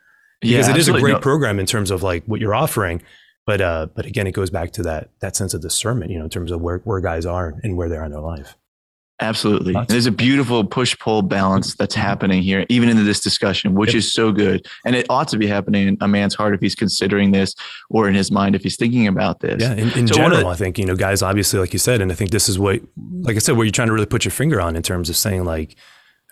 because 0.40 0.68
yeah, 0.68 0.74
it 0.74 0.78
is 0.78 0.88
a 0.88 0.98
great 0.98 1.12
no. 1.12 1.18
program 1.18 1.58
in 1.58 1.66
terms 1.66 1.90
of 1.90 2.02
like 2.02 2.24
what 2.26 2.40
you're 2.40 2.54
offering. 2.54 3.02
But 3.44 3.60
uh, 3.60 3.88
but 3.94 4.06
again, 4.06 4.26
it 4.26 4.32
goes 4.32 4.50
back 4.50 4.70
to 4.72 4.82
that 4.84 5.10
that 5.20 5.36
sense 5.36 5.52
of 5.52 5.60
discernment, 5.60 6.10
you 6.10 6.18
know, 6.18 6.24
in 6.24 6.30
terms 6.30 6.52
of 6.52 6.60
where 6.60 6.78
where 6.78 7.00
guys 7.00 7.26
are 7.26 7.54
and 7.64 7.76
where 7.76 7.88
they 7.88 7.96
are 7.96 8.04
in 8.04 8.12
their 8.12 8.20
life. 8.20 8.56
Absolutely. 9.18 9.74
There's 9.88 10.04
a 10.04 10.10
beautiful 10.10 10.62
push 10.62 10.98
pull 10.98 11.22
balance 11.22 11.74
that's 11.74 11.94
happening 11.94 12.42
here, 12.42 12.66
even 12.68 12.90
in 12.90 13.02
this 13.02 13.20
discussion, 13.20 13.74
which 13.74 13.90
yep. 13.90 13.98
is 13.98 14.12
so 14.12 14.30
good. 14.30 14.66
And 14.84 14.94
it 14.94 15.06
ought 15.08 15.28
to 15.28 15.38
be 15.38 15.46
happening 15.46 15.88
in 15.88 15.96
a 16.02 16.08
man's 16.08 16.34
heart 16.34 16.54
if 16.54 16.60
he's 16.60 16.74
considering 16.74 17.32
this 17.32 17.54
or 17.88 18.08
in 18.08 18.14
his 18.14 18.30
mind 18.30 18.54
if 18.54 18.62
he's 18.62 18.76
thinking 18.76 19.06
about 19.06 19.40
this. 19.40 19.62
Yeah. 19.62 19.72
In, 19.72 19.90
in 19.92 20.06
so 20.06 20.14
general, 20.14 20.40
the, 20.40 20.46
I 20.48 20.54
think, 20.54 20.78
you 20.78 20.84
know, 20.84 20.94
guys, 20.94 21.22
obviously, 21.22 21.58
like 21.58 21.72
you 21.72 21.78
said, 21.78 22.02
and 22.02 22.12
I 22.12 22.14
think 22.14 22.30
this 22.30 22.46
is 22.46 22.58
what, 22.58 22.82
like 23.22 23.36
I 23.36 23.38
said, 23.38 23.56
where 23.56 23.64
you're 23.64 23.72
trying 23.72 23.88
to 23.88 23.94
really 23.94 24.04
put 24.04 24.26
your 24.26 24.32
finger 24.32 24.60
on 24.60 24.76
in 24.76 24.82
terms 24.82 25.08
of 25.08 25.16
saying, 25.16 25.44
like, 25.44 25.76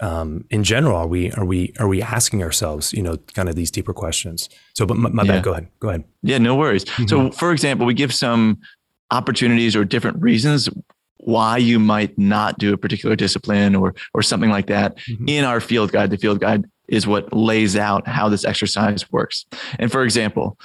um, 0.00 0.44
in 0.50 0.64
general, 0.64 0.96
are 0.96 1.06
we 1.06 1.30
are 1.32 1.44
we 1.44 1.72
are 1.78 1.86
we 1.86 2.02
asking 2.02 2.42
ourselves, 2.42 2.92
you 2.92 3.02
know, 3.02 3.16
kind 3.32 3.48
of 3.48 3.54
these 3.54 3.70
deeper 3.70 3.94
questions? 3.94 4.48
So, 4.74 4.84
but 4.86 4.96
my, 4.96 5.08
my 5.08 5.22
yeah. 5.22 5.32
bad. 5.32 5.44
Go 5.44 5.52
ahead. 5.52 5.68
Go 5.78 5.88
ahead. 5.88 6.04
Yeah, 6.22 6.38
no 6.38 6.56
worries. 6.56 6.84
Mm-hmm. 6.84 7.06
So, 7.06 7.30
for 7.30 7.52
example, 7.52 7.86
we 7.86 7.94
give 7.94 8.12
some 8.12 8.58
opportunities 9.10 9.76
or 9.76 9.84
different 9.84 10.20
reasons 10.20 10.68
why 11.18 11.56
you 11.56 11.78
might 11.78 12.16
not 12.18 12.58
do 12.58 12.72
a 12.72 12.76
particular 12.76 13.16
discipline 13.16 13.74
or 13.74 13.94
or 14.12 14.22
something 14.22 14.50
like 14.50 14.66
that 14.66 14.96
mm-hmm. 14.98 15.28
in 15.28 15.44
our 15.44 15.60
field 15.60 15.92
guide. 15.92 16.10
The 16.10 16.18
field 16.18 16.40
guide 16.40 16.64
is 16.88 17.06
what 17.06 17.32
lays 17.32 17.76
out 17.76 18.06
how 18.06 18.28
this 18.28 18.44
exercise 18.44 19.10
works. 19.10 19.46
And 19.78 19.90
for 19.90 20.04
example, 20.04 20.58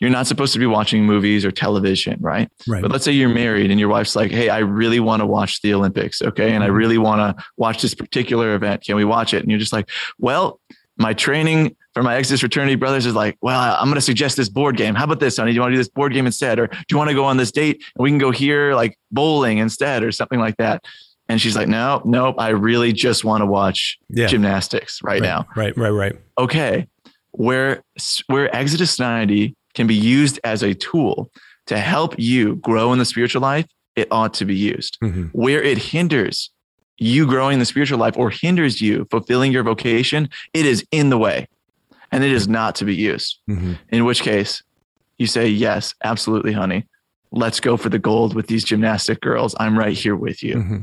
you're 0.00 0.10
not 0.10 0.26
supposed 0.26 0.54
to 0.54 0.58
be 0.58 0.66
watching 0.66 1.04
movies 1.04 1.44
or 1.44 1.50
television, 1.50 2.16
right? 2.20 2.50
Right. 2.66 2.80
But 2.80 2.90
let's 2.90 3.04
say 3.04 3.12
you're 3.12 3.28
married 3.28 3.70
and 3.70 3.78
your 3.78 3.90
wife's 3.90 4.16
like, 4.16 4.30
"Hey, 4.30 4.48
I 4.48 4.58
really 4.58 5.00
want 5.00 5.20
to 5.20 5.26
watch 5.26 5.60
the 5.60 5.74
Olympics, 5.74 6.22
okay? 6.22 6.52
And 6.52 6.64
I 6.64 6.68
mm-hmm. 6.68 6.76
really 6.76 6.98
want 6.98 7.36
to 7.36 7.44
watch 7.58 7.82
this 7.82 7.94
particular 7.94 8.54
event. 8.54 8.82
Can 8.82 8.96
we 8.96 9.04
watch 9.04 9.34
it?" 9.34 9.42
And 9.42 9.50
you're 9.50 9.60
just 9.60 9.74
like, 9.74 9.90
"Well, 10.18 10.58
my 10.96 11.12
training 11.12 11.76
for 11.94 12.02
my 12.02 12.16
Exodus 12.16 12.40
fraternity 12.40 12.76
brothers 12.76 13.06
is 13.06 13.14
like, 13.14 13.36
well, 13.42 13.76
I'm 13.78 13.86
going 13.86 13.96
to 13.96 14.00
suggest 14.00 14.36
this 14.36 14.48
board 14.48 14.76
game. 14.76 14.94
How 14.94 15.04
about 15.04 15.20
this, 15.20 15.36
honey? 15.36 15.50
Do 15.50 15.56
you 15.56 15.60
want 15.60 15.72
to 15.72 15.74
do 15.74 15.80
this 15.80 15.88
board 15.88 16.12
game 16.12 16.26
instead? 16.26 16.58
Or 16.58 16.68
do 16.68 16.84
you 16.90 16.96
want 16.96 17.08
to 17.10 17.14
go 17.14 17.24
on 17.24 17.36
this 17.36 17.50
date 17.50 17.82
and 17.96 18.02
we 18.02 18.10
can 18.10 18.18
go 18.18 18.30
here 18.30 18.74
like 18.74 18.96
bowling 19.10 19.58
instead 19.58 20.02
or 20.02 20.12
something 20.12 20.38
like 20.38 20.56
that? 20.58 20.84
And 21.28 21.40
she's 21.40 21.56
like, 21.56 21.68
no, 21.68 22.02
nope. 22.04 22.36
I 22.38 22.48
really 22.48 22.92
just 22.92 23.24
want 23.24 23.42
to 23.42 23.46
watch 23.46 23.98
yeah. 24.08 24.26
gymnastics 24.26 25.00
right, 25.02 25.20
right, 25.20 25.22
now. 25.22 25.46
Right, 25.56 25.76
right, 25.76 25.90
right. 25.90 26.16
Okay. 26.38 26.86
Where, 27.32 27.82
where 28.26 28.54
Exodus 28.54 28.98
90 28.98 29.54
can 29.74 29.86
be 29.86 29.94
used 29.94 30.40
as 30.42 30.62
a 30.62 30.74
tool 30.74 31.30
to 31.66 31.78
help 31.78 32.18
you 32.18 32.56
grow 32.56 32.92
in 32.92 32.98
the 32.98 33.04
spiritual 33.04 33.42
life, 33.42 33.66
it 33.94 34.08
ought 34.10 34.34
to 34.34 34.44
be 34.44 34.56
used. 34.56 34.98
Mm-hmm. 35.02 35.26
Where 35.26 35.62
it 35.62 35.78
hinders 35.78 36.50
you 36.98 37.26
growing 37.26 37.58
the 37.60 37.64
spiritual 37.64 37.98
life 37.98 38.16
or 38.16 38.30
hinders 38.30 38.80
you 38.80 39.06
fulfilling 39.10 39.52
your 39.52 39.62
vocation, 39.62 40.28
it 40.52 40.66
is 40.66 40.84
in 40.90 41.10
the 41.10 41.18
way 41.18 41.46
and 42.12 42.24
it 42.24 42.32
is 42.32 42.48
not 42.48 42.74
to 42.76 42.84
be 42.84 42.94
used. 42.94 43.38
Mm-hmm. 43.48 43.74
In 43.90 44.04
which 44.04 44.22
case, 44.22 44.62
you 45.18 45.26
say, 45.26 45.48
Yes, 45.48 45.94
absolutely, 46.04 46.52
honey. 46.52 46.86
Let's 47.32 47.60
go 47.60 47.76
for 47.76 47.88
the 47.88 47.98
gold 47.98 48.34
with 48.34 48.48
these 48.48 48.64
gymnastic 48.64 49.20
girls. 49.20 49.54
I'm 49.60 49.78
right 49.78 49.96
here 49.96 50.16
with 50.16 50.42
you. 50.42 50.56
Mm-hmm. 50.56 50.78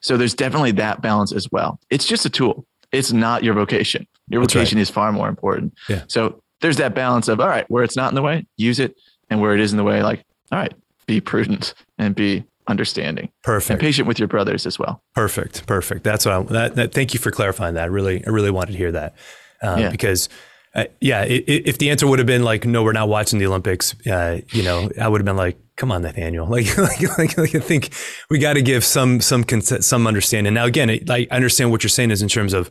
So 0.00 0.16
there's 0.16 0.34
definitely 0.34 0.72
that 0.72 1.00
balance 1.00 1.32
as 1.32 1.50
well. 1.50 1.80
It's 1.88 2.04
just 2.04 2.26
a 2.26 2.30
tool, 2.30 2.66
it's 2.92 3.12
not 3.12 3.44
your 3.44 3.54
vocation. 3.54 4.06
Your 4.28 4.42
That's 4.42 4.52
vocation 4.52 4.76
right. 4.76 4.82
is 4.82 4.90
far 4.90 5.12
more 5.12 5.28
important. 5.28 5.74
Yeah. 5.88 6.02
So 6.08 6.42
there's 6.60 6.76
that 6.76 6.94
balance 6.94 7.28
of, 7.28 7.40
all 7.40 7.48
right, 7.48 7.68
where 7.70 7.84
it's 7.84 7.96
not 7.96 8.10
in 8.10 8.14
the 8.14 8.22
way, 8.22 8.46
use 8.56 8.78
it. 8.78 8.96
And 9.30 9.40
where 9.42 9.54
it 9.54 9.60
is 9.60 9.72
in 9.72 9.76
the 9.76 9.84
way, 9.84 10.02
like, 10.02 10.24
all 10.50 10.58
right, 10.58 10.72
be 11.06 11.20
prudent 11.20 11.74
and 11.98 12.14
be 12.14 12.44
understanding. 12.66 13.30
Perfect. 13.42 13.70
And 13.70 13.80
patient 13.80 14.08
with 14.08 14.18
your 14.18 14.28
brothers 14.28 14.64
as 14.66 14.78
well. 14.78 15.02
Perfect. 15.14 15.66
Perfect. 15.66 16.02
That's 16.02 16.24
what 16.24 16.34
I, 16.34 16.42
that, 16.44 16.74
that, 16.76 16.94
thank 16.94 17.12
you 17.12 17.20
for 17.20 17.30
clarifying 17.30 17.74
that. 17.74 17.84
I 17.84 17.86
really, 17.86 18.24
I 18.26 18.30
really 18.30 18.50
wanted 18.50 18.72
to 18.72 18.78
hear 18.78 18.92
that. 18.92 19.14
Um, 19.60 19.80
yeah. 19.80 19.90
because 19.90 20.28
uh, 20.74 20.84
yeah, 21.00 21.24
if 21.26 21.78
the 21.78 21.90
answer 21.90 22.06
would 22.06 22.18
have 22.18 22.26
been 22.26 22.42
like, 22.44 22.64
no, 22.66 22.82
we're 22.82 22.92
not 22.92 23.08
watching 23.08 23.38
the 23.38 23.46
Olympics, 23.46 23.94
uh, 24.06 24.40
you 24.52 24.62
know, 24.62 24.90
I 25.00 25.08
would 25.08 25.20
have 25.20 25.26
been 25.26 25.36
like, 25.36 25.58
come 25.76 25.90
on, 25.90 26.02
Nathaniel. 26.02 26.46
Like, 26.50 26.76
like, 26.78 27.00
like, 27.18 27.38
like 27.38 27.54
I 27.54 27.58
think 27.60 27.90
we 28.30 28.38
got 28.38 28.54
to 28.54 28.62
give 28.62 28.84
some, 28.84 29.20
some, 29.20 29.44
some 29.60 30.06
understanding. 30.06 30.54
Now, 30.54 30.66
again, 30.66 30.90
it, 30.90 31.10
I 31.10 31.26
understand 31.30 31.70
what 31.70 31.82
you're 31.82 31.88
saying 31.90 32.10
is 32.10 32.22
in 32.22 32.28
terms 32.28 32.52
of 32.52 32.70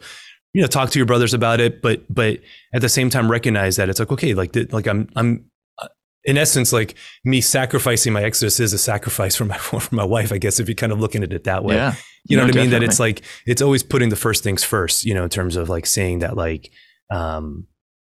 you 0.54 0.62
know 0.62 0.68
talk 0.68 0.90
to 0.92 0.98
your 0.98 1.06
brothers 1.06 1.34
about 1.34 1.60
it 1.60 1.82
but 1.82 2.04
but 2.10 2.40
at 2.74 2.82
the 2.82 2.88
same 2.90 3.10
time 3.10 3.30
recognize 3.30 3.76
that 3.76 3.90
it's 3.90 4.00
like 4.00 4.12
okay 4.12 4.34
like 4.34 4.56
like 4.72 4.88
i'm 4.88 5.08
i'm 5.18 5.46
uh, 5.78 5.88
in 6.24 6.38
essence 6.38 6.72
like 6.72 6.96
me 7.26 7.42
sacrificing 7.42 8.14
my 8.14 8.24
exodus 8.24 8.60
is 8.62 8.72
a 8.72 8.78
sacrifice 8.78 9.36
for 9.36 9.44
my 9.46 9.58
for 9.58 9.82
my 9.94 10.06
wife 10.06 10.32
i 10.32 10.38
guess 10.38 10.58
if 10.60 10.68
you're 10.70 10.74
kind 10.74 10.94
of 10.94 11.00
looking 11.02 11.22
at 11.22 11.34
it 11.34 11.44
that 11.44 11.66
way 11.66 11.76
Yeah. 11.76 11.96
you 12.30 12.38
know 12.38 12.44
No, 12.44 12.48
what 12.48 12.58
i 12.58 12.62
mean 12.62 12.70
that 12.72 12.82
it's 12.82 13.00
like 13.00 13.22
it's 13.46 13.62
always 13.62 13.84
putting 13.84 14.08
the 14.10 14.16
first 14.16 14.42
things 14.42 14.64
first 14.64 15.04
you 15.04 15.14
know 15.14 15.24
in 15.24 15.30
terms 15.30 15.58
of 15.58 15.68
like 15.68 15.86
saying 15.86 16.20
that 16.20 16.38
like 16.38 16.72
um 17.12 17.68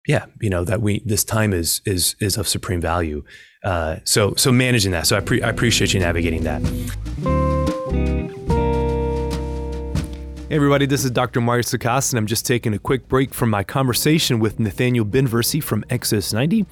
yeah 0.06 0.26
you 0.40 0.50
know 0.50 0.64
that 0.64 0.80
we 0.80 1.00
this 1.04 1.24
time 1.24 1.52
is 1.52 1.82
is 1.84 2.16
is 2.20 2.36
of 2.36 2.48
supreme 2.48 2.80
value. 2.80 3.22
Uh 3.64 3.96
so 4.04 4.34
so 4.36 4.50
managing 4.50 4.92
that. 4.92 5.06
So 5.06 5.16
i, 5.16 5.20
pre- 5.20 5.42
I 5.42 5.50
appreciate 5.50 5.92
you 5.92 6.00
navigating 6.00 6.44
that. 6.44 6.62
Hey 10.48 10.56
everybody, 10.56 10.86
this 10.86 11.04
is 11.04 11.12
Dr. 11.12 11.40
Mario 11.40 11.62
Sacasa, 11.62 12.12
and 12.12 12.18
I'm 12.18 12.26
just 12.26 12.44
taking 12.44 12.74
a 12.74 12.78
quick 12.78 13.06
break 13.06 13.32
from 13.32 13.50
my 13.50 13.62
conversation 13.62 14.40
with 14.40 14.58
Nathaniel 14.58 15.04
Binversie 15.04 15.62
from 15.62 15.84
Exodus 15.90 16.32
90 16.32 16.66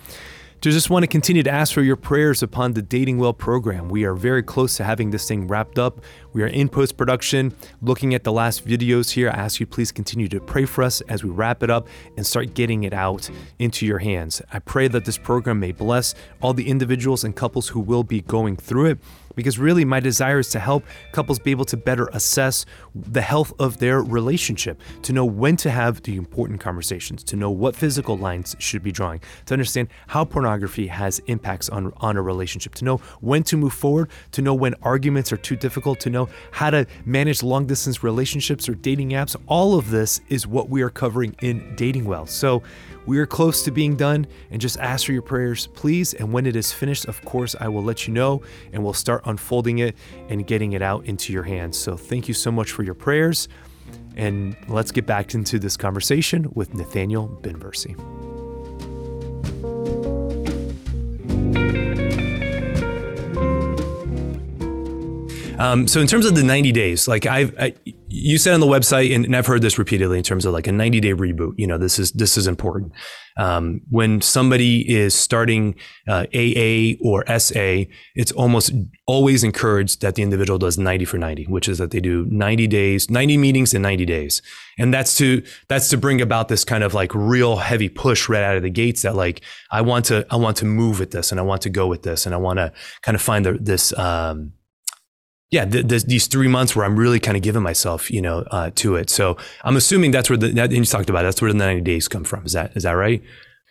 to 0.61 0.73
just 0.73 0.90
want 0.90 1.05
to 1.05 1.07
continue 1.07 1.44
to 1.44 1.51
ask 1.51 1.73
for 1.73 1.83
your 1.83 1.94
prayers 1.94 2.42
upon 2.42 2.73
the 2.73 2.83
Dating 2.83 3.18
Well 3.18 3.33
program. 3.33 3.88
We 3.88 4.03
are 4.05 4.14
very 4.14 4.42
close 4.42 4.77
to 4.79 4.85
having 4.85 5.11
this 5.11 5.29
thing 5.29 5.47
wrapped 5.47 5.79
up. 5.79 6.01
We 6.33 6.42
are 6.42 6.49
in 6.49 6.68
post 6.68 6.97
production, 6.97 7.55
looking 7.81 8.12
at 8.12 8.25
the 8.25 8.33
last 8.33 8.66
videos 8.66 9.11
here. 9.11 9.29
I 9.29 9.35
ask 9.35 9.61
you 9.61 9.66
please 9.66 9.92
continue 9.92 10.27
to 10.29 10.40
pray 10.40 10.64
for 10.64 10.83
us 10.83 11.01
as 11.03 11.23
we 11.23 11.31
wrap 11.31 11.62
it 11.62 11.71
up 11.71 11.87
and 12.16 12.27
start 12.27 12.55
getting 12.55 12.83
it 12.83 12.92
out 12.92 13.31
into 13.61 13.87
your 13.87 13.99
hands. 13.99 14.42
I 14.53 14.59
pray 14.59 14.88
that 14.88 15.05
this 15.05 15.16
program 15.16 15.61
may 15.61 15.71
bless 15.71 16.16
all 16.42 16.55
the 16.55 16.68
individuals 16.68 17.23
and 17.23 17.37
couples 17.37 17.68
who 17.68 17.81
will 17.81 18.03
be 18.03 18.21
going 18.21 18.57
through 18.57 18.87
it 18.87 18.99
because 19.38 19.57
really 19.57 19.85
my 19.85 20.01
desire 20.01 20.40
is 20.40 20.48
to 20.51 20.59
help 20.59 20.83
couples 21.12 21.38
be 21.38 21.53
able 21.53 21.64
to 21.64 21.77
better 21.77 22.09
assess 22.12 22.66
the 22.92 23.20
health 23.20 23.53
of 23.61 23.79
their 23.79 24.03
relationship, 24.03 24.81
to 25.03 25.12
know 25.12 25.24
when 25.24 25.57
to 25.57 25.70
have 25.70 26.03
the 26.03 26.16
important 26.16 26.59
conversations, 26.59 27.22
to 27.22 27.37
know 27.37 27.48
what 27.48 27.77
physical 27.77 28.18
lines 28.18 28.57
should 28.59 28.83
be 28.83 28.90
drawing, 28.90 29.20
to 29.46 29.55
understand 29.55 29.87
how 30.09 30.24
pornography 30.24 30.88
has 30.88 31.20
impacts 31.29 31.68
on, 31.68 31.92
on 31.98 32.16
a 32.16 32.20
relationship, 32.20 32.74
to 32.74 32.85
know 32.85 32.96
when 33.20 33.44
to 33.44 33.57
move 33.57 33.72
forward, 33.72 34.11
to 34.33 34.42
know 34.42 34.55
when 34.55 34.74
arguments 34.83 35.33
are 35.33 35.37
too 35.37 35.55
difficult, 35.55 36.01
to 36.01 36.11
know 36.11 36.29
how 36.51 36.70
to 36.70 36.85
manage 37.05 37.44
long 37.44 37.64
distance 37.64 38.03
relationships 38.03 38.68
or 38.68 38.74
dating 38.74 39.11
apps. 39.11 39.37
All 39.46 39.79
of 39.79 39.88
this 39.88 40.20
is 40.29 40.48
what 40.48 40.68
we 40.68 40.83
are 40.83 40.90
covering 40.90 41.37
in 41.42 41.77
Dating 41.77 42.07
Well. 42.07 42.27
So 42.27 42.64
we 43.09 43.18
are 43.20 43.27
close 43.27 43.62
to 43.62 43.70
being 43.70 43.96
done 43.96 44.27
and 44.51 44.61
just 44.61 44.79
ask 44.81 45.07
for 45.07 45.12
your 45.12 45.22
prayers, 45.22 45.66
please. 45.68 46.12
And 46.12 46.31
when 46.31 46.44
it 46.44 46.55
is 46.55 46.72
finished, 46.72 47.07
of 47.07 47.24
course, 47.24 47.57
I 47.59 47.66
will 47.66 47.83
let 47.83 48.07
you 48.07 48.12
know 48.12 48.42
and 48.74 48.85
we'll 48.85 48.92
start 48.92 49.22
unfolding 49.28 49.78
it 49.78 49.96
and 50.28 50.46
getting 50.46 50.72
it 50.72 50.82
out 50.82 51.04
into 51.06 51.32
your 51.32 51.44
hands. 51.44 51.78
So 51.78 51.96
thank 51.96 52.26
you 52.26 52.34
so 52.34 52.50
much 52.50 52.72
for 52.72 52.82
your 52.82 52.94
prayers. 52.94 53.48
And 54.16 54.56
let's 54.66 54.90
get 54.90 55.06
back 55.06 55.34
into 55.34 55.58
this 55.58 55.76
conversation 55.76 56.50
with 56.54 56.74
Nathaniel 56.74 57.28
Binversie. 57.42 57.96
Um, 65.58 65.88
so 65.88 66.00
in 66.00 66.06
terms 66.06 66.24
of 66.24 66.34
the 66.34 66.42
90 66.44 66.72
days, 66.72 67.08
like 67.08 67.26
I've, 67.26 67.54
I, 67.58 67.74
you 68.11 68.38
said 68.38 68.55
on 68.55 68.61
the 68.61 68.66
website, 68.66 69.14
and, 69.14 69.25
and 69.25 69.37
I've 69.37 69.47
heard 69.47 69.62
this 69.62 69.79
repeatedly 69.79 70.18
in 70.18 70.25
terms 70.25 70.44
of 70.44 70.53
like 70.53 70.66
a 70.66 70.73
90 70.73 71.01
day 71.01 71.12
reboot. 71.12 71.55
You 71.57 71.66
know, 71.66 71.79
this 71.79 71.99
is 71.99 72.12
this 72.12 72.37
is 72.37 72.47
important. 72.47 72.92
Um, 73.37 73.83
when 73.90 74.21
somebody 74.21 74.88
is 74.90 75.14
starting 75.14 75.75
uh, 76.09 76.27
AA 76.35 76.94
or 77.01 77.25
SA, 77.38 77.85
it's 78.14 78.33
almost 78.33 78.73
always 79.07 79.44
encouraged 79.44 80.01
that 80.01 80.16
the 80.16 80.23
individual 80.23 80.59
does 80.59 80.79
90 80.79 81.05
for 81.05 81.18
90, 81.18 81.44
which 81.44 81.68
is 81.68 81.79
that 81.79 81.90
they 81.90 82.01
do 82.01 82.27
90 82.31 82.66
days, 82.66 83.11
90 83.11 83.37
meetings 83.37 83.75
in 83.75 83.83
90 83.83 84.05
days, 84.07 84.42
and 84.79 84.92
that's 84.92 85.16
to 85.18 85.42
that's 85.68 85.88
to 85.90 85.97
bring 85.97 86.21
about 86.21 86.49
this 86.49 86.64
kind 86.64 86.83
of 86.83 86.94
like 86.94 87.14
real 87.14 87.57
heavy 87.57 87.88
push 87.88 88.29
right 88.29 88.42
out 88.42 88.57
of 88.57 88.62
the 88.62 88.71
gates 88.71 89.03
that 89.03 89.14
like 89.14 89.42
I 89.71 89.83
want 89.83 90.07
to 90.07 90.27
I 90.31 90.37
want 90.37 90.57
to 90.59 90.64
move 90.64 90.99
with 90.99 91.11
this 91.11 91.31
and 91.31 91.38
I 91.38 91.42
want 91.42 91.62
to 91.62 91.71
go 91.71 91.87
with 91.87 92.03
this 92.03 92.27
and 92.27 92.35
I 92.35 92.38
want 92.38 92.59
to 92.59 92.73
kind 93.03 93.14
of 93.14 93.23
find 93.23 93.44
the, 93.44 93.53
this. 93.53 93.97
Um, 93.99 94.53
yeah, 95.50 95.64
th- 95.64 95.88
th- 95.88 96.04
these 96.04 96.26
three 96.26 96.48
months 96.48 96.76
where 96.76 96.84
I'm 96.84 96.96
really 96.96 97.18
kind 97.20 97.37
of 97.37 97.42
giving 97.42 97.62
myself, 97.62 98.11
you 98.11 98.20
know, 98.20 98.44
uh, 98.50 98.70
to 98.76 98.96
it. 98.96 99.08
So 99.11 99.37
I'm 99.64 99.76
assuming 99.76 100.11
that's 100.11 100.28
where 100.28 100.37
the 100.37 100.48
that, 100.48 100.70
and 100.70 100.76
you 100.78 100.84
talked 100.84 101.08
about 101.08 101.20
it, 101.20 101.28
that's 101.28 101.40
where 101.40 101.52
the 101.52 101.58
90 101.58 101.80
days 101.82 102.08
come 102.08 102.24
from. 102.24 102.44
Is 102.44 102.52
that 102.52 102.76
is 102.76 102.82
that 102.82 102.92
right? 102.92 103.22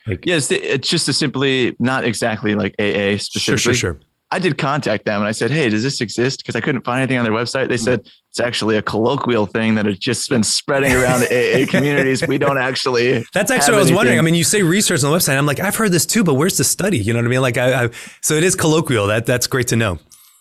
Like, 0.08 0.26
Yeah, 0.26 0.36
it's, 0.38 0.52
it's 0.52 0.90
just 0.90 1.08
a 1.08 1.14
simply 1.14 1.76
not 1.80 2.04
exactly 2.04 2.56
like 2.56 2.74
AA 2.80 3.18
specifically. 3.18 3.40
sure, 3.40 3.58
sure, 3.58 3.74
sure. 3.74 4.00
I 4.30 4.40
did 4.40 4.58
contact 4.58 5.06
them 5.06 5.22
and 5.22 5.28
I 5.28 5.32
said, 5.32 5.52
"Hey, 5.52 5.70
does 5.70 5.84
this 5.84 6.02
exist?" 6.02 6.40
Because 6.40 6.58
I 6.58 6.60
couldn't 6.60 6.82
find 6.84 7.00
anything 7.00 7.18
on 7.18 7.24
their 7.24 7.32
website. 7.34 7.70
They 7.70 7.78
said 7.78 8.02
it's 8.30 8.42
actually 8.42 8.76
a 8.76 8.82
colloquial 8.82 9.46
thing 9.46 9.76
that 9.76 9.86
has 9.86 9.98
just 9.98 10.30
been 10.30 10.44
spreading 10.44 10.92
around 10.92 11.22
the 11.22 11.28
AA 11.64 11.66
communities. 11.70 12.28
We 12.28 12.38
don't 12.38 12.58
actually. 12.58 13.24
That's 13.34 13.52
actually 13.52 13.76
what 13.76 13.80
I 13.80 13.84
was 13.84 13.92
wondering. 13.94 14.20
I 14.20 14.22
mean, 14.24 14.36
you 14.36 14.44
say 14.44 14.64
research 14.64 15.02
on 15.06 15.12
the 15.12 15.18
website. 15.18 15.38
I'm 15.38 15.46
like, 15.46 15.62
I've 15.62 15.78
heard 15.78 15.94
this 15.94 16.06
too, 16.06 16.26
but 16.26 16.34
where's 16.34 16.58
the 16.58 16.66
study? 16.66 16.98
You 16.98 17.14
know 17.14 17.20
what 17.20 17.26
I 17.26 17.30
mean? 17.30 17.42
Like, 17.42 17.58
I, 17.58 17.86
I 17.86 17.90
so 18.22 18.34
it 18.34 18.44
is 18.44 18.54
colloquial. 18.56 19.08
That 19.08 19.26
that's 19.26 19.48
great 19.48 19.68
to 19.70 19.78
know. 19.78 19.98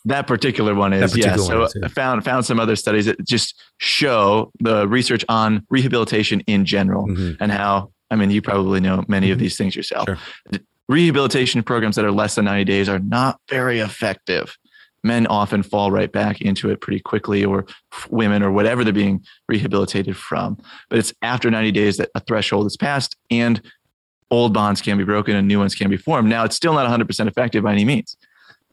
That 0.07 0.27
particular 0.27 0.75
one 0.75 0.92
is 0.92 1.14
yeah. 1.16 1.27
particular 1.27 1.47
So 1.49 1.61
one 1.62 1.71
yeah. 1.77 1.87
I 1.87 1.88
found 1.88 2.25
found 2.25 2.47
some 2.47 2.59
other 2.61 2.77
studies 2.77 3.07
that 3.07 3.23
just 3.27 3.61
show 3.79 4.53
the 4.61 4.87
research 4.88 5.25
on 5.29 5.66
rehabilitation 5.69 6.40
in 6.47 6.64
general 6.64 7.07
Mhm. 7.09 7.37
and 7.40 7.53
how. 7.53 7.90
I 8.09 8.14
mean, 8.14 8.31
you 8.31 8.40
probably 8.40 8.79
know 8.81 9.05
many 9.09 9.33
of 9.33 9.40
these 9.40 9.57
things 9.57 9.75
yourself. 9.75 10.07
Sure. 10.09 10.19
Rehabilitation 10.88 11.62
programs 11.64 11.97
that 11.97 12.05
are 12.05 12.12
less 12.12 12.37
than 12.37 12.45
90 12.45 12.64
days 12.64 12.88
are 12.88 13.01
not 13.01 13.40
very 13.51 13.81
effective. 13.81 14.57
Men 15.03 15.27
often 15.27 15.64
fall 15.64 15.90
right 15.90 16.11
back 16.12 16.40
into 16.40 16.71
it 16.71 16.81
pretty 16.81 17.01
quickly, 17.01 17.45
or 17.45 17.66
women, 18.09 18.45
or 18.45 18.53
whatever 18.53 18.85
they're 18.85 18.92
being 18.92 19.25
rehabilitated 19.49 20.16
from. 20.16 20.57
But 20.88 21.01
it's 21.01 21.12
after 21.23 21.51
90 21.51 21.73
days 21.73 21.97
that 21.97 22.11
a 22.14 22.21
threshold 22.21 22.66
is 22.66 22.77
passed 22.77 23.16
and 23.29 23.61
old 24.31 24.53
bonds 24.55 24.81
can 24.81 24.97
be 24.99 25.05
broken 25.05 25.35
and 25.35 25.49
new 25.49 25.59
ones 25.59 25.75
can 25.75 25.90
be 25.90 25.97
formed. 25.97 26.29
Now, 26.29 26.45
it's 26.45 26.55
still 26.57 26.75
not 26.75 26.87
100% 26.87 27.27
effective 27.29 27.64
by 27.64 27.73
any 27.73 27.85
means 27.85 28.16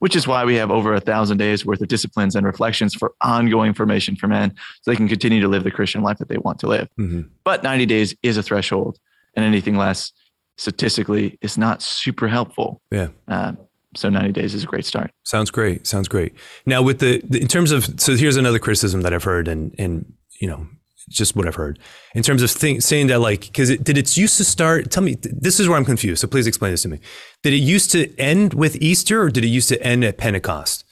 which 0.04 0.18
is 0.18 0.28
why 0.28 0.44
we 0.44 0.56
have 0.56 0.70
over 0.70 0.94
a 0.94 1.00
thousand 1.00 1.38
days 1.38 1.66
worth 1.66 1.80
of 1.80 1.88
disciplines 1.88 2.36
and 2.36 2.46
reflections 2.46 2.94
for 2.94 3.13
ongoing 3.22 3.74
formation 3.74 4.18
for 4.18 4.28
men 4.28 4.54
so 4.82 4.92
they 4.92 4.98
can 4.98 5.08
continue 5.08 5.39
to 5.39 5.48
live 5.48 5.63
the 5.63 5.72
Christian 5.72 6.02
life 6.02 6.18
that 6.18 6.28
they 6.28 6.38
want 6.39 6.60
to 6.60 6.68
live. 6.68 6.89
Mhm. 7.00 7.30
But 7.46 7.63
90 7.63 7.86
days 7.86 8.13
is 8.22 8.36
a 8.36 8.44
threshold, 8.44 9.00
and 9.34 9.46
anything 9.46 9.78
less 9.78 10.12
statistically 10.58 11.38
is 11.42 11.58
not 11.58 11.82
super 11.82 12.28
helpful. 12.28 12.82
Yeah. 12.92 13.08
Um, 13.30 13.58
so 13.96 14.10
90 14.10 14.34
days 14.34 14.54
is 14.54 14.66
a 14.66 14.68
great 14.68 14.86
start. 14.86 15.12
Sounds 15.24 15.50
great. 15.50 15.88
Sounds 15.88 16.10
great. 16.10 16.34
Now, 16.66 16.82
with 16.82 17.00
the, 17.00 17.22
the 17.24 17.39
in 17.39 17.48
terms 17.48 17.72
of 17.72 17.98
so 17.98 18.18
here's 18.18 18.36
another 18.36 18.60
criticism 18.60 19.04
that 19.04 19.13
I've 19.13 19.24
heard, 19.24 19.48
and 19.48 19.74
and 19.78 20.12
you 20.42 20.50
know 20.50 20.68
just 21.10 21.36
what 21.36 21.48
I've 21.48 21.56
heard 21.56 21.80
in 22.16 22.24
terms 22.24 22.42
of 22.42 22.50
think, 22.52 22.82
saying 22.82 23.08
that 23.08 23.20
like 23.20 23.42
because 23.42 23.70
it, 23.70 23.84
did 23.84 23.98
it 23.98 24.16
used 24.18 24.38
to 24.38 24.44
start? 24.44 24.89
Tell 24.92 25.04
me, 25.04 25.16
this 25.22 25.60
is 25.60 25.68
where 25.68 25.78
I'm 25.78 25.86
confused. 25.86 26.22
So 26.22 26.28
please 26.28 26.48
explain 26.48 26.72
this 26.72 26.84
to 26.84 26.89
me. 26.89 27.00
Did 27.44 27.54
it 27.54 27.58
used 27.58 27.92
to 27.92 28.13
end 28.20 28.54
with 28.54 28.76
Easter, 28.82 29.22
or 29.24 29.30
did 29.30 29.44
it 29.44 29.50
used 29.50 29.70
to 29.70 29.82
end 29.84 30.04
at 30.04 30.18
Pentecost? 30.18 30.86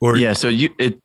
Or 0.00 0.16
Yeah, 0.16 0.32
so 0.34 0.48
you 0.48 0.70
it 0.78 0.98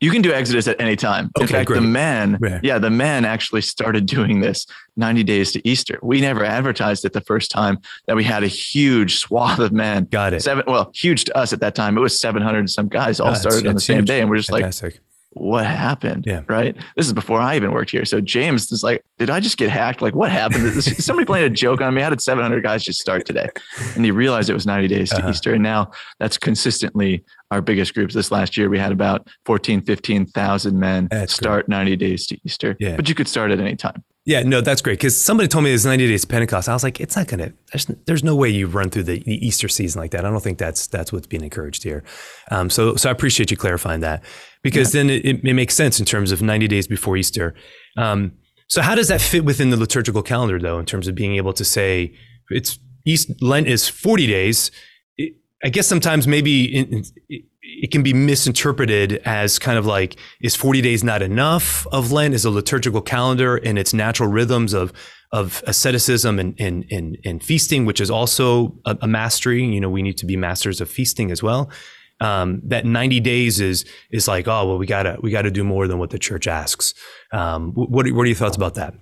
you 0.00 0.12
can 0.12 0.22
do 0.22 0.32
Exodus 0.32 0.68
at 0.68 0.80
any 0.80 0.94
time. 0.94 1.28
Okay, 1.36 1.42
In 1.42 1.48
fact, 1.48 1.66
great. 1.66 1.80
the 1.80 1.86
men, 1.88 2.38
Yeah. 2.40 2.60
yeah, 2.62 2.78
the 2.78 2.88
men 2.88 3.24
actually 3.24 3.62
started 3.62 4.06
doing 4.06 4.38
this 4.40 4.64
90 4.96 5.24
days 5.24 5.50
to 5.50 5.68
Easter. 5.68 5.98
We 6.04 6.20
never 6.20 6.44
advertised 6.44 7.04
it 7.04 7.14
the 7.14 7.20
first 7.20 7.50
time 7.50 7.78
that 8.06 8.14
we 8.14 8.22
had 8.22 8.44
a 8.44 8.46
huge 8.46 9.16
swath 9.16 9.58
of 9.58 9.72
men. 9.72 10.04
got 10.04 10.34
it. 10.34 10.42
Seven, 10.44 10.62
well, 10.68 10.92
huge 10.94 11.24
to 11.24 11.36
us 11.36 11.52
at 11.52 11.58
that 11.62 11.74
time. 11.74 11.98
It 11.98 12.00
was 12.00 12.16
700 12.20 12.60
and 12.60 12.70
some 12.70 12.86
guys 12.86 13.18
all 13.18 13.34
started 13.34 13.66
on 13.66 13.74
the 13.74 13.80
same 13.80 13.96
huge. 13.98 14.06
day. 14.06 14.20
And 14.20 14.30
we're 14.30 14.36
just 14.36 14.52
like, 14.52 14.60
Fantastic. 14.62 15.00
What 15.32 15.66
happened? 15.66 16.24
Yeah. 16.26 16.42
Right. 16.48 16.76
This 16.96 17.06
is 17.06 17.12
before 17.12 17.40
I 17.40 17.56
even 17.56 17.72
worked 17.72 17.90
here. 17.90 18.04
So 18.04 18.20
James 18.20 18.72
is 18.72 18.82
like, 18.82 19.04
did 19.18 19.30
I 19.30 19.40
just 19.40 19.58
get 19.58 19.70
hacked? 19.70 20.00
Like, 20.02 20.14
what 20.14 20.30
happened? 20.30 20.64
Is 20.64 21.04
somebody 21.04 21.26
playing 21.26 21.46
a 21.46 21.50
joke 21.50 21.80
on 21.80 21.94
me? 21.94 22.02
How 22.02 22.10
did 22.10 22.20
700 22.20 22.62
guys 22.62 22.82
just 22.82 23.00
start 23.00 23.26
today? 23.26 23.48
And 23.94 24.04
he 24.04 24.10
realized 24.10 24.50
it 24.50 24.54
was 24.54 24.66
90 24.66 24.88
days 24.88 25.10
to 25.10 25.18
Uh-huh. 25.18 25.30
Easter. 25.30 25.52
And 25.54 25.62
now 25.62 25.90
that's 26.18 26.38
consistently 26.38 27.24
our 27.50 27.60
biggest 27.60 27.94
groups. 27.94 28.14
This 28.14 28.30
last 28.30 28.56
year, 28.56 28.68
we 28.68 28.78
had 28.78 28.92
about 28.92 29.28
14, 29.44 29.82
15,000 29.82 30.78
men 30.78 31.08
That's 31.10 31.34
start 31.34 31.68
90 31.68 31.96
days 31.96 32.26
to 32.28 32.38
Easter. 32.44 32.76
Yeah. 32.80 32.96
But 32.96 33.08
you 33.08 33.14
could 33.14 33.28
start 33.28 33.50
at 33.50 33.60
any 33.60 33.76
time. 33.76 34.02
Yeah, 34.28 34.42
no, 34.42 34.60
that's 34.60 34.82
great 34.82 34.98
because 34.98 35.18
somebody 35.18 35.48
told 35.48 35.64
me 35.64 35.72
it's 35.72 35.86
90 35.86 36.06
days 36.06 36.20
to 36.20 36.26
Pentecost. 36.26 36.68
I 36.68 36.74
was 36.74 36.82
like, 36.82 37.00
it's 37.00 37.16
not 37.16 37.28
gonna. 37.28 37.50
There's, 37.72 37.86
there's 38.04 38.22
no 38.22 38.36
way 38.36 38.50
you 38.50 38.66
run 38.66 38.90
through 38.90 39.04
the, 39.04 39.20
the 39.20 39.46
Easter 39.46 39.68
season 39.68 40.02
like 40.02 40.10
that. 40.10 40.26
I 40.26 40.30
don't 40.30 40.42
think 40.42 40.58
that's 40.58 40.86
that's 40.86 41.10
what's 41.10 41.26
being 41.26 41.42
encouraged 41.42 41.82
here. 41.82 42.04
Um, 42.50 42.68
so 42.68 42.94
so 42.94 43.08
I 43.08 43.12
appreciate 43.12 43.50
you 43.50 43.56
clarifying 43.56 44.00
that 44.00 44.22
because 44.62 44.92
then 44.92 45.08
it, 45.08 45.24
it, 45.24 45.40
it 45.42 45.54
makes 45.54 45.74
sense 45.74 45.98
in 45.98 46.04
terms 46.04 46.30
of 46.30 46.42
90 46.42 46.68
days 46.68 46.86
before 46.86 47.16
Easter. 47.16 47.54
Um, 47.96 48.32
so 48.68 48.82
how 48.82 48.94
does 48.94 49.08
that 49.08 49.22
fit 49.22 49.46
within 49.46 49.70
the 49.70 49.78
liturgical 49.78 50.22
calendar 50.22 50.58
though, 50.58 50.78
in 50.78 50.84
terms 50.84 51.08
of 51.08 51.14
being 51.14 51.36
able 51.36 51.54
to 51.54 51.64
say 51.64 52.14
it's 52.50 52.78
East 53.06 53.30
Lent 53.40 53.66
is 53.66 53.88
40 53.88 54.26
days? 54.26 54.70
It, 55.16 55.36
I 55.64 55.70
guess 55.70 55.86
sometimes 55.86 56.28
maybe 56.28 56.66
in, 56.66 57.02
in- 57.30 57.44
it, 57.68 57.90
can 57.90 58.02
be 58.02 58.12
misinterpreted 58.12 59.20
as 59.24 59.58
kind 59.58 59.78
of 59.78 59.86
like 59.86 60.16
is 60.40 60.56
40 60.56 60.80
days 60.80 61.04
not 61.04 61.22
enough 61.22 61.86
of 61.92 62.10
Lent 62.12 62.34
is 62.34 62.44
a 62.44 62.50
liturgical 62.50 63.02
calendar 63.02 63.56
and 63.56 63.78
its 63.78 63.92
natural 63.92 64.28
rhythms 64.28 64.72
of 64.72 64.92
of 65.30 65.62
asceticism 65.66 66.38
and 66.38 66.54
and 66.58 66.86
and, 66.90 67.18
and 67.24 67.42
feasting, 67.42 67.84
which 67.84 68.00
is 68.00 68.10
also 68.10 68.74
a, 68.86 68.96
a 69.02 69.06
mastery. 69.06 69.64
You 69.64 69.80
know, 69.80 69.90
we 69.90 70.02
need 70.02 70.16
to 70.18 70.26
be 70.26 70.36
masters 70.36 70.80
of 70.80 70.88
feasting 70.88 71.30
as 71.30 71.42
well. 71.42 71.70
Um, 72.20 72.60
that 72.64 72.84
90 72.84 73.20
days 73.20 73.60
is 73.60 73.84
is 74.10 74.26
like, 74.26 74.48
oh 74.48 74.66
well, 74.66 74.78
we 74.78 74.86
gotta 74.86 75.18
we 75.20 75.30
gotta 75.30 75.50
do 75.50 75.64
more 75.64 75.86
than 75.86 75.98
what 75.98 76.10
the 76.10 76.18
church 76.18 76.46
asks. 76.46 76.94
Um, 77.32 77.72
what 77.74 78.06
are, 78.06 78.14
what 78.14 78.22
are 78.22 78.26
your 78.26 78.36
thoughts 78.36 78.56
about 78.56 78.74
that? 78.74 78.94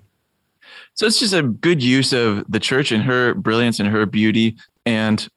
So 0.93 1.05
it's 1.05 1.19
just 1.19 1.33
a 1.33 1.43
good 1.43 1.81
use 1.81 2.11
of 2.11 2.43
the 2.49 2.59
church 2.59 2.91
and 2.91 3.03
her 3.03 3.33
brilliance 3.35 3.79
and 3.79 3.87
her 3.87 4.05
beauty 4.05 4.57
and 4.85 5.27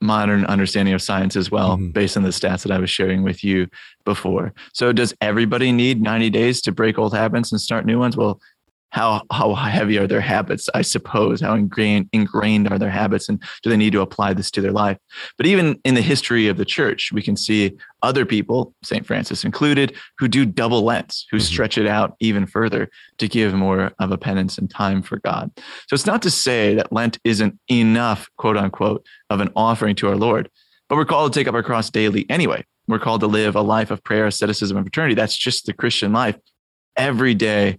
modern 0.00 0.44
understanding 0.46 0.94
of 0.94 1.02
science 1.02 1.36
as 1.36 1.50
well, 1.50 1.76
mm-hmm. 1.76 1.90
based 1.90 2.16
on 2.16 2.22
the 2.22 2.30
stats 2.30 2.62
that 2.62 2.72
I 2.72 2.78
was 2.78 2.90
sharing 2.90 3.22
with 3.22 3.44
you 3.44 3.68
before. 4.04 4.52
So, 4.72 4.92
does 4.92 5.14
everybody 5.20 5.72
need 5.72 6.00
90 6.00 6.30
days 6.30 6.60
to 6.62 6.72
break 6.72 6.98
old 6.98 7.14
habits 7.14 7.52
and 7.52 7.60
start 7.60 7.86
new 7.86 7.98
ones? 7.98 8.16
Well, 8.16 8.40
how 8.90 9.22
how 9.30 9.54
heavy 9.54 9.98
are 9.98 10.06
their 10.06 10.20
habits 10.20 10.68
i 10.74 10.82
suppose? 10.82 11.40
How 11.40 11.54
ingrained 11.54 12.08
ingrained 12.12 12.70
are 12.70 12.78
their 12.78 12.90
habits? 12.90 13.28
And 13.28 13.42
do 13.62 13.70
they 13.70 13.76
need 13.76 13.92
to 13.92 14.00
apply 14.00 14.34
this 14.34 14.50
to 14.52 14.60
their 14.60 14.72
life? 14.72 14.98
But 15.36 15.46
even 15.46 15.80
in 15.84 15.94
the 15.94 16.02
history 16.02 16.48
of 16.48 16.56
the 16.56 16.64
church 16.64 17.12
we 17.12 17.22
can 17.22 17.36
see 17.36 17.72
other 18.02 18.24
people 18.24 18.74
st 18.82 19.06
francis 19.06 19.44
included 19.44 19.94
who 20.18 20.28
do 20.28 20.44
double 20.44 20.82
lents 20.82 21.26
who 21.30 21.36
mm-hmm. 21.36 21.44
stretch 21.44 21.78
it 21.78 21.86
out 21.86 22.16
even 22.20 22.46
further 22.46 22.88
to 23.18 23.28
give 23.28 23.54
more 23.54 23.92
of 23.98 24.10
a 24.10 24.18
penance 24.18 24.58
and 24.58 24.70
time 24.70 25.02
for 25.02 25.18
god. 25.20 25.50
So 25.88 25.94
it's 25.94 26.06
not 26.06 26.22
to 26.22 26.30
say 26.30 26.74
that 26.74 26.92
lent 26.92 27.18
isn't 27.24 27.58
enough 27.70 28.28
quote 28.36 28.56
unquote 28.56 29.06
of 29.30 29.40
an 29.40 29.50
offering 29.56 29.94
to 29.96 30.08
our 30.08 30.16
lord 30.16 30.50
but 30.90 30.96
we're 30.96 31.04
called 31.04 31.32
to 31.32 31.38
take 31.38 31.46
up 31.46 31.54
our 31.54 31.62
cross 31.62 31.88
daily 31.88 32.26
anyway. 32.28 32.64
We're 32.88 32.98
called 32.98 33.20
to 33.20 33.28
live 33.28 33.54
a 33.54 33.62
life 33.62 33.92
of 33.92 34.02
prayer 34.02 34.26
asceticism 34.26 34.76
and 34.76 34.84
fraternity. 34.84 35.14
That's 35.14 35.36
just 35.36 35.66
the 35.66 35.72
christian 35.72 36.12
life. 36.12 36.36
Every 36.96 37.32
day 37.32 37.78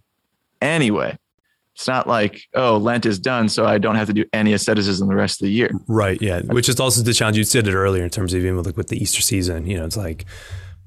anyway. 0.61 1.17
It's 1.75 1.87
not 1.87 2.05
like, 2.07 2.41
oh, 2.53 2.77
Lent 2.77 3.05
is 3.05 3.17
done, 3.17 3.47
so 3.47 3.65
I 3.65 3.77
don't 3.77 3.95
have 3.95 4.07
to 4.07 4.13
do 4.13 4.25
any 4.33 4.53
asceticism 4.53 5.07
the 5.07 5.15
rest 5.15 5.41
of 5.41 5.45
the 5.45 5.51
year. 5.51 5.71
Right. 5.87 6.21
Yeah. 6.21 6.41
Which 6.41 6.67
is 6.67 6.79
also 6.79 7.01
the 7.01 7.13
challenge 7.13 7.37
you 7.37 7.43
said 7.43 7.67
it 7.67 7.73
earlier 7.73 8.03
in 8.03 8.09
terms 8.09 8.33
of 8.33 8.43
even 8.43 8.61
like 8.61 8.77
with 8.77 8.89
the 8.89 9.01
Easter 9.01 9.21
season. 9.21 9.65
You 9.65 9.77
know, 9.77 9.85
it's 9.85 9.97
like, 9.97 10.25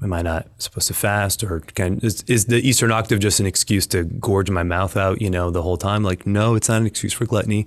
am 0.02 0.12
I 0.12 0.22
not 0.22 0.46
supposed 0.58 0.88
to 0.88 0.94
fast 0.94 1.42
or 1.42 1.60
can 1.60 1.98
is, 2.00 2.22
is 2.26 2.46
the 2.46 2.56
Eastern 2.56 2.92
octave 2.92 3.18
just 3.18 3.40
an 3.40 3.46
excuse 3.46 3.86
to 3.88 4.04
gorge 4.04 4.50
my 4.50 4.62
mouth 4.62 4.96
out, 4.96 5.22
you 5.22 5.30
know, 5.30 5.50
the 5.50 5.62
whole 5.62 5.78
time? 5.78 6.02
Like, 6.02 6.26
no, 6.26 6.54
it's 6.54 6.68
not 6.68 6.82
an 6.82 6.86
excuse 6.86 7.14
for 7.14 7.24
gluttony. 7.24 7.66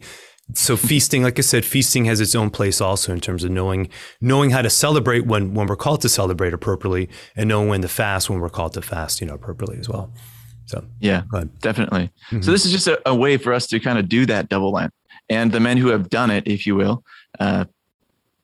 So 0.53 0.77
feasting, 0.77 1.23
like 1.23 1.37
I 1.37 1.41
said, 1.41 1.65
feasting 1.65 2.05
has 2.05 2.21
its 2.21 2.33
own 2.33 2.49
place 2.49 2.79
also 2.79 3.11
in 3.11 3.19
terms 3.19 3.43
of 3.43 3.51
knowing 3.51 3.89
knowing 4.21 4.51
how 4.51 4.61
to 4.61 4.69
celebrate 4.69 5.25
when 5.25 5.53
when 5.53 5.67
we're 5.67 5.75
called 5.75 6.01
to 6.01 6.09
celebrate 6.09 6.53
appropriately 6.53 7.09
and 7.35 7.49
knowing 7.49 7.67
when 7.67 7.81
to 7.81 7.89
fast 7.89 8.29
when 8.29 8.39
we're 8.39 8.49
called 8.49 8.73
to 8.73 8.81
fast, 8.81 9.19
you 9.19 9.27
know, 9.27 9.33
appropriately 9.33 9.77
as 9.77 9.89
well. 9.89 10.13
So 10.67 10.83
yeah, 10.99 11.23
definitely. 11.59 12.11
Mm-hmm. 12.29 12.41
So 12.41 12.51
this 12.51 12.65
is 12.65 12.71
just 12.71 12.87
a, 12.87 13.01
a, 13.09 13.15
way 13.15 13.37
for 13.37 13.53
us 13.53 13.67
to 13.67 13.79
kind 13.79 13.97
of 13.97 14.07
do 14.09 14.25
that 14.25 14.49
double 14.49 14.71
Lent, 14.71 14.93
and 15.29 15.51
the 15.51 15.59
men 15.59 15.77
who 15.77 15.87
have 15.87 16.09
done 16.09 16.29
it, 16.29 16.45
if 16.45 16.67
you 16.67 16.75
will, 16.75 17.03
uh, 17.39 17.65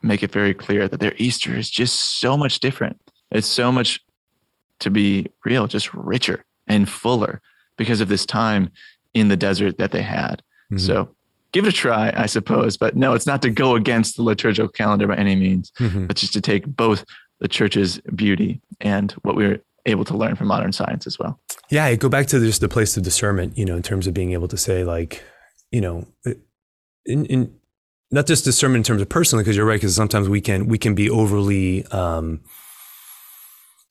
make 0.02 0.24
it 0.24 0.32
very 0.32 0.54
clear 0.54 0.88
that 0.88 1.00
their 1.00 1.14
Easter 1.18 1.56
is 1.56 1.70
just 1.70 2.20
so 2.20 2.38
much 2.38 2.60
different. 2.60 3.00
It's 3.32 3.48
so 3.48 3.72
much, 3.72 4.00
to 4.80 4.90
be 4.90 5.28
real, 5.46 5.68
just 5.68 5.94
richer 5.94 6.46
and 6.68 6.90
fuller 6.90 7.42
because 7.78 8.02
of 8.02 8.08
this 8.08 8.26
time 8.26 8.70
in 9.14 9.28
the 9.28 9.38
desert 9.38 9.78
that 9.78 9.92
they 9.92 10.02
had. 10.02 10.42
Mm-hmm. 10.72 10.78
So 10.78 11.16
give 11.52 11.66
it 11.66 11.70
a 11.70 11.72
try, 11.72 12.14
I 12.16 12.26
suppose. 12.26 12.78
But 12.78 12.96
no, 12.96 13.14
it's 13.14 13.28
not 13.28 13.42
to 13.42 13.50
go 13.50 13.76
against 13.76 14.16
the 14.16 14.24
liturgical 14.24 14.70
calendar 14.70 15.08
by 15.08 15.16
any 15.16 15.36
means, 15.36 15.72
mm-hmm. 15.80 16.08
but 16.08 16.18
just 16.18 16.34
to 16.34 16.42
take 16.42 16.66
both 16.66 17.06
the 17.40 17.48
church's 17.48 18.00
beauty 18.16 18.62
and 18.82 19.12
what 19.24 19.36
we're 19.36 19.62
able 19.86 20.06
to 20.06 20.16
learn 20.16 20.36
from 20.36 20.48
modern 20.48 20.72
science 20.72 21.08
as 21.08 21.20
well. 21.20 21.40
Yeah, 21.70 21.86
I 21.86 21.96
go 21.96 22.10
back 22.10 22.28
to 22.28 22.40
just 22.40 22.62
the 22.62 22.70
place 22.70 22.96
of 22.98 23.04
discernment, 23.04 23.58
you 23.58 23.66
know, 23.66 23.76
in 23.76 23.84
terms 23.84 24.08
of 24.08 24.14
being 24.14 24.34
able 24.34 24.48
to 24.48 24.58
say 24.58 24.84
like, 24.84 25.24
you 25.72 25.82
know, 25.82 26.08
in, 27.06 27.26
in 27.26 27.56
not 28.12 28.28
just 28.28 28.46
discernment 28.46 28.88
in 28.88 28.94
terms 28.94 29.02
of 29.02 29.10
personally, 29.10 29.44
because 29.44 29.58
you're 29.58 29.66
right, 29.66 29.76
because 29.76 29.96
sometimes 29.96 30.30
we 30.30 30.40
can 30.40 30.68
we 30.68 30.78
can 30.78 30.94
be 30.94 31.10
overly 31.10 31.86
um, 31.88 32.42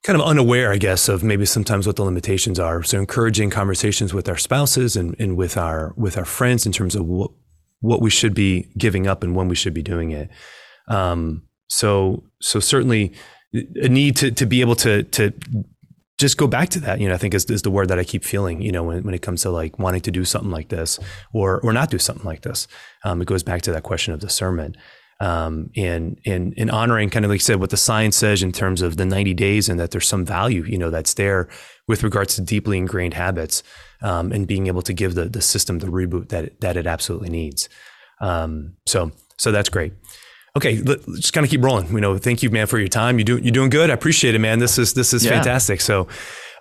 kind 0.04 0.18
of 0.20 0.26
unaware, 0.26 0.72
I 0.72 0.76
guess, 0.76 1.08
of 1.08 1.22
maybe 1.22 1.44
sometimes 1.44 1.86
what 1.86 1.96
the 1.96 2.04
limitations 2.04 2.58
are. 2.58 2.82
So 2.82 2.98
encouraging 2.98 3.50
conversations 3.50 4.14
with 4.14 4.28
our 4.28 4.36
spouses 4.36 4.96
and, 4.96 5.16
and 5.18 5.36
with 5.36 5.56
our 5.56 5.92
with 5.96 6.16
our 6.16 6.24
friends 6.24 6.66
in 6.66 6.72
terms 6.72 6.94
of 6.94 7.04
what 7.04 7.32
what 7.80 8.00
we 8.00 8.10
should 8.10 8.34
be 8.34 8.68
giving 8.78 9.06
up 9.06 9.22
and 9.22 9.34
when 9.34 9.48
we 9.48 9.56
should 9.56 9.74
be 9.74 9.82
doing 9.82 10.12
it. 10.12 10.30
Um, 10.88 11.42
so 11.68 12.24
so 12.40 12.60
certainly 12.60 13.14
a 13.52 13.88
need 13.88 14.16
to 14.16 14.30
to 14.30 14.46
be 14.46 14.60
able 14.60 14.76
to 14.76 15.02
to 15.02 15.32
just 16.18 16.36
go 16.36 16.46
back 16.46 16.68
to 16.70 16.80
that, 16.80 17.00
you 17.00 17.08
know, 17.08 17.14
I 17.14 17.18
think 17.18 17.34
is, 17.34 17.44
is 17.46 17.62
the 17.62 17.70
word 17.70 17.88
that 17.88 17.98
I 17.98 18.04
keep 18.04 18.24
feeling, 18.24 18.60
you 18.60 18.70
know, 18.70 18.84
when, 18.84 19.02
when 19.02 19.14
it 19.14 19.22
comes 19.22 19.42
to 19.42 19.50
like 19.50 19.78
wanting 19.78 20.02
to 20.02 20.10
do 20.10 20.24
something 20.24 20.50
like 20.50 20.68
this 20.68 20.98
or, 21.32 21.60
or 21.60 21.72
not 21.72 21.90
do 21.90 21.98
something 21.98 22.24
like 22.24 22.42
this. 22.42 22.68
Um, 23.04 23.20
it 23.20 23.26
goes 23.26 23.42
back 23.42 23.62
to 23.62 23.72
that 23.72 23.82
question 23.82 24.14
of 24.14 24.20
discernment. 24.20 24.76
Um, 25.20 25.70
and, 25.76 26.18
and, 26.26 26.52
and 26.56 26.70
honoring 26.70 27.08
kind 27.08 27.24
of 27.24 27.30
like 27.30 27.38
I 27.38 27.42
said, 27.42 27.60
what 27.60 27.70
the 27.70 27.76
science 27.76 28.16
says 28.16 28.42
in 28.42 28.50
terms 28.50 28.82
of 28.82 28.96
the 28.96 29.04
90 29.04 29.34
days 29.34 29.68
and 29.68 29.78
that 29.78 29.92
there's 29.92 30.08
some 30.08 30.24
value, 30.24 30.64
you 30.64 30.76
know, 30.76 30.90
that's 30.90 31.14
there 31.14 31.48
with 31.86 32.02
regards 32.02 32.34
to 32.36 32.42
deeply 32.42 32.76
ingrained 32.76 33.14
habits 33.14 33.62
um, 34.02 34.32
and 34.32 34.46
being 34.46 34.66
able 34.66 34.82
to 34.82 34.92
give 34.92 35.14
the, 35.14 35.26
the 35.26 35.40
system 35.40 35.78
the 35.78 35.86
reboot 35.86 36.28
that, 36.30 36.60
that 36.60 36.76
it 36.76 36.86
absolutely 36.86 37.30
needs. 37.30 37.68
Um, 38.20 38.74
so, 38.86 39.12
so 39.38 39.52
that's 39.52 39.68
great. 39.68 39.92
Okay, 40.54 40.82
let, 40.82 40.98
us 40.98 41.16
just 41.16 41.32
kind 41.32 41.44
of 41.44 41.50
keep 41.50 41.62
rolling. 41.62 41.88
You 41.92 42.00
know, 42.00 42.18
thank 42.18 42.42
you, 42.42 42.50
man, 42.50 42.66
for 42.66 42.78
your 42.78 42.88
time. 42.88 43.18
You 43.18 43.24
do 43.24 43.38
you're 43.38 43.52
doing 43.52 43.70
good. 43.70 43.88
I 43.88 43.94
appreciate 43.94 44.34
it, 44.34 44.38
man. 44.38 44.58
This 44.58 44.78
is 44.78 44.92
this 44.92 45.14
is 45.14 45.24
yeah. 45.24 45.30
fantastic. 45.30 45.80
So, 45.80 46.08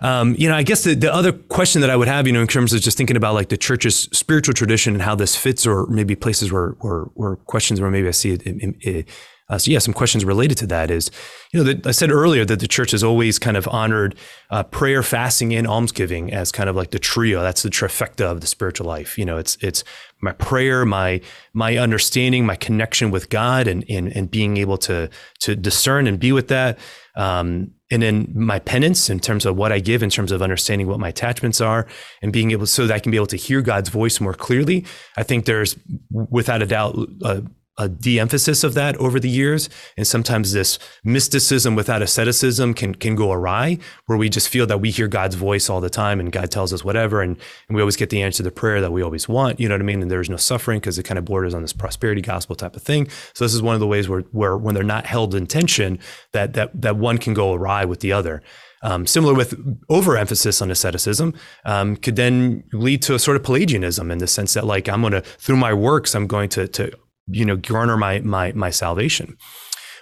um, 0.00 0.34
you 0.38 0.48
know, 0.48 0.56
I 0.56 0.62
guess 0.62 0.84
the, 0.84 0.94
the 0.94 1.12
other 1.12 1.30
question 1.32 1.82
that 1.82 1.90
I 1.90 1.96
would 1.96 2.08
have, 2.08 2.26
you 2.26 2.32
know, 2.32 2.40
in 2.40 2.46
terms 2.46 2.72
of 2.72 2.80
just 2.80 2.96
thinking 2.96 3.16
about 3.16 3.34
like 3.34 3.50
the 3.50 3.58
church's 3.58 4.08
spiritual 4.12 4.54
tradition 4.54 4.94
and 4.94 5.02
how 5.02 5.14
this 5.14 5.36
fits, 5.36 5.66
or 5.66 5.86
maybe 5.88 6.16
places 6.16 6.50
where 6.50 6.70
where, 6.80 7.02
where 7.14 7.36
questions 7.36 7.82
where 7.82 7.90
maybe 7.90 8.08
I 8.08 8.12
see 8.12 8.30
it, 8.30 8.42
it, 8.46 8.76
it 8.80 9.08
uh, 9.48 9.58
so 9.58 9.70
yeah, 9.70 9.78
some 9.78 9.94
questions 9.94 10.24
related 10.24 10.56
to 10.58 10.66
that 10.68 10.90
is, 10.90 11.10
you 11.52 11.62
know, 11.62 11.74
I 11.84 11.90
said 11.90 12.10
earlier 12.10 12.44
that 12.44 12.60
the 12.60 12.68
church 12.68 12.92
has 12.92 13.04
always 13.04 13.38
kind 13.38 13.56
of 13.56 13.68
honored 13.68 14.14
uh, 14.50 14.62
prayer, 14.62 15.02
fasting, 15.02 15.52
and 15.54 15.66
almsgiving 15.66 16.32
as 16.32 16.50
kind 16.52 16.70
of 16.70 16.76
like 16.76 16.90
the 16.90 16.98
trio. 16.98 17.42
That's 17.42 17.62
the 17.62 17.68
trifecta 17.68 18.24
of 18.24 18.40
the 18.40 18.46
spiritual 18.46 18.86
life. 18.86 19.18
You 19.18 19.24
know, 19.24 19.38
it's 19.38 19.58
it's 19.60 19.84
my 20.20 20.32
prayer, 20.32 20.86
my 20.86 21.20
my 21.52 21.76
understanding, 21.76 22.46
my 22.46 22.56
connection 22.56 23.10
with 23.10 23.28
God, 23.28 23.66
and 23.66 23.84
and 23.88 24.08
and 24.16 24.30
being 24.30 24.56
able 24.56 24.78
to 24.78 25.10
to 25.40 25.56
discern 25.56 26.06
and 26.06 26.18
be 26.18 26.32
with 26.32 26.48
that. 26.48 26.78
Um, 27.14 27.72
and 27.90 28.02
then 28.02 28.32
my 28.34 28.58
penance 28.58 29.10
in 29.10 29.20
terms 29.20 29.44
of 29.44 29.54
what 29.56 29.70
I 29.70 29.78
give, 29.78 30.02
in 30.02 30.08
terms 30.08 30.32
of 30.32 30.40
understanding 30.40 30.86
what 30.86 30.98
my 30.98 31.08
attachments 31.08 31.60
are, 31.60 31.86
and 32.22 32.32
being 32.32 32.52
able 32.52 32.64
so 32.64 32.86
that 32.86 32.94
I 32.94 32.98
can 32.98 33.10
be 33.10 33.18
able 33.18 33.26
to 33.26 33.36
hear 33.36 33.60
God's 33.60 33.90
voice 33.90 34.18
more 34.18 34.32
clearly. 34.32 34.86
I 35.18 35.22
think 35.22 35.44
there's, 35.44 35.76
without 36.10 36.62
a 36.62 36.66
doubt, 36.66 36.96
uh, 37.22 37.42
a 37.78 37.88
de-emphasis 37.88 38.64
of 38.64 38.74
that 38.74 38.96
over 38.96 39.18
the 39.18 39.30
years. 39.30 39.70
And 39.96 40.06
sometimes 40.06 40.52
this 40.52 40.78
mysticism 41.04 41.74
without 41.74 42.02
asceticism 42.02 42.74
can 42.74 42.94
can 42.94 43.14
go 43.14 43.32
awry 43.32 43.78
where 44.06 44.18
we 44.18 44.28
just 44.28 44.48
feel 44.48 44.66
that 44.66 44.80
we 44.80 44.90
hear 44.90 45.08
God's 45.08 45.36
voice 45.36 45.70
all 45.70 45.80
the 45.80 45.90
time 45.90 46.20
and 46.20 46.30
God 46.30 46.50
tells 46.50 46.72
us 46.72 46.84
whatever 46.84 47.22
and, 47.22 47.36
and 47.68 47.76
we 47.76 47.80
always 47.82 47.96
get 47.96 48.10
the 48.10 48.22
answer 48.22 48.38
to 48.38 48.42
the 48.42 48.50
prayer 48.50 48.80
that 48.80 48.92
we 48.92 49.02
always 49.02 49.28
want 49.28 49.58
you 49.58 49.68
know 49.68 49.74
what 49.74 49.80
I 49.80 49.84
mean? 49.84 50.02
And 50.02 50.10
there's 50.10 50.30
no 50.30 50.36
suffering 50.36 50.80
because 50.80 50.98
it 50.98 51.04
kind 51.04 51.18
of 51.18 51.24
borders 51.24 51.54
on 51.54 51.62
this 51.62 51.72
prosperity 51.72 52.20
gospel 52.20 52.56
type 52.56 52.76
of 52.76 52.82
thing. 52.82 53.08
So 53.34 53.44
this 53.44 53.54
is 53.54 53.62
one 53.62 53.74
of 53.74 53.80
the 53.80 53.86
ways 53.86 54.08
where 54.08 54.20
where 54.32 54.56
when 54.56 54.74
they're 54.74 54.84
not 54.84 55.06
held 55.06 55.34
in 55.34 55.46
tension 55.46 55.98
that 56.32 56.52
that 56.54 56.80
that 56.80 56.96
one 56.96 57.18
can 57.18 57.32
go 57.32 57.54
awry 57.54 57.84
with 57.84 58.00
the 58.00 58.12
other. 58.12 58.42
Um, 58.84 59.06
similar 59.06 59.32
with 59.32 59.54
overemphasis 59.88 60.60
on 60.60 60.68
asceticism, 60.70 61.34
um, 61.64 61.94
could 61.94 62.16
then 62.16 62.64
lead 62.72 63.00
to 63.02 63.14
a 63.14 63.18
sort 63.18 63.36
of 63.36 63.44
Pelagianism 63.44 64.10
in 64.10 64.18
the 64.18 64.26
sense 64.26 64.54
that, 64.54 64.66
like, 64.66 64.88
I'm 64.88 65.02
going 65.02 65.12
to, 65.12 65.20
through 65.20 65.58
my 65.58 65.72
works, 65.72 66.16
I'm 66.16 66.26
going 66.26 66.48
to, 66.48 66.66
to 66.66 66.90
you 67.26 67.44
know 67.44 67.56
garner 67.56 67.96
my 67.96 68.20
my 68.20 68.52
my 68.52 68.70
salvation. 68.70 69.36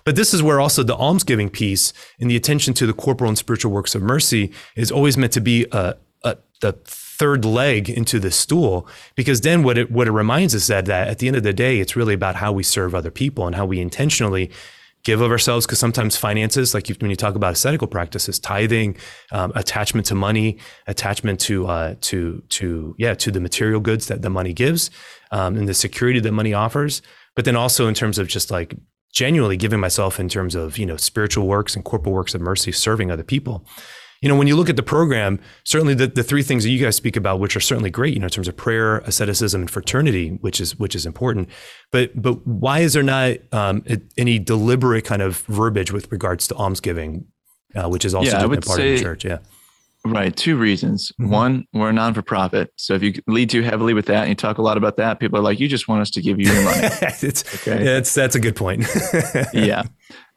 But 0.04 0.16
this 0.16 0.32
is 0.32 0.42
where 0.42 0.60
also 0.60 0.82
the 0.82 0.96
almsgiving 0.96 1.50
piece 1.50 1.92
and 2.18 2.30
the 2.30 2.36
attention 2.36 2.72
to 2.74 2.86
the 2.86 2.94
corporal 2.94 3.28
and 3.28 3.36
spiritual 3.36 3.70
works 3.70 3.94
of 3.94 4.02
mercy 4.02 4.50
is 4.74 4.90
always 4.90 5.18
meant 5.18 5.32
to 5.34 5.40
be 5.40 5.66
a, 5.72 5.96
a 6.24 6.38
the 6.60 6.72
third 7.20 7.44
leg 7.44 7.90
into 7.90 8.18
the 8.18 8.30
stool 8.30 8.88
because 9.14 9.42
then 9.42 9.62
what 9.62 9.76
it 9.76 9.90
what 9.90 10.08
it 10.08 10.12
reminds 10.12 10.54
us 10.54 10.68
that 10.68 10.86
that 10.86 11.08
at 11.08 11.18
the 11.18 11.26
end 11.26 11.36
of 11.36 11.42
the 11.42 11.52
day 11.52 11.78
it's 11.78 11.94
really 11.94 12.14
about 12.14 12.36
how 12.36 12.50
we 12.50 12.62
serve 12.62 12.94
other 12.94 13.10
people 13.10 13.46
and 13.46 13.56
how 13.56 13.66
we 13.66 13.78
intentionally 13.78 14.50
give 15.02 15.20
of 15.20 15.30
ourselves 15.30 15.66
because 15.66 15.78
sometimes 15.78 16.16
finances 16.16 16.74
like 16.74 16.88
when 17.00 17.10
you 17.10 17.16
talk 17.16 17.34
about 17.34 17.52
ascetical 17.52 17.86
practices 17.86 18.38
tithing 18.38 18.96
um, 19.32 19.52
attachment 19.54 20.06
to 20.06 20.14
money 20.14 20.58
attachment 20.86 21.40
to 21.40 21.66
uh, 21.66 21.94
to 22.00 22.42
to 22.48 22.94
yeah 22.98 23.14
to 23.14 23.30
the 23.30 23.40
material 23.40 23.80
goods 23.80 24.06
that 24.06 24.22
the 24.22 24.30
money 24.30 24.52
gives 24.52 24.90
um, 25.30 25.56
and 25.56 25.68
the 25.68 25.74
security 25.74 26.20
that 26.20 26.32
money 26.32 26.52
offers 26.52 27.02
but 27.36 27.44
then 27.44 27.56
also 27.56 27.86
in 27.86 27.94
terms 27.94 28.18
of 28.18 28.28
just 28.28 28.50
like 28.50 28.74
genuinely 29.12 29.56
giving 29.56 29.80
myself 29.80 30.20
in 30.20 30.28
terms 30.28 30.54
of 30.54 30.78
you 30.78 30.86
know 30.86 30.96
spiritual 30.96 31.46
works 31.46 31.74
and 31.74 31.84
corporal 31.84 32.14
works 32.14 32.34
of 32.34 32.40
mercy 32.40 32.72
serving 32.72 33.10
other 33.10 33.22
people. 33.22 33.64
You 34.22 34.28
know 34.28 34.36
when 34.36 34.46
you 34.46 34.56
look 34.56 34.68
at 34.68 34.76
the 34.76 34.82
program 34.82 35.40
certainly 35.64 35.94
the, 35.94 36.06
the 36.06 36.22
three 36.22 36.42
things 36.42 36.64
that 36.64 36.70
you 36.70 36.82
guys 36.82 36.94
speak 36.94 37.16
about 37.16 37.40
which 37.40 37.56
are 37.56 37.60
certainly 37.60 37.88
great 37.88 38.12
you 38.12 38.20
know 38.20 38.26
in 38.26 38.30
terms 38.30 38.48
of 38.48 38.56
prayer 38.56 38.98
asceticism 38.98 39.62
and 39.62 39.70
fraternity 39.70 40.36
which 40.42 40.60
is 40.60 40.78
which 40.78 40.94
is 40.94 41.06
important. 41.06 41.48
But 41.90 42.20
but 42.20 42.46
why 42.46 42.80
is 42.80 42.92
there 42.92 43.02
not 43.02 43.36
um, 43.52 43.84
any 44.18 44.38
deliberate 44.38 45.04
kind 45.04 45.22
of 45.22 45.38
verbiage 45.48 45.92
with 45.92 46.10
regards 46.12 46.46
to 46.48 46.54
almsgiving 46.54 47.26
uh, 47.74 47.88
which 47.88 48.04
is 48.04 48.14
also 48.14 48.30
yeah, 48.30 48.46
part 48.46 48.64
say, 48.64 48.92
of 48.92 48.98
the 48.98 49.04
church? 49.04 49.24
Yeah 49.24 49.38
Right. 50.04 50.34
Two 50.34 50.56
reasons. 50.56 51.12
Mm-hmm. 51.20 51.30
One, 51.30 51.66
we're 51.72 51.90
a 51.90 51.92
non 51.92 52.14
for 52.14 52.22
profit. 52.22 52.72
So 52.76 52.94
if 52.94 53.02
you 53.02 53.12
lead 53.26 53.50
too 53.50 53.62
heavily 53.62 53.92
with 53.92 54.06
that 54.06 54.20
and 54.20 54.28
you 54.30 54.34
talk 54.34 54.58
a 54.58 54.62
lot 54.62 54.76
about 54.76 54.96
that, 54.96 55.20
people 55.20 55.38
are 55.38 55.42
like, 55.42 55.60
you 55.60 55.68
just 55.68 55.88
want 55.88 56.00
us 56.00 56.10
to 56.12 56.22
give 56.22 56.40
you 56.40 56.50
your 56.50 56.64
money. 56.64 56.78
it's, 57.02 57.54
okay. 57.54 57.84
Yeah, 57.84 57.98
it's, 57.98 58.14
that's 58.14 58.34
a 58.34 58.40
good 58.40 58.56
point. 58.56 58.86
yeah. 59.52 59.82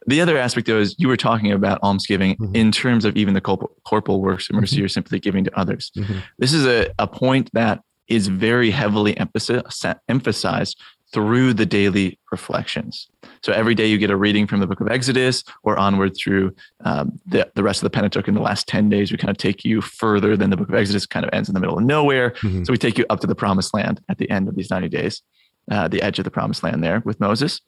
The 0.06 0.20
other 0.20 0.36
aspect, 0.36 0.66
though, 0.66 0.78
is 0.78 0.94
you 0.98 1.08
were 1.08 1.16
talking 1.16 1.50
about 1.50 1.82
almsgiving 1.82 2.36
mm-hmm. 2.36 2.54
in 2.54 2.72
terms 2.72 3.06
of 3.06 3.16
even 3.16 3.32
the 3.32 3.40
corporal, 3.40 3.74
corporal 3.86 4.20
works 4.20 4.50
of 4.50 4.56
mercy 4.56 4.74
mm-hmm. 4.74 4.80
you're 4.80 4.88
simply 4.88 5.18
giving 5.18 5.44
to 5.44 5.58
others. 5.58 5.90
Mm-hmm. 5.96 6.18
This 6.38 6.52
is 6.52 6.66
a, 6.66 6.92
a 6.98 7.06
point 7.06 7.48
that 7.54 7.80
is 8.06 8.28
very 8.28 8.70
heavily 8.70 9.16
emphasized 9.16 10.80
through 11.14 11.54
the 11.54 11.64
daily 11.64 12.18
reflections. 12.32 13.08
So 13.44 13.52
every 13.52 13.76
day 13.76 13.86
you 13.86 13.98
get 13.98 14.10
a 14.10 14.16
reading 14.16 14.48
from 14.48 14.58
the 14.58 14.66
book 14.66 14.80
of 14.80 14.88
Exodus 14.88 15.44
or 15.62 15.78
onward 15.78 16.16
through 16.16 16.52
um, 16.84 17.20
the, 17.24 17.48
the 17.54 17.62
rest 17.62 17.80
of 17.80 17.86
the 17.86 17.90
Pentateuch 17.90 18.26
in 18.26 18.34
the 18.34 18.40
last 18.40 18.66
10 18.66 18.88
days. 18.88 19.12
We 19.12 19.16
kind 19.16 19.30
of 19.30 19.38
take 19.38 19.64
you 19.64 19.80
further 19.80 20.36
than 20.36 20.50
the 20.50 20.56
book 20.56 20.68
of 20.68 20.74
Exodus 20.74 21.06
kind 21.06 21.24
of 21.24 21.32
ends 21.32 21.48
in 21.48 21.54
the 21.54 21.60
middle 21.60 21.78
of 21.78 21.84
nowhere. 21.84 22.30
Mm-hmm. 22.30 22.64
So 22.64 22.72
we 22.72 22.78
take 22.78 22.98
you 22.98 23.06
up 23.10 23.20
to 23.20 23.28
the 23.28 23.34
promised 23.36 23.72
land 23.72 24.00
at 24.08 24.18
the 24.18 24.28
end 24.28 24.48
of 24.48 24.56
these 24.56 24.70
90 24.70 24.88
days, 24.88 25.22
uh, 25.70 25.86
the 25.86 26.02
edge 26.02 26.18
of 26.18 26.24
the 26.24 26.32
promised 26.32 26.64
land 26.64 26.82
there 26.82 27.00
with 27.04 27.20
Moses. 27.20 27.60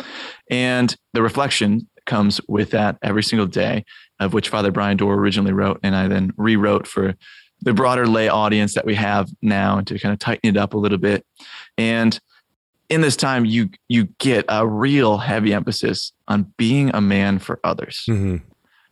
And 0.51 0.95
the 1.13 1.23
reflection 1.23 1.89
comes 2.05 2.41
with 2.49 2.73
that 2.73 2.99
every 3.01 3.23
single 3.23 3.47
day, 3.47 3.85
of 4.19 4.33
which 4.33 4.49
Father 4.49 4.73
Brian 4.73 4.97
Doerr 4.97 5.15
originally 5.15 5.53
wrote, 5.53 5.79
and 5.85 5.95
I 5.95 6.09
then 6.09 6.33
rewrote 6.37 6.89
for 6.89 7.15
the 7.61 7.73
broader 7.73 8.09
lay 8.09 8.29
audience 8.29 8.75
that 8.75 8.85
we 8.85 8.97
have 8.97 9.31
now 9.41 9.79
and 9.79 9.87
to 9.87 9.99
kind 9.99 10.13
of 10.13 10.19
tighten 10.19 10.51
it 10.51 10.57
up 10.57 10.75
a 10.75 10.79
little 10.79 10.99
bit. 10.99 11.25
And 11.79 12.19
in 12.89 13.01
this 13.01 13.17
time, 13.17 13.45
you 13.45 13.71
you 13.89 14.05
get 14.19 14.45
a 14.49 14.67
real 14.67 15.19
heavy 15.19 15.53
emphasis 15.53 16.13
on 16.29 16.53
being 16.57 16.91
a 16.95 17.01
man 17.01 17.39
for 17.39 17.61
others. 17.65 18.05
Mm-hmm. 18.09 18.37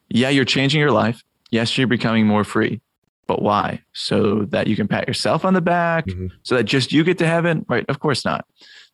Yeah, 0.09 0.29
you're 0.29 0.45
changing 0.45 0.81
your 0.81 0.91
life. 0.91 1.23
Yes, 1.51 1.77
you're 1.77 1.87
becoming 1.87 2.27
more 2.27 2.45
free. 2.45 2.81
But 3.27 3.41
why? 3.41 3.81
So 3.95 4.45
that 4.51 4.67
you 4.67 4.77
can 4.77 4.87
pat 4.87 5.09
yourself 5.09 5.45
on 5.45 5.55
the 5.55 5.63
back, 5.63 6.07
mm-hmm. 6.07 6.27
so 6.43 6.57
that 6.57 6.65
just 6.65 6.93
you 6.93 7.05
get 7.05 7.19
to 7.19 7.27
heaven? 7.27 7.65
Right? 7.69 7.85
Of 7.89 8.01
course 8.01 8.25
not. 8.25 8.45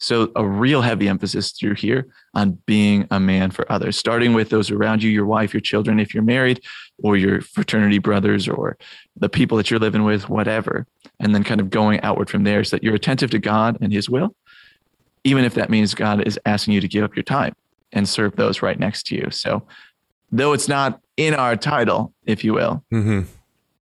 So, 0.02 0.32
a 0.34 0.46
real 0.46 0.80
heavy 0.80 1.08
emphasis 1.08 1.52
through 1.52 1.74
here 1.74 2.08
on 2.34 2.58
being 2.64 3.06
a 3.10 3.20
man 3.20 3.50
for 3.50 3.70
others, 3.70 3.98
starting 3.98 4.32
with 4.32 4.48
those 4.48 4.70
around 4.70 5.02
you, 5.02 5.10
your 5.10 5.26
wife, 5.26 5.52
your 5.52 5.60
children, 5.60 6.00
if 6.00 6.14
you're 6.14 6.22
married, 6.22 6.62
or 7.02 7.18
your 7.18 7.42
fraternity 7.42 7.98
brothers, 7.98 8.48
or 8.48 8.78
the 9.16 9.28
people 9.28 9.58
that 9.58 9.70
you're 9.70 9.78
living 9.78 10.04
with, 10.04 10.30
whatever. 10.30 10.86
And 11.18 11.34
then 11.34 11.44
kind 11.44 11.60
of 11.60 11.68
going 11.68 12.00
outward 12.00 12.30
from 12.30 12.44
there 12.44 12.64
so 12.64 12.76
that 12.76 12.82
you're 12.82 12.94
attentive 12.94 13.30
to 13.32 13.38
God 13.38 13.76
and 13.82 13.92
His 13.92 14.08
will, 14.08 14.34
even 15.24 15.44
if 15.44 15.54
that 15.54 15.70
means 15.70 15.94
God 15.94 16.26
is 16.26 16.38
asking 16.46 16.74
you 16.74 16.80
to 16.80 16.88
give 16.88 17.04
up 17.04 17.14
your 17.14 17.22
time 17.22 17.54
and 17.92 18.08
serve 18.08 18.36
those 18.36 18.62
right 18.62 18.78
next 18.78 19.06
to 19.08 19.16
you. 19.16 19.28
So, 19.30 19.66
though 20.30 20.52
it's 20.52 20.68
not 20.68 21.00
in 21.16 21.34
our 21.34 21.56
title, 21.56 22.14
if 22.24 22.44
you 22.44 22.54
will, 22.54 22.84
mm-hmm. 22.92 23.22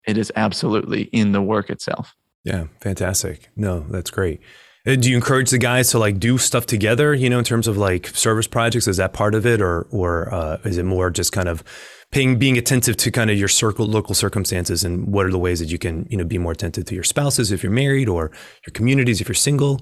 it 0.06 0.18
is 0.18 0.32
absolutely 0.36 1.04
in 1.04 1.32
the 1.32 1.42
work 1.42 1.70
itself. 1.70 2.16
Yeah, 2.44 2.66
fantastic. 2.82 3.50
No, 3.56 3.82
that's 3.90 4.10
great. 4.10 4.42
Uh, 4.88 4.96
do 4.96 5.10
you 5.10 5.16
encourage 5.16 5.50
the 5.50 5.58
guys 5.58 5.90
to 5.92 6.00
like 6.00 6.20
do 6.20 6.38
stuff 6.38 6.66
together? 6.66 7.14
You 7.14 7.30
know, 7.30 7.40
in 7.40 7.46
terms 7.46 7.68
of 7.68 7.78
like 7.78 8.08
service 8.08 8.48
projects, 8.48 8.88
is 8.88 8.98
that 8.98 9.14
part 9.14 9.36
of 9.36 9.46
it, 9.46 9.62
or 9.62 9.84
or 9.92 10.34
uh, 10.34 10.58
is 10.64 10.78
it 10.78 10.84
more 10.84 11.10
just 11.10 11.32
kind 11.32 11.50
of 11.50 11.64
paying, 12.12 12.40
being 12.40 12.58
attentive 12.58 12.98
to 12.98 13.12
kind 13.12 13.30
of 13.30 13.38
your 13.38 13.48
circle, 13.50 13.86
local 13.86 14.16
circumstances, 14.16 14.84
and 14.84 15.08
what 15.08 15.26
are 15.26 15.32
the 15.32 15.40
ways 15.40 15.60
that 15.60 15.70
you 15.70 15.78
can 15.78 16.08
you 16.10 16.18
know 16.18 16.24
be 16.24 16.38
more 16.38 16.54
attentive 16.54 16.86
to 16.86 16.96
your 16.96 17.04
spouses 17.04 17.52
if 17.52 17.62
you're 17.62 17.72
married, 17.72 18.08
or 18.08 18.32
your 18.66 18.72
communities 18.74 19.20
if 19.20 19.28
you're 19.28 19.36
single? 19.36 19.82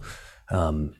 Um, 0.49 0.95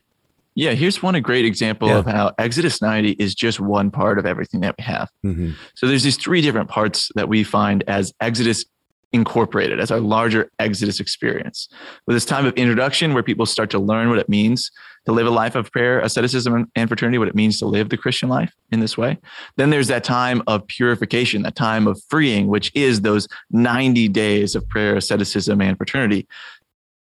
yeah, 0.54 0.72
here's 0.72 1.02
one 1.02 1.14
a 1.14 1.20
great 1.20 1.44
example 1.44 1.88
yeah. 1.88 1.98
of 1.98 2.06
how 2.06 2.32
Exodus 2.38 2.82
90 2.82 3.12
is 3.12 3.34
just 3.34 3.60
one 3.60 3.90
part 3.90 4.18
of 4.18 4.26
everything 4.26 4.60
that 4.60 4.74
we 4.78 4.84
have. 4.84 5.08
Mm-hmm. 5.24 5.52
So 5.74 5.86
there's 5.86 6.02
these 6.02 6.16
three 6.16 6.40
different 6.40 6.68
parts 6.68 7.10
that 7.14 7.28
we 7.28 7.44
find 7.44 7.84
as 7.86 8.12
Exodus 8.20 8.64
incorporated 9.12 9.80
as 9.80 9.90
our 9.90 10.00
larger 10.00 10.50
Exodus 10.58 11.00
experience. 11.00 11.68
With 12.06 12.16
this 12.16 12.24
time 12.24 12.44
of 12.44 12.54
introduction 12.54 13.14
where 13.14 13.22
people 13.22 13.46
start 13.46 13.70
to 13.70 13.78
learn 13.78 14.10
what 14.10 14.18
it 14.18 14.28
means 14.28 14.70
to 15.06 15.12
live 15.12 15.26
a 15.26 15.30
life 15.30 15.54
of 15.54 15.72
prayer, 15.72 16.00
asceticism, 16.00 16.70
and 16.74 16.88
fraternity, 16.88 17.16
what 17.16 17.28
it 17.28 17.34
means 17.34 17.58
to 17.58 17.66
live 17.66 17.88
the 17.88 17.96
Christian 17.96 18.28
life 18.28 18.52
in 18.70 18.80
this 18.80 18.98
way. 18.98 19.16
Then 19.56 19.70
there's 19.70 19.88
that 19.88 20.04
time 20.04 20.42
of 20.46 20.66
purification, 20.66 21.42
that 21.42 21.56
time 21.56 21.86
of 21.86 22.02
freeing, 22.10 22.48
which 22.48 22.70
is 22.74 23.00
those 23.00 23.26
90 23.50 24.08
days 24.08 24.54
of 24.54 24.68
prayer, 24.68 24.96
asceticism, 24.96 25.62
and 25.62 25.78
fraternity. 25.78 26.28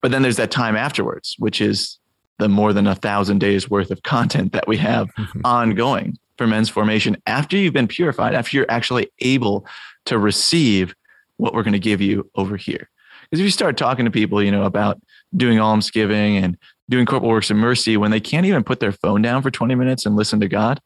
But 0.01 0.11
then 0.11 0.21
there's 0.21 0.35
that 0.35 0.51
time 0.51 0.75
afterwards, 0.75 1.35
which 1.39 1.61
is 1.61 1.97
the 2.39 2.49
more 2.49 2.73
than 2.73 2.87
a 2.87 2.95
thousand 2.95 3.39
days 3.39 3.69
worth 3.69 3.91
of 3.91 4.03
content 4.03 4.53
that 4.53 4.67
we 4.67 4.77
have 4.77 5.13
mm-hmm. 5.15 5.41
ongoing 5.43 6.17
for 6.37 6.47
men's 6.47 6.69
formation 6.69 7.15
after 7.27 7.55
you've 7.55 7.73
been 7.73 7.87
purified, 7.87 8.33
after 8.33 8.57
you're 8.57 8.71
actually 8.71 9.09
able 9.19 9.67
to 10.05 10.17
receive 10.17 10.95
what 11.37 11.53
we're 11.53 11.63
going 11.63 11.73
to 11.73 11.79
give 11.79 12.01
you 12.01 12.29
over 12.35 12.57
here. 12.57 12.89
Because 13.23 13.39
if 13.39 13.45
you 13.45 13.51
start 13.51 13.77
talking 13.77 14.05
to 14.05 14.11
people, 14.11 14.43
you 14.43 14.51
know, 14.51 14.63
about 14.63 14.99
doing 15.35 15.59
almsgiving 15.59 16.37
and 16.37 16.57
doing 16.89 17.05
corporal 17.05 17.31
works 17.31 17.49
of 17.49 17.57
mercy 17.57 17.97
when 17.97 18.11
they 18.11 18.19
can't 18.19 18.45
even 18.45 18.63
put 18.63 18.79
their 18.79 18.91
phone 18.91 19.21
down 19.21 19.41
for 19.41 19.49
20 19.49 19.75
minutes 19.75 20.05
and 20.05 20.15
listen 20.15 20.39
to 20.39 20.47
God, 20.47 20.79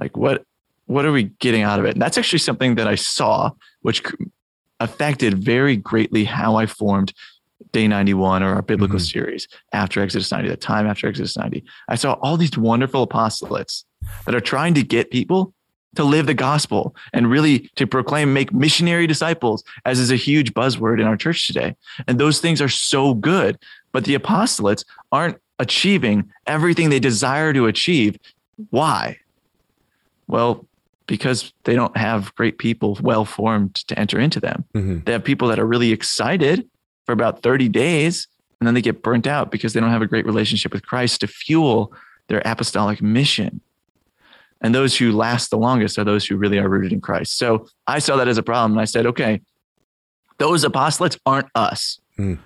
like 0.00 0.16
what 0.16 0.44
what 0.86 1.04
are 1.04 1.12
we 1.12 1.24
getting 1.24 1.62
out 1.62 1.78
of 1.78 1.84
it? 1.84 1.92
And 1.92 2.00
that's 2.00 2.16
actually 2.16 2.38
something 2.38 2.76
that 2.76 2.88
I 2.88 2.94
saw, 2.94 3.50
which 3.82 4.02
affected 4.80 5.38
very 5.38 5.76
greatly 5.76 6.24
how 6.24 6.56
I 6.56 6.64
formed 6.64 7.12
Day 7.72 7.88
91 7.88 8.42
or 8.42 8.54
our 8.54 8.62
biblical 8.62 8.96
mm-hmm. 8.96 9.04
series 9.04 9.48
after 9.72 10.00
Exodus 10.00 10.30
90, 10.30 10.48
the 10.48 10.56
time 10.56 10.86
after 10.86 11.06
Exodus 11.06 11.36
90. 11.36 11.64
I 11.88 11.94
saw 11.94 12.14
all 12.14 12.36
these 12.36 12.56
wonderful 12.56 13.06
apostolates 13.06 13.84
that 14.26 14.34
are 14.34 14.40
trying 14.40 14.74
to 14.74 14.82
get 14.82 15.10
people 15.10 15.52
to 15.96 16.04
live 16.04 16.26
the 16.26 16.34
gospel 16.34 16.94
and 17.12 17.30
really 17.30 17.70
to 17.76 17.86
proclaim, 17.86 18.32
make 18.32 18.52
missionary 18.52 19.06
disciples, 19.06 19.64
as 19.84 19.98
is 19.98 20.10
a 20.10 20.16
huge 20.16 20.54
buzzword 20.54 21.00
in 21.00 21.06
our 21.06 21.16
church 21.16 21.46
today. 21.46 21.74
And 22.06 22.18
those 22.18 22.40
things 22.40 22.60
are 22.60 22.68
so 22.68 23.14
good. 23.14 23.58
But 23.92 24.04
the 24.04 24.14
apostolates 24.14 24.84
aren't 25.10 25.38
achieving 25.58 26.30
everything 26.46 26.90
they 26.90 27.00
desire 27.00 27.52
to 27.52 27.66
achieve. 27.66 28.16
Why? 28.70 29.18
Well, 30.26 30.66
because 31.06 31.52
they 31.64 31.74
don't 31.74 31.96
have 31.96 32.34
great 32.34 32.58
people 32.58 32.98
well 33.00 33.24
formed 33.24 33.74
to 33.88 33.98
enter 33.98 34.20
into 34.20 34.38
them. 34.40 34.64
Mm-hmm. 34.74 35.00
They 35.04 35.12
have 35.12 35.24
people 35.24 35.48
that 35.48 35.58
are 35.58 35.66
really 35.66 35.90
excited 35.90 36.68
for 37.08 37.14
about 37.14 37.42
30 37.42 37.70
days 37.70 38.28
and 38.60 38.66
then 38.66 38.74
they 38.74 38.82
get 38.82 39.02
burnt 39.02 39.26
out 39.26 39.50
because 39.50 39.72
they 39.72 39.80
don't 39.80 39.88
have 39.88 40.02
a 40.02 40.06
great 40.06 40.26
relationship 40.26 40.74
with 40.74 40.84
Christ 40.84 41.22
to 41.22 41.26
fuel 41.26 41.90
their 42.26 42.42
apostolic 42.44 43.00
mission. 43.00 43.62
And 44.60 44.74
those 44.74 44.98
who 44.98 45.10
last 45.10 45.48
the 45.48 45.56
longest 45.56 45.98
are 45.98 46.04
those 46.04 46.26
who 46.26 46.36
really 46.36 46.58
are 46.58 46.68
rooted 46.68 46.92
in 46.92 47.00
Christ. 47.00 47.38
So 47.38 47.66
I 47.86 47.98
saw 47.98 48.16
that 48.16 48.28
as 48.28 48.36
a 48.36 48.42
problem. 48.42 48.72
And 48.72 48.80
I 48.82 48.84
said, 48.84 49.06
okay, 49.06 49.40
those 50.36 50.66
apostolates 50.66 51.18
aren't 51.24 51.48
us. 51.54 51.98
Mm. 52.18 52.40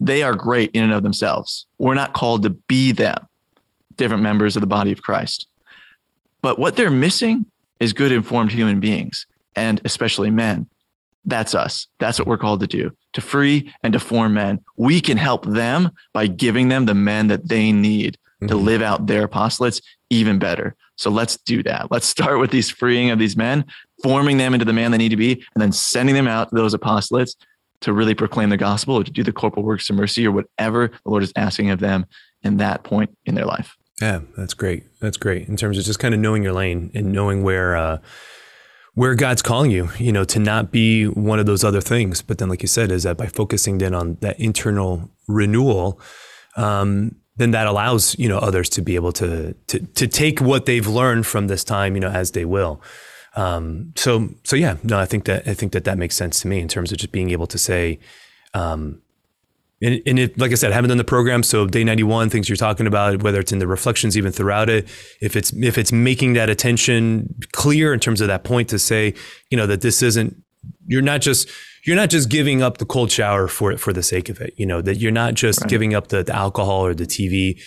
They 0.00 0.22
are 0.22 0.34
great 0.34 0.70
in 0.72 0.84
and 0.84 0.94
of 0.94 1.02
themselves. 1.02 1.66
We're 1.76 1.92
not 1.92 2.14
called 2.14 2.44
to 2.44 2.50
be 2.50 2.92
them, 2.92 3.28
different 3.96 4.22
members 4.22 4.56
of 4.56 4.62
the 4.62 4.66
body 4.66 4.90
of 4.90 5.02
Christ. 5.02 5.48
But 6.40 6.58
what 6.58 6.76
they're 6.76 6.88
missing 6.88 7.44
is 7.78 7.92
good 7.92 8.12
informed 8.12 8.52
human 8.52 8.80
beings, 8.80 9.26
and 9.54 9.82
especially 9.84 10.30
men. 10.30 10.66
That's 11.24 11.54
us. 11.54 11.86
That's 11.98 12.18
what 12.18 12.28
we're 12.28 12.38
called 12.38 12.60
to 12.60 12.66
do 12.66 12.90
to 13.14 13.20
free 13.20 13.72
and 13.82 13.92
to 13.92 14.00
form 14.00 14.34
men. 14.34 14.60
We 14.76 15.00
can 15.00 15.16
help 15.16 15.44
them 15.46 15.90
by 16.12 16.26
giving 16.26 16.68
them 16.68 16.86
the 16.86 16.94
men 16.94 17.28
that 17.28 17.48
they 17.48 17.72
need 17.72 18.16
mm-hmm. 18.36 18.48
to 18.48 18.56
live 18.56 18.82
out 18.82 19.06
their 19.06 19.26
apostolates 19.26 19.82
even 20.10 20.38
better. 20.38 20.74
So 20.96 21.10
let's 21.10 21.36
do 21.36 21.62
that. 21.64 21.90
Let's 21.90 22.06
start 22.16 22.38
with 22.38 22.50
these 22.50 22.70
freeing 22.70 23.10
of 23.10 23.18
these 23.18 23.36
men, 23.36 23.64
forming 24.02 24.38
them 24.38 24.54
into 24.54 24.64
the 24.64 24.72
man 24.72 24.90
they 24.90 24.98
need 24.98 25.10
to 25.10 25.16
be, 25.16 25.32
and 25.32 25.62
then 25.62 25.72
sending 25.72 26.14
them 26.14 26.28
out 26.28 26.50
to 26.50 26.56
those 26.56 26.74
apostolates 26.74 27.34
to 27.80 27.92
really 27.92 28.14
proclaim 28.14 28.50
the 28.50 28.56
gospel 28.56 28.96
or 28.96 29.04
to 29.04 29.10
do 29.10 29.22
the 29.22 29.32
corporal 29.32 29.64
works 29.64 29.88
of 29.88 29.96
mercy 29.96 30.26
or 30.26 30.32
whatever 30.32 30.88
the 30.88 31.10
Lord 31.10 31.22
is 31.22 31.32
asking 31.36 31.70
of 31.70 31.78
them 31.78 32.06
in 32.42 32.56
that 32.56 32.82
point 32.82 33.16
in 33.24 33.34
their 33.34 33.46
life. 33.46 33.76
Yeah, 34.00 34.20
that's 34.36 34.54
great. 34.54 34.84
That's 35.00 35.16
great 35.16 35.48
in 35.48 35.56
terms 35.56 35.78
of 35.78 35.84
just 35.84 35.98
kind 35.98 36.14
of 36.14 36.20
knowing 36.20 36.42
your 36.42 36.52
lane 36.52 36.90
and 36.94 37.12
knowing 37.12 37.42
where 37.42 37.76
uh, 37.76 37.98
where 38.94 39.14
God's 39.14 39.42
calling 39.42 39.70
you. 39.70 39.90
You 39.98 40.12
know, 40.12 40.24
to 40.24 40.38
not 40.38 40.70
be 40.70 41.06
one 41.06 41.38
of 41.38 41.46
those 41.46 41.64
other 41.64 41.80
things. 41.80 42.22
But 42.22 42.38
then, 42.38 42.48
like 42.48 42.62
you 42.62 42.68
said, 42.68 42.90
is 42.90 43.02
that 43.04 43.16
by 43.16 43.26
focusing 43.26 43.78
then 43.78 43.94
on 43.94 44.16
that 44.20 44.38
internal 44.40 45.10
renewal, 45.26 46.00
um, 46.56 47.16
then 47.38 47.52
that 47.52 47.66
allows 47.66 48.18
you 48.18 48.28
know 48.28 48.38
others 48.38 48.68
to 48.68 48.82
be 48.82 48.94
able 48.96 49.12
to 49.12 49.54
to 49.68 49.78
to 49.78 50.06
take 50.06 50.40
what 50.40 50.66
they've 50.66 50.86
learned 50.86 51.26
from 51.26 51.46
this 51.46 51.64
time 51.64 51.94
you 51.94 52.00
know 52.00 52.10
as 52.10 52.32
they 52.32 52.44
will 52.44 52.82
um, 53.36 53.92
so 53.96 54.28
so 54.44 54.56
yeah 54.56 54.76
no 54.82 54.98
i 54.98 55.06
think 55.06 55.24
that 55.24 55.46
i 55.48 55.54
think 55.54 55.72
that 55.72 55.84
that 55.84 55.96
makes 55.96 56.16
sense 56.16 56.40
to 56.40 56.48
me 56.48 56.60
in 56.60 56.68
terms 56.68 56.92
of 56.92 56.98
just 56.98 57.12
being 57.12 57.30
able 57.30 57.46
to 57.46 57.56
say 57.56 57.98
um, 58.54 59.00
and, 59.80 60.02
and 60.06 60.18
it, 60.18 60.38
like 60.38 60.50
I 60.52 60.54
said, 60.54 60.72
I 60.72 60.74
haven't 60.74 60.88
done 60.88 60.98
the 60.98 61.04
program. 61.04 61.42
So 61.42 61.66
day 61.66 61.84
91, 61.84 62.30
things 62.30 62.48
you're 62.48 62.56
talking 62.56 62.86
about, 62.86 63.22
whether 63.22 63.40
it's 63.40 63.52
in 63.52 63.58
the 63.58 63.66
reflections, 63.66 64.16
even 64.16 64.32
throughout 64.32 64.68
it, 64.68 64.88
if 65.20 65.36
it's, 65.36 65.52
if 65.52 65.78
it's 65.78 65.92
making 65.92 66.32
that 66.34 66.50
attention 66.50 67.34
clear 67.52 67.94
in 67.94 68.00
terms 68.00 68.20
of 68.20 68.28
that 68.28 68.44
point 68.44 68.68
to 68.70 68.78
say, 68.78 69.14
you 69.50 69.56
know, 69.56 69.66
that 69.66 69.80
this 69.80 70.02
isn't, 70.02 70.42
you're 70.86 71.02
not 71.02 71.20
just, 71.20 71.48
you're 71.84 71.96
not 71.96 72.10
just 72.10 72.28
giving 72.28 72.62
up 72.62 72.78
the 72.78 72.84
cold 72.84 73.10
shower 73.10 73.48
for 73.48 73.76
for 73.78 73.92
the 73.92 74.02
sake 74.02 74.28
of 74.28 74.40
it. 74.40 74.52
You 74.56 74.66
know 74.66 74.82
that 74.82 74.96
you're 74.96 75.10
not 75.12 75.34
just 75.34 75.62
right. 75.62 75.70
giving 75.70 75.94
up 75.94 76.08
the, 76.08 76.22
the 76.22 76.34
alcohol 76.34 76.84
or 76.84 76.94
the 76.94 77.06
TV 77.06 77.60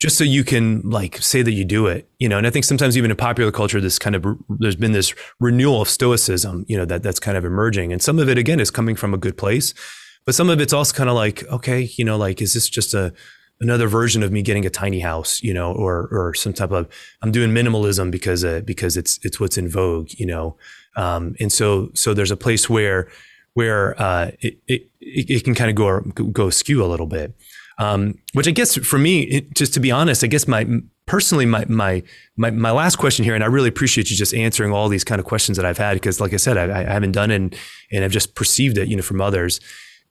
just 0.00 0.18
so 0.18 0.24
you 0.24 0.42
can 0.42 0.80
like 0.82 1.18
say 1.18 1.42
that 1.42 1.52
you 1.52 1.64
do 1.64 1.86
it. 1.86 2.08
You 2.18 2.28
know, 2.28 2.38
and 2.38 2.46
I 2.46 2.50
think 2.50 2.64
sometimes 2.64 2.98
even 2.98 3.12
in 3.12 3.16
popular 3.16 3.52
culture, 3.52 3.80
this 3.80 4.00
kind 4.00 4.16
of 4.16 4.26
there's 4.48 4.74
been 4.74 4.92
this 4.92 5.14
renewal 5.38 5.82
of 5.82 5.88
stoicism. 5.88 6.64
You 6.66 6.76
know 6.76 6.84
that 6.86 7.04
that's 7.04 7.20
kind 7.20 7.36
of 7.36 7.44
emerging, 7.44 7.92
and 7.92 8.02
some 8.02 8.18
of 8.18 8.28
it 8.28 8.36
again 8.36 8.58
is 8.58 8.70
coming 8.70 8.96
from 8.96 9.14
a 9.14 9.18
good 9.18 9.38
place, 9.38 9.74
but 10.24 10.34
some 10.34 10.48
of 10.50 10.60
it's 10.60 10.72
also 10.72 10.94
kind 10.94 11.10
of 11.10 11.16
like 11.16 11.46
okay, 11.48 11.88
you 11.96 12.04
know, 12.04 12.16
like 12.16 12.40
is 12.42 12.54
this 12.54 12.68
just 12.68 12.94
a 12.94 13.12
another 13.60 13.86
version 13.86 14.22
of 14.24 14.32
me 14.32 14.42
getting 14.42 14.66
a 14.66 14.70
tiny 14.70 15.00
house, 15.00 15.42
you 15.42 15.54
know, 15.54 15.72
or 15.72 16.08
or 16.10 16.34
some 16.34 16.52
type 16.52 16.72
of 16.72 16.88
I'm 17.22 17.32
doing 17.32 17.50
minimalism 17.50 18.10
because 18.10 18.44
uh, 18.44 18.60
because 18.64 18.96
it's 18.96 19.18
it's 19.22 19.40
what's 19.40 19.56
in 19.56 19.68
vogue, 19.68 20.10
you 20.18 20.26
know, 20.26 20.56
um, 20.96 21.34
and 21.40 21.52
so 21.52 21.90
so 21.94 22.12
there's 22.12 22.30
a 22.30 22.36
place 22.36 22.68
where 22.68 23.08
where 23.54 24.00
uh, 24.00 24.30
it, 24.40 24.58
it, 24.66 24.90
it 25.00 25.44
can 25.44 25.54
kind 25.54 25.70
of 25.70 25.76
go 25.76 26.00
go 26.32 26.50
skew 26.50 26.84
a 26.84 26.86
little 26.86 27.06
bit. 27.06 27.34
Um, 27.78 28.18
which 28.34 28.46
I 28.46 28.50
guess 28.50 28.76
for 28.76 28.98
me, 28.98 29.22
it, 29.22 29.54
just 29.54 29.74
to 29.74 29.80
be 29.80 29.90
honest, 29.90 30.22
I 30.22 30.26
guess 30.26 30.46
my 30.46 30.66
personally 31.06 31.46
my, 31.46 31.64
my 31.66 32.02
my 32.36 32.50
my 32.50 32.70
last 32.70 32.96
question 32.96 33.24
here, 33.24 33.34
and 33.34 33.42
I 33.42 33.46
really 33.46 33.68
appreciate 33.68 34.10
you 34.10 34.16
just 34.16 34.34
answering 34.34 34.72
all 34.72 34.88
these 34.88 35.04
kind 35.04 35.18
of 35.18 35.24
questions 35.24 35.56
that 35.56 35.64
I've 35.64 35.78
had 35.78 35.94
because, 35.94 36.20
like 36.20 36.32
I 36.34 36.36
said, 36.36 36.56
I, 36.58 36.80
I 36.80 36.92
haven't 36.92 37.12
done 37.12 37.30
it 37.30 37.36
and, 37.36 37.56
and 37.90 38.04
I've 38.04 38.12
just 38.12 38.34
perceived 38.34 38.78
it, 38.78 38.88
you 38.88 38.96
know, 38.96 39.02
from 39.02 39.20
others. 39.20 39.60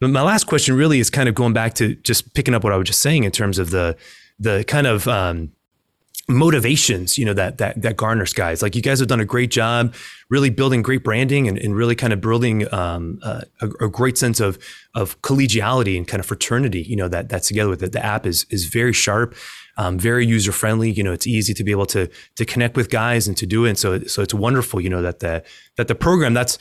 My 0.02 0.24
last 0.24 0.46
question 0.46 0.76
really 0.76 1.00
is 1.00 1.10
kind 1.12 1.30
of 1.30 1.36
going 1.36 1.54
back 1.54 1.76
to 1.76 1.96
just 1.96 2.34
picking 2.34 2.56
up 2.56 2.64
what 2.64 2.74
I 2.74 2.78
was 2.78 2.88
just 2.88 3.02
saying 3.02 3.24
in 3.24 3.32
terms 3.32 3.60
of 3.60 3.70
the 3.70 3.96
the 4.40 4.66
kind 4.68 4.88
of 4.88 5.08
um, 5.08 5.52
motivations, 6.28 7.18
you 7.18 7.26
know, 7.26 7.34
that 7.34 7.60
that 7.60 7.82
that 7.82 7.98
garners 7.98 8.34
guys. 8.34 8.62
Like 8.62 8.76
you 8.76 8.82
guys 8.82 9.00
have 9.00 9.08
done 9.08 9.20
a 9.20 9.26
great 9.26 9.52
job, 9.52 9.94
really 10.30 10.50
building 10.50 10.82
great 10.82 11.04
branding 11.04 11.48
and, 11.48 11.58
and 11.58 11.76
really 11.76 11.96
kind 11.96 12.14
of 12.14 12.22
building 12.22 12.72
um, 12.74 13.20
a, 13.24 13.44
a, 13.62 13.88
great 13.88 14.18
sense 14.18 14.40
of 14.40 14.58
of 14.96 15.22
collegiality 15.22 15.98
and 15.98 16.08
kind 16.08 16.20
of 16.20 16.26
fraternity. 16.26 16.82
You 16.82 16.96
know, 16.96 17.08
that 17.08 17.30
that's 17.30 17.48
together 17.48 17.70
with 17.70 17.84
it. 17.84 17.92
The 17.92 18.04
app 18.04 18.26
is 18.26 18.46
is 18.50 18.66
very 18.66 18.94
sharp, 18.94 19.36
um, 19.78 20.00
very 20.00 20.26
user 20.26 20.52
friendly. 20.52 20.92
You 20.92 21.04
know, 21.04 21.14
it's 21.14 21.28
easy 21.28 21.54
to 21.54 21.64
be 21.64 21.72
able 21.72 21.88
to 21.88 22.10
to 22.36 22.46
connect 22.46 22.76
with 22.76 22.90
guys 22.90 23.28
and 23.28 23.38
to 23.38 23.46
do 23.46 23.66
it. 23.66 23.70
And 23.70 23.78
so 23.78 24.00
so 24.06 24.22
it's 24.22 24.34
wonderful. 24.34 24.82
You 24.82 24.90
know 24.90 25.02
that 25.02 25.20
the 25.20 25.44
that 25.78 25.88
the 25.88 25.96
program 25.96 26.34
that's 26.34 26.58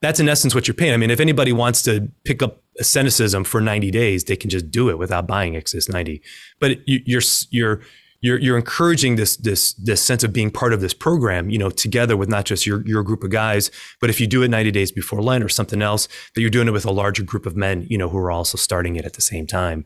that's 0.00 0.18
in 0.18 0.28
essence 0.28 0.54
what 0.54 0.66
you're 0.66 0.74
paying. 0.74 0.94
I 0.94 0.96
mean, 0.96 1.10
if 1.10 1.20
anybody 1.20 1.52
wants 1.52 1.82
to 1.82 2.10
pick 2.24 2.42
up 2.42 2.62
asceticism 2.80 3.44
for 3.44 3.60
90 3.60 3.90
days, 3.90 4.24
they 4.24 4.36
can 4.36 4.50
just 4.50 4.70
do 4.70 4.88
it 4.90 4.98
without 4.98 5.26
buying 5.26 5.56
Exodus 5.56 5.88
90. 5.88 6.20
But 6.58 6.86
you, 6.88 7.00
you're 7.04 7.22
you're 7.50 7.80
you're 8.22 8.38
you're 8.38 8.56
encouraging 8.56 9.16
this 9.16 9.36
this 9.36 9.72
this 9.74 10.02
sense 10.02 10.24
of 10.24 10.32
being 10.32 10.50
part 10.50 10.72
of 10.72 10.80
this 10.80 10.92
program, 10.92 11.50
you 11.50 11.58
know, 11.58 11.70
together 11.70 12.16
with 12.16 12.28
not 12.28 12.44
just 12.44 12.66
your 12.66 12.86
your 12.86 13.02
group 13.02 13.22
of 13.22 13.30
guys, 13.30 13.70
but 14.00 14.10
if 14.10 14.20
you 14.20 14.26
do 14.26 14.42
it 14.42 14.48
90 14.48 14.70
days 14.70 14.92
before 14.92 15.22
Lent 15.22 15.44
or 15.44 15.48
something 15.48 15.80
else, 15.82 16.08
that 16.34 16.40
you're 16.40 16.50
doing 16.50 16.68
it 16.68 16.72
with 16.72 16.84
a 16.84 16.90
larger 16.90 17.22
group 17.22 17.46
of 17.46 17.56
men, 17.56 17.86
you 17.88 17.96
know, 17.96 18.08
who 18.08 18.18
are 18.18 18.30
also 18.30 18.58
starting 18.58 18.96
it 18.96 19.04
at 19.04 19.14
the 19.14 19.22
same 19.22 19.46
time. 19.46 19.84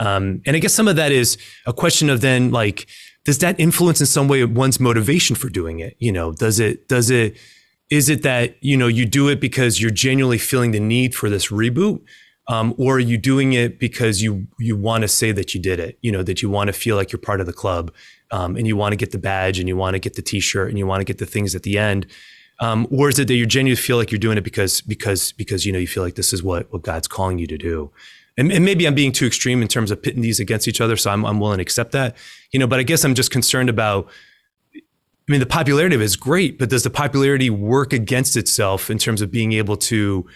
Um, 0.00 0.42
and 0.46 0.56
I 0.56 0.60
guess 0.60 0.74
some 0.74 0.88
of 0.88 0.96
that 0.96 1.12
is 1.12 1.38
a 1.66 1.72
question 1.72 2.08
of 2.08 2.20
then 2.20 2.50
like, 2.50 2.86
does 3.24 3.38
that 3.38 3.58
influence 3.58 4.00
in 4.00 4.06
some 4.06 4.28
way 4.28 4.44
one's 4.44 4.80
motivation 4.80 5.36
for 5.36 5.48
doing 5.48 5.80
it? 5.80 5.96
You 5.98 6.12
know, 6.12 6.32
does 6.32 6.60
it 6.60 6.88
does 6.88 7.10
it 7.10 7.36
is 7.90 8.08
it 8.08 8.22
that 8.22 8.56
you 8.62 8.76
know 8.76 8.88
you 8.88 9.06
do 9.06 9.28
it 9.28 9.40
because 9.40 9.80
you're 9.80 9.90
genuinely 9.90 10.38
feeling 10.38 10.72
the 10.72 10.80
need 10.80 11.14
for 11.14 11.30
this 11.30 11.48
reboot? 11.48 12.00
Um, 12.48 12.74
or 12.78 12.96
are 12.96 13.00
you 13.00 13.18
doing 13.18 13.52
it 13.52 13.78
because 13.78 14.22
you 14.22 14.46
you 14.58 14.74
want 14.74 15.02
to 15.02 15.08
say 15.08 15.32
that 15.32 15.54
you 15.54 15.60
did 15.60 15.78
it? 15.78 15.98
You 16.00 16.10
know 16.10 16.22
that 16.22 16.40
you 16.40 16.48
want 16.48 16.68
to 16.68 16.72
feel 16.72 16.96
like 16.96 17.12
you're 17.12 17.20
part 17.20 17.40
of 17.40 17.46
the 17.46 17.52
club, 17.52 17.92
um, 18.30 18.56
and 18.56 18.66
you 18.66 18.76
want 18.76 18.92
to 18.92 18.96
get 18.96 19.10
the 19.10 19.18
badge, 19.18 19.58
and 19.58 19.68
you 19.68 19.76
want 19.76 19.94
to 19.94 19.98
get 19.98 20.14
the 20.14 20.22
T-shirt, 20.22 20.70
and 20.70 20.78
you 20.78 20.86
want 20.86 21.00
to 21.00 21.04
get 21.04 21.18
the 21.18 21.26
things 21.26 21.54
at 21.54 21.62
the 21.62 21.78
end. 21.78 22.06
Um, 22.60 22.88
or 22.90 23.08
is 23.08 23.18
it 23.18 23.28
that 23.28 23.34
you 23.34 23.46
genuinely 23.46 23.80
feel 23.80 23.96
like 23.96 24.10
you're 24.10 24.18
doing 24.18 24.38
it 24.38 24.44
because 24.44 24.80
because 24.80 25.32
because 25.32 25.64
you 25.64 25.72
know 25.72 25.78
you 25.78 25.86
feel 25.86 26.02
like 26.02 26.14
this 26.14 26.32
is 26.32 26.42
what 26.42 26.72
what 26.72 26.82
God's 26.82 27.06
calling 27.06 27.38
you 27.38 27.46
to 27.46 27.58
do? 27.58 27.92
And, 28.36 28.52
and 28.52 28.64
maybe 28.64 28.86
I'm 28.86 28.94
being 28.94 29.12
too 29.12 29.26
extreme 29.26 29.62
in 29.62 29.68
terms 29.68 29.90
of 29.90 30.00
pitting 30.00 30.22
these 30.22 30.40
against 30.40 30.68
each 30.68 30.80
other, 30.80 30.96
so 30.96 31.10
I'm 31.10 31.24
I'm 31.26 31.40
willing 31.40 31.58
to 31.58 31.62
accept 31.62 31.92
that. 31.92 32.16
You 32.50 32.58
know, 32.58 32.66
but 32.66 32.78
I 32.78 32.82
guess 32.82 33.04
I'm 33.04 33.14
just 33.14 33.30
concerned 33.30 33.68
about. 33.68 34.08
I 34.74 35.30
mean, 35.30 35.40
the 35.40 35.46
popularity 35.46 35.94
of 35.94 36.00
it 36.00 36.04
is 36.04 36.16
great, 36.16 36.58
but 36.58 36.70
does 36.70 36.84
the 36.84 36.90
popularity 36.90 37.50
work 37.50 37.92
against 37.92 38.34
itself 38.34 38.88
in 38.88 38.96
terms 38.96 39.20
of 39.20 39.30
being 39.30 39.52
able 39.52 39.76
to 39.76 40.26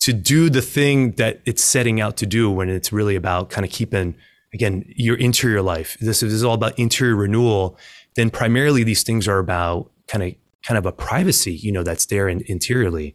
to 0.00 0.12
do 0.12 0.48
the 0.48 0.62
thing 0.62 1.12
that 1.12 1.40
it's 1.44 1.62
setting 1.62 2.00
out 2.00 2.16
to 2.18 2.26
do 2.26 2.50
when 2.50 2.68
it's 2.68 2.92
really 2.92 3.16
about 3.16 3.50
kind 3.50 3.64
of 3.64 3.70
keeping 3.70 4.14
again 4.54 4.84
your 4.96 5.16
interior 5.16 5.62
life. 5.62 5.96
This 6.00 6.22
is, 6.22 6.44
all 6.44 6.54
about 6.54 6.78
interior 6.78 7.16
renewal. 7.16 7.78
Then 8.14 8.30
primarily 8.30 8.84
these 8.84 9.02
things 9.02 9.28
are 9.28 9.38
about 9.38 9.90
kind 10.06 10.22
of 10.24 10.34
kind 10.62 10.76
of 10.78 10.86
a 10.86 10.92
privacy 10.92 11.52
you 11.52 11.70
know 11.70 11.82
that's 11.82 12.06
there 12.06 12.28
in, 12.28 12.42
interiorly 12.46 13.14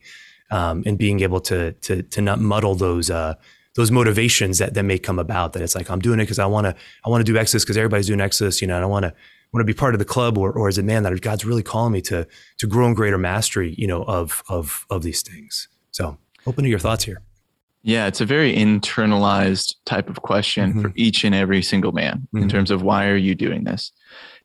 um, 0.52 0.84
and 0.86 0.98
being 0.98 1.22
able 1.22 1.42
to 1.42 1.74
to 1.74 2.04
to 2.04 2.22
not 2.22 2.40
muddle 2.40 2.76
those 2.76 3.10
uh, 3.10 3.36
those 3.76 3.92
motivations 3.92 4.60
that, 4.60 4.76
that 4.76 4.84
may 4.84 4.98
come 4.98 5.20
about 5.20 5.54
that 5.54 5.62
it's 5.62 5.76
like 5.76 5.90
I'm 5.90 6.00
doing 6.00 6.20
it 6.20 6.24
because 6.24 6.40
I 6.40 6.46
want 6.46 6.66
to 6.66 6.76
I 7.06 7.10
want 7.10 7.26
to 7.26 7.32
do 7.32 7.38
Exodus 7.38 7.64
because 7.64 7.78
everybody's 7.78 8.08
doing 8.08 8.22
Exodus 8.22 8.62
you 8.62 8.68
know 8.68 8.76
and 8.76 8.84
I 8.84 8.88
want 8.88 9.04
to 9.04 9.14
want 9.52 9.62
to 9.62 9.66
be 9.66 9.78
part 9.78 9.94
of 9.94 10.00
the 10.00 10.06
club 10.06 10.38
or, 10.38 10.52
or 10.52 10.68
is 10.70 10.78
it 10.78 10.86
man 10.86 11.04
that 11.04 11.22
God's 11.22 11.46
really 11.46 11.64
calling 11.64 11.94
me 11.94 12.02
to 12.02 12.28
to 12.58 12.68
grow 12.68 12.88
in 12.88 12.94
greater 12.94 13.18
mastery 13.18 13.76
you 13.78 13.88
know 13.88 14.04
of 14.04 14.44
of 14.48 14.86
of 14.90 15.04
these 15.04 15.22
things. 15.22 15.68
So 15.92 16.18
Open 16.46 16.64
to 16.64 16.70
your 16.70 16.80
thoughts 16.80 17.04
here. 17.04 17.22
Yeah, 17.84 18.08
it's 18.08 18.22
a 18.22 18.26
very 18.26 18.56
internalized 18.56 19.76
type 19.86 20.10
of 20.10 20.22
question 20.22 20.72
mm-hmm. 20.72 20.82
for 20.82 20.94
each 20.96 21.24
and 21.24 21.36
every 21.36 21.62
single 21.62 21.92
man 21.92 22.28
mm-hmm. 22.28 22.44
in 22.44 22.50
terms 22.50 22.72
of 22.72 22.82
why 22.82 23.08
are 23.08 23.18
you 23.18 23.36
doing 23.36 23.66
this? 23.66 23.92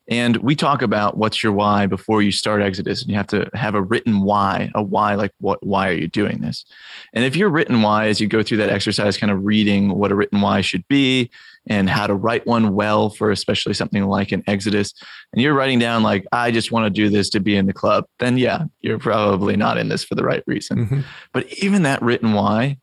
And 0.09 0.37
we 0.37 0.55
talk 0.55 0.81
about 0.81 1.17
what's 1.17 1.43
your 1.43 1.53
why 1.53 1.85
before 1.85 2.23
you 2.23 2.31
start 2.31 2.63
Exodus, 2.63 3.01
and 3.01 3.11
you 3.11 3.15
have 3.15 3.27
to 3.27 3.47
have 3.53 3.75
a 3.75 3.81
written 3.81 4.21
why, 4.21 4.71
a 4.73 4.81
why, 4.81 5.13
like 5.13 5.31
what, 5.39 5.63
why 5.65 5.87
are 5.87 5.93
you 5.93 6.07
doing 6.07 6.41
this? 6.41 6.65
And 7.13 7.23
if 7.23 7.35
your 7.35 7.49
written 7.49 7.83
why, 7.83 8.07
as 8.07 8.19
you 8.19 8.27
go 8.27 8.41
through 8.41 8.57
that 8.57 8.71
exercise, 8.71 9.17
kind 9.17 9.31
of 9.31 9.45
reading 9.45 9.89
what 9.95 10.11
a 10.11 10.15
written 10.15 10.41
why 10.41 10.61
should 10.61 10.87
be 10.87 11.29
and 11.67 11.87
how 11.87 12.07
to 12.07 12.15
write 12.15 12.47
one 12.47 12.73
well 12.73 13.11
for 13.11 13.29
especially 13.29 13.75
something 13.75 14.05
like 14.05 14.31
an 14.31 14.43
Exodus, 14.47 14.95
and 15.31 15.43
you're 15.43 15.53
writing 15.53 15.77
down 15.77 16.01
like, 16.01 16.25
I 16.31 16.49
just 16.49 16.71
want 16.71 16.85
to 16.85 16.89
do 16.89 17.09
this 17.09 17.29
to 17.29 17.39
be 17.39 17.55
in 17.55 17.67
the 17.67 17.73
club, 17.73 18.05
then 18.17 18.39
yeah, 18.39 18.63
you're 18.81 18.97
probably 18.97 19.57
not 19.57 19.77
in 19.77 19.89
this 19.89 20.03
for 20.03 20.15
the 20.15 20.23
right 20.23 20.43
reason. 20.47 20.85
Mm-hmm. 20.85 21.01
But 21.33 21.53
even 21.61 21.83
that 21.83 22.01
written 22.01 22.33
why, 22.33 22.79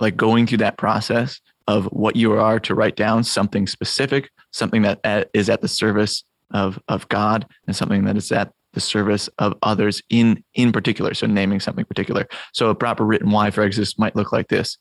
like 0.00 0.16
going 0.16 0.48
through 0.48 0.58
that 0.58 0.76
process 0.76 1.40
of 1.68 1.84
what 1.86 2.16
you 2.16 2.32
are 2.32 2.58
to 2.58 2.74
write 2.74 2.96
down 2.96 3.22
something 3.22 3.68
specific, 3.68 4.30
something 4.50 4.82
that 4.82 4.98
uh, 5.04 5.24
at 5.34 5.60
the 5.60 5.68
service 5.68 6.24
of 6.50 6.78
of 6.88 7.08
God 7.08 7.46
and 7.66 7.76
something 7.76 8.04
that 8.04 8.16
is 8.16 8.32
at 8.32 8.52
the 8.72 8.80
service 8.80 9.28
of 9.38 9.54
others 9.62 10.02
in 10.10 10.42
in 10.54 10.72
particular. 10.72 11.14
So 11.14 11.26
naming 11.26 11.60
something 11.60 11.84
particular. 11.84 12.26
So 12.52 12.70
a 12.70 12.74
proper 12.74 13.04
written 13.04 13.30
why 13.30 13.50
for 13.50 13.62
Exodus 13.62 13.98
might 13.98 14.16
look 14.16 14.32
like 14.32 14.48
this. 14.48 14.78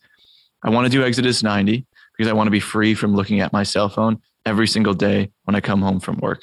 I 0.64 0.70
want 0.70 0.86
to 0.86 0.92
do 0.92 1.04
Exodus 1.04 1.44
90 1.44 1.86
because 2.18 2.30
I 2.30 2.34
want 2.34 2.48
to 2.48 2.52
be 2.52 2.60
free 2.60 2.94
from 2.94 3.16
looking 3.16 3.40
at 3.40 3.54
my 3.54 3.64
cell 3.64 3.90
phone 3.90 4.22
every 4.46 4.68
single 4.68 4.94
day 4.94 5.32
when 5.44 5.56
I 5.56 5.62
come 5.62 5.82
home 5.82 6.00
from 6.00 6.18
work. 6.18 6.42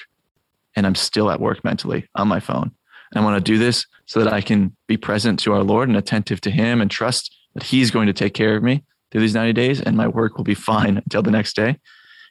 And 0.77 0.87
I'm 0.87 0.95
still 0.95 1.31
at 1.31 1.41
work 1.41 1.65
mentally 1.65 2.09
on 2.15 2.29
my 2.29 2.41
phone. 2.41 2.71
And 3.13 3.21
I 3.21 3.25
want 3.25 3.45
to 3.45 3.53
do 3.53 3.59
this 3.59 3.87
so 4.07 4.23
that 4.23 4.33
I 4.33 4.41
can 4.41 4.75
be 4.87 4.97
present 4.97 5.39
to 5.41 5.53
our 5.53 5.63
Lord 5.63 5.89
and 5.89 5.97
attentive 5.97 6.41
to 6.43 6.51
Him 6.51 6.81
and 6.81 6.91
trust 6.91 7.37
that 7.55 7.63
He's 7.63 7.91
going 7.91 8.07
to 8.07 8.13
take 8.13 8.35
care 8.35 8.57
of 8.57 8.63
me 8.63 8.85
through 9.11 9.21
these 9.21 9.35
90 9.35 9.53
days 9.53 9.81
and 9.81 9.97
my 9.97 10.09
work 10.09 10.37
will 10.37 10.45
be 10.45 10.55
fine 10.55 10.97
until 11.05 11.23
the 11.23 11.31
next 11.31 11.55
day. 11.55 11.79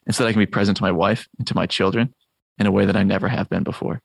And 0.05 0.13
so 0.13 0.23
that 0.23 0.29
I 0.29 0.33
can 0.33 0.41
be 0.41 0.45
present 0.45 0.77
to 0.77 0.83
my 0.83 0.91
wife 0.91 1.27
and 1.37 1.47
to 1.47 1.55
my 1.55 1.65
children 1.65 2.13
in 2.59 2.65
a 2.65 2.71
way 2.71 2.85
that 2.85 2.95
I 2.95 3.03
never 3.03 3.27
have 3.27 3.49
been 3.49 3.63
before, 3.63 4.01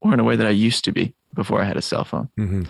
or 0.00 0.12
in 0.12 0.20
a 0.20 0.24
way 0.24 0.36
that 0.36 0.46
I 0.46 0.50
used 0.50 0.84
to 0.84 0.92
be 0.92 1.14
before 1.34 1.60
I 1.60 1.64
had 1.64 1.76
a 1.76 1.82
cell 1.82 2.04
phone. 2.04 2.28
Mm-hmm. 2.38 2.64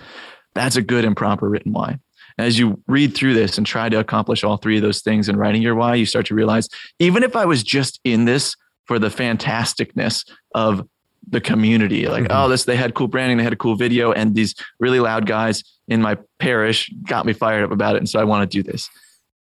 That's 0.55 0.77
a 0.77 0.83
good 0.83 1.05
and 1.05 1.17
proper 1.17 1.49
written 1.49 1.73
why. 1.73 1.99
As 2.39 2.59
you 2.59 2.81
read 2.87 3.15
through 3.15 3.35
this 3.35 3.59
and 3.59 3.67
try 3.67 3.89
to 3.89 3.99
accomplish 3.99 4.45
all 4.45 4.57
three 4.57 4.77
of 4.77 4.83
those 4.83 5.03
things 5.03 5.29
in 5.29 5.37
writing 5.37 5.63
your 5.63 5.75
why, 5.75 5.95
you 5.95 6.07
start 6.07 6.27
to 6.27 6.35
realize 6.35 6.69
even 6.99 7.23
if 7.23 7.37
I 7.37 7.45
was 7.45 7.63
just 7.63 8.01
in 8.05 8.25
this 8.25 8.57
for 8.87 8.99
the 8.99 9.09
fantasticness 9.09 10.29
of 10.55 10.87
the 11.29 11.41
community, 11.41 12.09
like, 12.09 12.25
mm-hmm. 12.25 12.33
oh, 12.33 12.49
this, 12.49 12.65
they 12.65 12.77
had 12.77 12.95
cool 12.95 13.09
branding, 13.09 13.39
they 13.39 13.45
had 13.45 13.53
a 13.53 13.57
cool 13.57 13.77
video, 13.77 14.13
and 14.13 14.35
these 14.35 14.55
really 14.81 15.01
loud 15.01 15.27
guys 15.27 15.63
in 15.89 16.03
my 16.03 16.17
parish 16.39 16.91
got 17.07 17.27
me 17.27 17.33
fired 17.33 17.65
up 17.65 17.71
about 17.71 17.95
it. 17.95 17.99
And 17.99 18.09
so 18.09 18.19
I 18.19 18.25
want 18.25 18.51
to 18.51 18.63
do 18.63 18.63
this. 18.63 18.89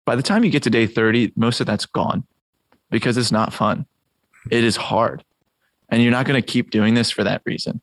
By 0.04 0.16
the 0.16 0.22
time 0.22 0.44
you 0.44 0.50
get 0.50 0.62
to 0.62 0.70
day 0.70 0.86
30, 0.86 1.32
most 1.36 1.60
of 1.60 1.66
that's 1.66 1.84
gone 1.84 2.24
because 2.90 3.16
it's 3.16 3.32
not 3.32 3.52
fun. 3.52 3.86
It 4.50 4.64
is 4.64 4.76
hard. 4.76 5.24
And 5.88 6.02
you're 6.02 6.12
not 6.12 6.26
going 6.26 6.40
to 6.40 6.46
keep 6.46 6.70
doing 6.70 6.94
this 6.94 7.10
for 7.10 7.24
that 7.24 7.42
reason. 7.44 7.80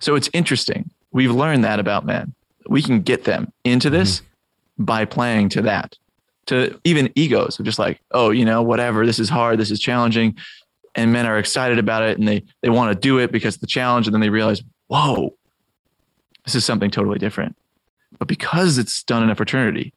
So 0.00 0.14
it's 0.14 0.30
interesting. 0.32 0.90
We've 1.12 1.30
learned 1.30 1.64
that 1.64 1.78
about 1.78 2.06
men. 2.06 2.34
We 2.66 2.82
can 2.82 3.02
get 3.02 3.24
them 3.24 3.52
into 3.64 3.90
this 3.90 4.20
mm-hmm. 4.20 4.84
by 4.84 5.04
playing 5.04 5.50
to 5.50 5.62
that, 5.62 5.96
to 6.46 6.80
even 6.84 7.12
egos 7.14 7.58
of 7.58 7.66
just 7.66 7.78
like, 7.78 8.00
oh, 8.12 8.30
you 8.30 8.44
know, 8.44 8.62
whatever, 8.62 9.04
this 9.04 9.18
is 9.18 9.28
hard, 9.28 9.58
this 9.58 9.70
is 9.70 9.80
challenging. 9.80 10.36
And 10.94 11.12
men 11.12 11.26
are 11.26 11.38
excited 11.38 11.78
about 11.78 12.04
it 12.04 12.18
and 12.18 12.28
they 12.28 12.44
they 12.62 12.70
want 12.70 12.92
to 12.92 12.98
do 12.98 13.18
it 13.18 13.32
because 13.32 13.56
the 13.56 13.66
challenge. 13.66 14.06
And 14.06 14.14
then 14.14 14.20
they 14.20 14.30
realize, 14.30 14.62
whoa, 14.86 15.34
this 16.44 16.54
is 16.54 16.64
something 16.64 16.90
totally 16.90 17.18
different. 17.18 17.56
But 18.18 18.28
because 18.28 18.78
it's 18.78 19.02
done 19.02 19.22
in 19.22 19.30
a 19.30 19.34
fraternity, 19.34 19.92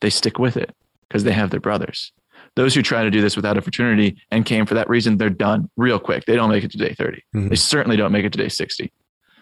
they 0.00 0.10
stick 0.10 0.38
with 0.38 0.56
it 0.56 0.74
because 1.08 1.24
they 1.24 1.32
have 1.32 1.50
their 1.50 1.60
brothers. 1.60 2.12
Those 2.54 2.74
who 2.74 2.82
try 2.82 3.02
to 3.02 3.10
do 3.10 3.20
this 3.20 3.34
without 3.34 3.56
a 3.56 3.62
fraternity 3.62 4.16
and 4.30 4.44
came 4.44 4.66
for 4.66 4.74
that 4.74 4.88
reason, 4.88 5.16
they're 5.16 5.30
done 5.30 5.70
real 5.76 5.98
quick. 5.98 6.26
They 6.26 6.36
don't 6.36 6.50
make 6.50 6.64
it 6.64 6.70
to 6.72 6.78
day 6.78 6.94
30. 6.94 7.16
Mm-hmm. 7.34 7.48
They 7.48 7.56
certainly 7.56 7.96
don't 7.96 8.12
make 8.12 8.24
it 8.24 8.32
to 8.32 8.38
day 8.38 8.48
60 8.48 8.92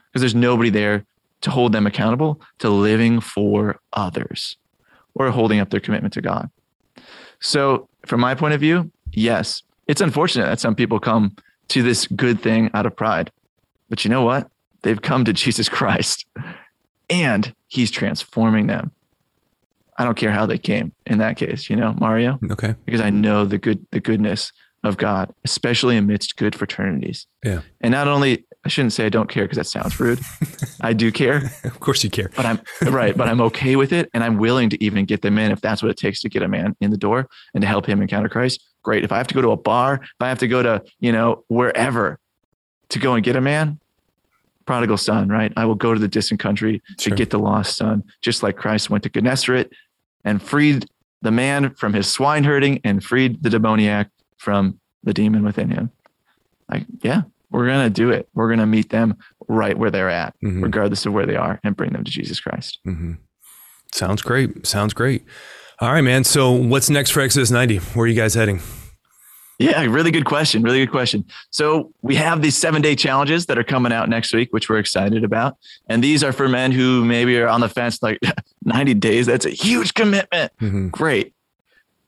because 0.07 0.23
there's 0.23 0.35
nobody 0.35 0.71
there 0.71 1.05
to 1.41 1.51
hold 1.51 1.73
them 1.73 1.87
accountable 1.87 2.41
to 2.59 2.71
living 2.71 3.21
for 3.21 3.81
others 3.93 4.57
or 5.15 5.31
holding 5.31 5.61
up 5.61 5.71
their 5.71 5.81
commitment 5.81 6.15
to 6.15 6.21
God. 6.21 6.51
So, 7.41 7.89
from 8.07 8.21
my 8.21 8.35
point 8.35 8.55
of 8.55 8.61
view, 8.61 8.91
yes, 9.13 9.63
it's 9.87 10.01
unfortunate 10.01 10.47
that 10.47 10.61
some 10.61 10.75
people 10.75 11.01
come 11.01 11.35
to 11.69 11.83
this 11.83 12.07
good 12.07 12.41
thing 12.41 12.71
out 12.75 12.87
of 12.87 12.95
pride. 12.95 13.31
But 13.89 14.05
you 14.05 14.11
know 14.11 14.23
what? 14.23 14.49
They've 14.83 15.01
come 15.01 15.25
to 15.25 15.33
Jesus 15.33 15.69
Christ 15.69 16.27
and 17.09 17.55
he's 17.69 17.91
transforming 17.91 18.67
them. 18.67 18.93
I 20.01 20.05
don't 20.05 20.17
care 20.17 20.33
how 20.33 20.47
they 20.47 20.57
came 20.57 20.95
in 21.05 21.19
that 21.19 21.37
case, 21.37 21.69
you 21.69 21.77
know, 21.77 21.95
Mario. 21.99 22.39
Okay. 22.51 22.75
Because 22.87 23.03
I 23.03 23.11
know 23.11 23.45
the 23.45 23.59
good 23.59 23.87
the 23.91 24.01
goodness 24.01 24.51
of 24.83 24.97
God, 24.97 25.31
especially 25.45 25.99
amidst 25.99 26.39
good 26.39 26.55
fraternities. 26.55 27.27
Yeah. 27.45 27.61
And 27.83 27.93
not 27.93 28.09
only 28.09 28.47
I 28.65 28.71
shouldn't 28.71 28.95
say 28.95 29.05
I 29.05 29.11
don't 29.11 29.29
care 29.29 29.45
because 29.45 29.59
that 29.59 29.67
sounds 29.67 30.01
rude. 30.01 30.21
I 30.81 30.95
do 30.95 31.13
care. 31.13 31.53
of 31.65 31.81
course 31.81 32.03
you 32.03 32.09
care. 32.09 32.31
But 32.35 32.47
I'm 32.47 32.61
right, 32.81 33.15
but 33.15 33.29
I'm 33.29 33.43
okay 33.43 33.77
with 33.77 33.93
it 33.93 34.09
and 34.15 34.25
I'm 34.25 34.39
willing 34.39 34.71
to 34.71 34.83
even 34.83 35.05
get 35.05 35.21
them 35.21 35.37
in 35.37 35.53
if 35.53 35.61
that's 35.61 35.83
what 35.83 35.91
it 35.91 35.99
takes 35.99 36.23
to 36.23 36.31
get 36.31 36.43
a 36.43 36.49
man 36.49 36.77
in 36.81 36.91
the 36.91 36.97
door 36.97 37.29
and 37.53 37.61
to 37.61 37.69
help 37.69 37.85
him 37.85 38.01
encounter 38.01 38.31
Christ. 38.31 38.59
great. 38.83 39.05
If 39.05 39.13
I 39.13 39.19
have 39.19 39.27
to 39.27 39.35
go 39.35 39.43
to 39.43 39.51
a 39.51 39.57
bar, 39.59 40.01
if 40.03 40.23
I 40.23 40.31
have 40.31 40.39
to 40.39 40.49
go 40.49 40.63
to, 40.63 40.83
you 41.01 41.13
know, 41.13 41.45
wherever 41.49 42.19
to 42.89 42.99
go 42.99 43.13
and 43.13 43.23
get 43.23 43.37
a 43.37 43.43
man, 43.43 43.79
prodigal 44.71 44.97
son, 44.97 45.29
right? 45.29 45.53
I 45.57 45.65
will 45.65 45.75
go 45.75 45.93
to 45.93 46.01
the 46.01 46.09
distant 46.09 46.41
country 46.41 46.81
to 46.99 47.11
get 47.11 47.31
the 47.31 47.39
lost 47.39 47.77
son, 47.77 48.05
just 48.23 48.43
like 48.43 48.57
Christ 48.57 48.89
went 48.89 49.03
to 49.03 49.11
Gennesaret 49.11 49.73
and 50.25 50.43
freed 50.43 50.87
the 51.23 51.31
man 51.31 51.75
from 51.75 51.93
his 51.93 52.11
swine 52.11 52.45
herding 52.45 52.81
and 52.85 53.05
freed 53.05 53.43
the 53.43 53.51
demoniac 53.51 54.11
from 54.39 54.81
the 55.03 55.13
demon 55.13 55.45
within 55.45 55.71
him. 55.71 55.91
Like, 56.71 56.87
yeah, 57.03 57.23
we're 57.51 57.67
going 57.67 57.85
to 57.85 57.91
do 57.91 58.11
it. 58.11 58.29
We're 58.35 58.49
going 58.49 58.61
to 58.61 58.67
meet 58.67 58.91
them 58.91 59.17
right 59.49 59.77
where 59.77 59.91
they're 59.91 60.11
at, 60.11 60.35
mm-hmm. 60.43 60.63
regardless 60.63 61.05
of 61.05 61.13
where 61.13 61.27
they 61.27 61.37
are, 61.37 61.61
and 61.65 61.77
bring 61.77 61.93
them 61.93 62.05
to 62.05 62.11
Jesus 62.11 62.41
Christ. 62.41 62.79
Mm-hmm. 62.87 63.15
Sounds 63.93 64.23
great. 64.23 64.67
Sounds 64.67 64.95
great. 64.95 65.25
All 65.81 65.93
right, 65.93 66.03
man. 66.03 66.25
So, 66.25 66.53
what's 66.53 66.91
next 66.91 67.11
for 67.11 67.21
Exodus 67.21 67.51
90? 67.51 67.79
Where 67.79 68.05
are 68.05 68.07
you 68.07 68.15
guys 68.15 68.35
heading? 68.35 68.61
Yeah, 69.61 69.85
really 69.85 70.11
good 70.11 70.25
question. 70.25 70.63
Really 70.63 70.79
good 70.79 70.91
question. 70.91 71.23
So 71.51 71.93
we 72.01 72.15
have 72.15 72.41
these 72.41 72.57
seven 72.57 72.81
day 72.81 72.97
challenges 72.97 73.45
that 73.45 73.59
are 73.59 73.63
coming 73.63 73.93
out 73.93 74.09
next 74.09 74.33
week, 74.33 74.55
which 74.55 74.71
we're 74.71 74.79
excited 74.79 75.23
about. 75.23 75.59
And 75.87 76.03
these 76.03 76.25
are 76.25 76.33
for 76.33 76.49
men 76.49 76.73
who 76.73 77.05
maybe 77.05 77.39
are 77.39 77.47
on 77.47 77.61
the 77.61 77.69
fence, 77.69 78.03
like 78.03 78.19
90 78.65 78.95
days. 78.95 79.27
That's 79.27 79.45
a 79.45 79.51
huge 79.51 79.93
commitment. 79.93 80.51
Mm-hmm. 80.63 80.89
Great. 80.89 81.35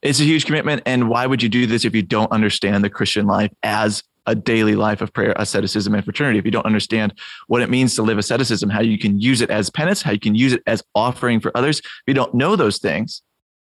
It's 0.01 0.19
a 0.19 0.23
huge 0.23 0.47
commitment. 0.47 0.81
And 0.87 1.09
why 1.09 1.27
would 1.27 1.43
you 1.43 1.49
do 1.49 1.67
this 1.67 1.85
if 1.85 1.93
you 1.93 2.01
don't 2.01 2.31
understand 2.31 2.83
the 2.83 2.89
Christian 2.89 3.27
life 3.27 3.51
as 3.61 4.01
a 4.25 4.33
daily 4.33 4.73
life 4.73 5.01
of 5.01 5.13
prayer, 5.13 5.35
asceticism, 5.35 5.93
and 5.93 6.03
fraternity? 6.03 6.39
If 6.39 6.45
you 6.45 6.51
don't 6.51 6.65
understand 6.65 7.13
what 7.45 7.61
it 7.61 7.69
means 7.69 7.93
to 7.97 8.01
live 8.01 8.17
asceticism, 8.17 8.71
how 8.71 8.81
you 8.81 8.97
can 8.97 9.19
use 9.19 9.41
it 9.41 9.51
as 9.51 9.69
penance, 9.69 10.01
how 10.01 10.11
you 10.11 10.19
can 10.19 10.33
use 10.33 10.53
it 10.53 10.63
as 10.65 10.81
offering 10.95 11.39
for 11.39 11.55
others, 11.55 11.81
if 11.81 12.03
you 12.07 12.15
don't 12.15 12.33
know 12.33 12.55
those 12.55 12.79
things, 12.79 13.21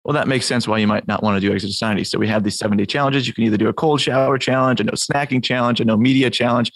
well, 0.09 0.15
that 0.15 0.27
makes 0.27 0.47
sense 0.47 0.67
why 0.67 0.79
you 0.79 0.87
might 0.87 1.07
not 1.07 1.23
want 1.23 1.37
to 1.37 1.47
do 1.47 1.55
Exodus 1.55 1.83
90. 1.83 2.03
So 2.05 2.19
we 2.19 2.27
have 2.29 2.43
these 2.43 2.57
seven 2.57 2.79
day 2.79 2.87
challenges. 2.87 3.29
You 3.29 3.35
can 3.35 3.45
either 3.45 3.59
do 3.59 3.69
a 3.69 3.75
cold 3.75 4.01
shower 4.01 4.39
challenge, 4.39 4.81
a 4.81 4.85
no 4.85 4.93
snacking 4.93 5.45
challenge, 5.45 5.83
a 5.83 5.85
no 5.85 5.99
media 5.99 6.31
challenge. 6.31 6.73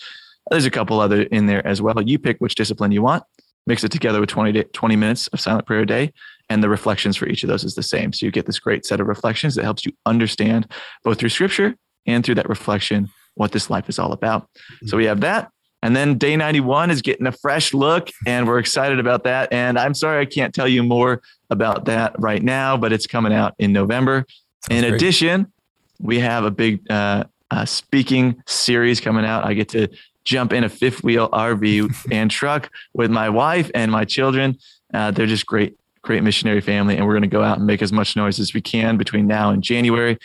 There's 0.50 0.66
a 0.66 0.70
couple 0.70 1.00
other 1.00 1.22
in 1.22 1.46
there 1.46 1.66
as 1.66 1.80
well. 1.80 2.02
You 2.02 2.18
pick 2.18 2.36
which 2.40 2.56
discipline 2.56 2.92
you 2.92 3.00
want, 3.00 3.24
mix 3.66 3.84
it 3.84 3.90
together 3.90 4.20
with 4.20 4.28
20, 4.28 4.52
day, 4.52 4.64
20 4.64 4.96
minutes 4.96 5.28
of 5.28 5.40
silent 5.40 5.66
prayer 5.66 5.80
a 5.80 5.86
day. 5.86 6.12
And 6.50 6.62
the 6.62 6.68
reflections 6.68 7.16
for 7.16 7.26
each 7.26 7.42
of 7.42 7.48
those 7.48 7.64
is 7.64 7.74
the 7.74 7.82
same. 7.82 8.12
So 8.12 8.26
you 8.26 8.32
get 8.32 8.44
this 8.44 8.58
great 8.58 8.84
set 8.84 9.00
of 9.00 9.06
reflections 9.06 9.54
that 9.54 9.64
helps 9.64 9.86
you 9.86 9.92
understand 10.04 10.70
both 11.02 11.18
through 11.18 11.30
scripture 11.30 11.74
and 12.06 12.22
through 12.22 12.34
that 12.34 12.50
reflection 12.50 13.08
what 13.36 13.52
this 13.52 13.70
life 13.70 13.88
is 13.88 13.98
all 13.98 14.12
about. 14.12 14.42
Mm-hmm. 14.42 14.88
So 14.88 14.98
we 14.98 15.06
have 15.06 15.22
that. 15.22 15.50
And 15.82 15.96
then 15.96 16.16
day 16.16 16.36
91 16.36 16.90
is 16.90 17.02
getting 17.02 17.26
a 17.26 17.32
fresh 17.32 17.74
look, 17.74 18.08
and 18.24 18.46
we're 18.46 18.58
excited 18.58 19.00
about 19.00 19.24
that. 19.24 19.52
And 19.52 19.78
I'm 19.78 19.94
sorry 19.94 20.20
I 20.20 20.26
can't 20.26 20.54
tell 20.54 20.68
you 20.68 20.82
more 20.82 21.22
about 21.50 21.86
that 21.86 22.14
right 22.18 22.42
now, 22.42 22.76
but 22.76 22.92
it's 22.92 23.06
coming 23.06 23.32
out 23.32 23.54
in 23.58 23.72
November. 23.72 24.24
In 24.70 24.82
great. 24.82 24.94
addition, 24.94 25.52
we 26.00 26.20
have 26.20 26.44
a 26.44 26.50
big 26.50 26.88
uh, 26.90 27.24
uh, 27.50 27.64
speaking 27.64 28.42
series 28.46 29.00
coming 29.00 29.24
out. 29.24 29.44
I 29.44 29.54
get 29.54 29.68
to 29.70 29.88
jump 30.24 30.52
in 30.52 30.62
a 30.62 30.68
fifth 30.68 31.02
wheel 31.02 31.28
RV 31.30 32.08
and 32.12 32.30
truck 32.30 32.70
with 32.94 33.10
my 33.10 33.28
wife 33.28 33.70
and 33.74 33.90
my 33.90 34.04
children. 34.04 34.58
Uh, 34.94 35.10
they're 35.10 35.26
just 35.26 35.46
great, 35.46 35.76
great 36.02 36.22
missionary 36.22 36.60
family, 36.60 36.96
and 36.96 37.06
we're 37.06 37.14
going 37.14 37.22
to 37.22 37.28
go 37.28 37.42
out 37.42 37.58
and 37.58 37.66
make 37.66 37.82
as 37.82 37.92
much 37.92 38.14
noise 38.14 38.38
as 38.38 38.54
we 38.54 38.60
can 38.60 38.96
between 38.96 39.26
now 39.26 39.50
and 39.50 39.62
January 39.62 40.16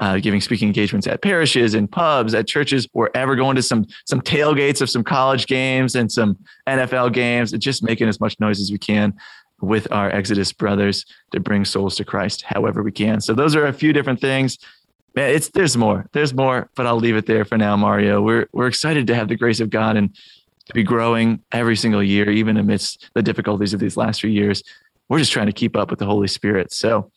uh, 0.00 0.18
giving 0.18 0.40
speaking 0.40 0.68
engagements 0.68 1.06
at 1.06 1.22
parishes 1.22 1.74
and 1.74 1.90
pubs, 1.90 2.34
at 2.34 2.46
churches, 2.46 2.86
wherever, 2.92 3.34
going 3.36 3.56
to 3.56 3.62
some 3.62 3.86
some 4.06 4.20
tailgates 4.20 4.80
of 4.80 4.90
some 4.90 5.02
college 5.02 5.46
games 5.46 5.94
and 5.94 6.10
some 6.10 6.38
NFL 6.66 7.12
games, 7.12 7.52
and 7.52 7.62
just 7.62 7.82
making 7.82 8.08
as 8.08 8.20
much 8.20 8.38
noise 8.40 8.60
as 8.60 8.70
we 8.70 8.78
can 8.78 9.14
with 9.60 9.90
our 9.90 10.10
Exodus 10.10 10.52
brothers 10.52 11.06
to 11.32 11.40
bring 11.40 11.64
souls 11.64 11.96
to 11.96 12.04
Christ, 12.04 12.42
however 12.42 12.82
we 12.82 12.92
can. 12.92 13.20
So 13.20 13.32
those 13.32 13.56
are 13.56 13.66
a 13.66 13.72
few 13.72 13.92
different 13.92 14.20
things. 14.20 14.58
Man, 15.14 15.30
it's 15.30 15.48
there's 15.48 15.78
more, 15.78 16.06
there's 16.12 16.34
more, 16.34 16.68
but 16.74 16.86
I'll 16.86 16.96
leave 16.96 17.16
it 17.16 17.24
there 17.24 17.46
for 17.46 17.56
now, 17.56 17.74
Mario. 17.76 18.20
We're 18.20 18.48
we're 18.52 18.66
excited 18.66 19.06
to 19.06 19.14
have 19.14 19.28
the 19.28 19.36
grace 19.36 19.60
of 19.60 19.70
God 19.70 19.96
and 19.96 20.14
to 20.66 20.74
be 20.74 20.82
growing 20.82 21.42
every 21.52 21.76
single 21.76 22.02
year, 22.02 22.28
even 22.28 22.56
amidst 22.56 23.10
the 23.14 23.22
difficulties 23.22 23.72
of 23.72 23.80
these 23.80 23.96
last 23.96 24.20
few 24.20 24.30
years. 24.30 24.62
We're 25.08 25.20
just 25.20 25.32
trying 25.32 25.46
to 25.46 25.52
keep 25.52 25.76
up 25.76 25.90
with 25.90 26.00
the 26.00 26.06
Holy 26.06 26.28
Spirit. 26.28 26.72
So 26.72 27.10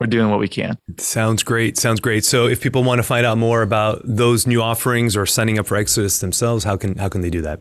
we're 0.00 0.06
doing 0.06 0.30
what 0.30 0.38
we 0.38 0.48
can. 0.48 0.78
Sounds 0.96 1.42
great. 1.42 1.76
Sounds 1.76 2.00
great. 2.00 2.24
So 2.24 2.46
if 2.46 2.60
people 2.60 2.84
want 2.84 2.98
to 2.98 3.02
find 3.02 3.26
out 3.26 3.38
more 3.38 3.62
about 3.62 4.00
those 4.04 4.46
new 4.46 4.62
offerings 4.62 5.16
or 5.16 5.26
signing 5.26 5.58
up 5.58 5.66
for 5.66 5.76
Exodus 5.76 6.20
themselves, 6.20 6.64
how 6.64 6.76
can 6.76 6.96
how 6.96 7.08
can 7.08 7.20
they 7.20 7.30
do 7.30 7.42
that? 7.42 7.60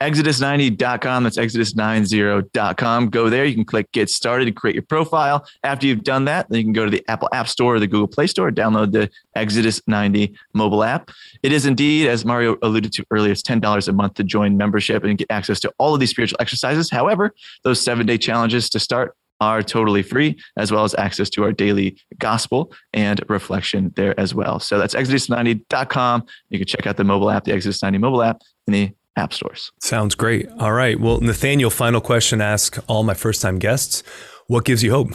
Exodus90.com. 0.00 1.24
That's 1.24 1.38
Exodus90.com. 1.38 3.08
Go 3.08 3.30
there. 3.30 3.44
You 3.44 3.54
can 3.54 3.64
click 3.64 3.90
get 3.92 4.10
started 4.10 4.46
and 4.46 4.56
create 4.56 4.74
your 4.74 4.82
profile. 4.82 5.46
After 5.64 5.86
you've 5.86 6.04
done 6.04 6.26
that, 6.26 6.48
then 6.48 6.58
you 6.58 6.64
can 6.64 6.72
go 6.72 6.84
to 6.84 6.90
the 6.90 7.02
Apple 7.08 7.28
App 7.32 7.48
Store 7.48 7.76
or 7.76 7.80
the 7.80 7.86
Google 7.86 8.06
Play 8.06 8.26
Store, 8.26 8.50
download 8.50 8.92
the 8.92 9.10
Exodus 9.34 9.80
90 9.86 10.34
mobile 10.52 10.84
app. 10.84 11.10
It 11.42 11.52
is 11.52 11.64
indeed, 11.66 12.08
as 12.08 12.24
Mario 12.24 12.58
alluded 12.62 12.92
to 12.92 13.06
earlier, 13.10 13.32
it's 13.32 13.42
$10 13.42 13.88
a 13.88 13.92
month 13.92 14.14
to 14.14 14.24
join 14.24 14.56
membership 14.56 15.02
and 15.04 15.16
get 15.16 15.30
access 15.30 15.60
to 15.60 15.72
all 15.78 15.94
of 15.94 16.00
these 16.00 16.10
spiritual 16.10 16.36
exercises. 16.40 16.90
However, 16.90 17.32
those 17.62 17.80
seven 17.80 18.06
day 18.06 18.18
challenges 18.18 18.68
to 18.70 18.78
start 18.78 19.16
are 19.40 19.62
totally 19.62 20.02
free, 20.02 20.38
as 20.56 20.72
well 20.72 20.84
as 20.84 20.94
access 20.96 21.28
to 21.30 21.44
our 21.44 21.52
daily 21.52 21.98
gospel 22.18 22.72
and 22.92 23.22
reflection 23.28 23.92
there 23.96 24.18
as 24.18 24.34
well. 24.34 24.58
So 24.60 24.78
that's 24.78 24.94
exodus90.com. 24.94 26.24
You 26.48 26.58
can 26.58 26.66
check 26.66 26.86
out 26.86 26.96
the 26.96 27.04
mobile 27.04 27.30
app, 27.30 27.44
the 27.44 27.52
Exodus 27.52 27.82
90 27.82 27.98
mobile 27.98 28.22
app 28.22 28.40
in 28.66 28.72
the 28.72 28.92
app 29.16 29.32
stores. 29.32 29.72
Sounds 29.82 30.14
great. 30.14 30.48
All 30.58 30.72
right. 30.72 30.98
Well, 30.98 31.20
Nathaniel, 31.20 31.70
final 31.70 32.00
question 32.00 32.40
ask 32.40 32.78
all 32.86 33.02
my 33.02 33.14
first 33.14 33.42
time 33.42 33.58
guests. 33.58 34.02
What 34.46 34.64
gives 34.64 34.82
you 34.82 34.90
hope? 34.90 35.10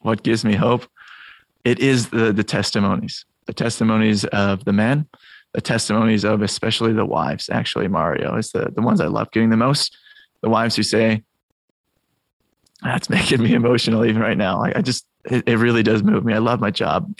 What 0.00 0.22
gives 0.22 0.44
me 0.44 0.54
hope? 0.54 0.86
It 1.64 1.80
is 1.80 2.10
the, 2.10 2.32
the 2.32 2.44
testimonies, 2.44 3.24
the 3.46 3.52
testimonies 3.52 4.24
of 4.26 4.64
the 4.64 4.72
men, 4.72 5.08
the 5.52 5.60
testimonies 5.60 6.24
of 6.24 6.42
especially 6.42 6.92
the 6.92 7.04
wives, 7.04 7.48
actually, 7.50 7.88
Mario 7.88 8.36
is 8.36 8.52
the, 8.52 8.70
the 8.74 8.82
ones 8.82 9.00
I 9.00 9.06
love 9.06 9.30
getting 9.30 9.50
the 9.50 9.56
most. 9.56 9.96
The 10.42 10.50
wives 10.50 10.76
who 10.76 10.82
say, 10.82 11.22
that's 12.82 13.10
making 13.10 13.42
me 13.42 13.54
emotional 13.54 14.04
even 14.04 14.22
right 14.22 14.36
now. 14.36 14.58
Like 14.58 14.76
I 14.76 14.82
just, 14.82 15.06
it, 15.24 15.48
it 15.48 15.58
really 15.58 15.82
does 15.82 16.02
move 16.02 16.24
me. 16.24 16.34
I 16.34 16.38
love 16.38 16.60
my 16.60 16.70
job. 16.70 17.18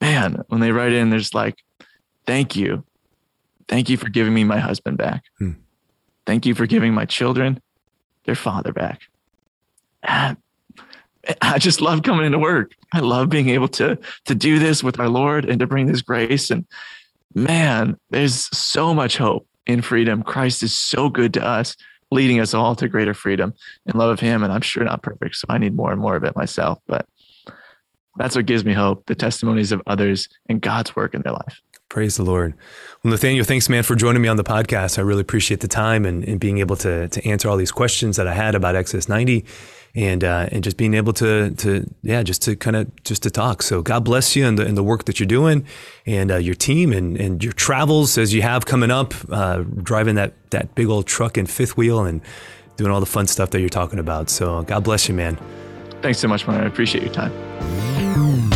Man, 0.00 0.42
when 0.48 0.60
they 0.60 0.72
write 0.72 0.92
in, 0.92 1.10
there's 1.10 1.34
like, 1.34 1.56
thank 2.26 2.56
you. 2.56 2.84
Thank 3.68 3.88
you 3.88 3.96
for 3.96 4.08
giving 4.08 4.34
me 4.34 4.44
my 4.44 4.58
husband 4.58 4.98
back. 4.98 5.24
Hmm. 5.38 5.52
Thank 6.26 6.46
you 6.46 6.54
for 6.54 6.66
giving 6.66 6.94
my 6.94 7.04
children 7.04 7.60
their 8.24 8.34
father 8.34 8.72
back. 8.72 9.02
And 10.02 10.36
I 11.40 11.58
just 11.58 11.80
love 11.80 12.02
coming 12.02 12.26
into 12.26 12.38
work. 12.38 12.72
I 12.92 13.00
love 13.00 13.28
being 13.28 13.48
able 13.48 13.68
to 13.68 13.98
to 14.26 14.34
do 14.34 14.58
this 14.58 14.82
with 14.82 15.00
our 15.00 15.08
Lord 15.08 15.44
and 15.44 15.60
to 15.60 15.66
bring 15.66 15.86
this 15.86 16.02
grace. 16.02 16.50
And 16.50 16.66
man, 17.34 17.98
there's 18.10 18.56
so 18.56 18.94
much 18.94 19.16
hope 19.16 19.46
in 19.66 19.80
freedom. 19.82 20.22
Christ 20.22 20.62
is 20.62 20.74
so 20.74 21.08
good 21.08 21.32
to 21.34 21.44
us 21.44 21.76
leading 22.10 22.40
us 22.40 22.54
all 22.54 22.74
to 22.76 22.88
greater 22.88 23.14
freedom 23.14 23.54
and 23.86 23.94
love 23.94 24.10
of 24.10 24.20
Him. 24.20 24.42
And 24.42 24.52
I'm 24.52 24.60
sure 24.60 24.84
not 24.84 25.02
perfect, 25.02 25.36
so 25.36 25.46
I 25.48 25.58
need 25.58 25.74
more 25.74 25.92
and 25.92 26.00
more 26.00 26.16
of 26.16 26.24
it 26.24 26.36
myself. 26.36 26.78
But 26.86 27.06
that's 28.16 28.36
what 28.36 28.46
gives 28.46 28.64
me 28.64 28.72
hope 28.72 29.06
the 29.06 29.14
testimonies 29.14 29.72
of 29.72 29.82
others 29.86 30.28
and 30.48 30.60
God's 30.60 30.94
work 30.94 31.14
in 31.14 31.22
their 31.22 31.32
life. 31.32 31.60
Praise 31.88 32.16
the 32.16 32.24
Lord. 32.24 32.54
Well, 33.02 33.12
Nathaniel, 33.12 33.44
thanks, 33.44 33.68
man, 33.68 33.84
for 33.84 33.94
joining 33.94 34.20
me 34.20 34.28
on 34.28 34.36
the 34.36 34.44
podcast. 34.44 34.98
I 34.98 35.02
really 35.02 35.20
appreciate 35.20 35.60
the 35.60 35.68
time 35.68 36.04
and, 36.04 36.24
and 36.24 36.40
being 36.40 36.58
able 36.58 36.76
to, 36.76 37.08
to 37.08 37.28
answer 37.28 37.48
all 37.48 37.56
these 37.56 37.70
questions 37.70 38.16
that 38.16 38.26
I 38.26 38.34
had 38.34 38.54
about 38.54 38.74
Exodus 38.74 39.08
90 39.08 39.44
and 39.94 40.24
uh, 40.24 40.48
and 40.50 40.64
just 40.64 40.76
being 40.76 40.94
able 40.94 41.12
to 41.14 41.50
to 41.52 41.88
yeah 42.02 42.22
just 42.22 42.42
to 42.42 42.56
kind 42.56 42.76
of 42.76 43.04
just 43.04 43.22
to 43.22 43.30
talk. 43.30 43.62
So 43.62 43.82
God 43.82 44.04
bless 44.04 44.34
you 44.34 44.46
and 44.46 44.58
the, 44.58 44.66
and 44.66 44.76
the 44.76 44.82
work 44.82 45.04
that 45.04 45.20
you're 45.20 45.26
doing 45.26 45.64
and 46.06 46.30
uh, 46.30 46.36
your 46.36 46.54
team 46.54 46.92
and, 46.92 47.16
and 47.16 47.42
your 47.42 47.52
travels 47.52 48.18
as 48.18 48.34
you 48.34 48.42
have 48.42 48.66
coming 48.66 48.90
up, 48.90 49.14
uh, 49.30 49.58
driving 49.82 50.16
that 50.16 50.32
that 50.50 50.74
big 50.74 50.88
old 50.88 51.06
truck 51.06 51.36
and 51.36 51.48
fifth 51.48 51.76
wheel 51.76 52.04
and 52.04 52.20
doing 52.76 52.90
all 52.90 53.00
the 53.00 53.06
fun 53.06 53.26
stuff 53.26 53.50
that 53.50 53.60
you're 53.60 53.68
talking 53.68 53.98
about. 53.98 54.30
So 54.30 54.62
God 54.62 54.84
bless 54.84 55.08
you, 55.08 55.14
man. 55.14 55.38
Thanks 56.02 56.18
so 56.18 56.28
much, 56.28 56.46
man. 56.46 56.60
I 56.60 56.66
appreciate 56.66 57.02
your 57.02 57.12
time. 57.12 58.52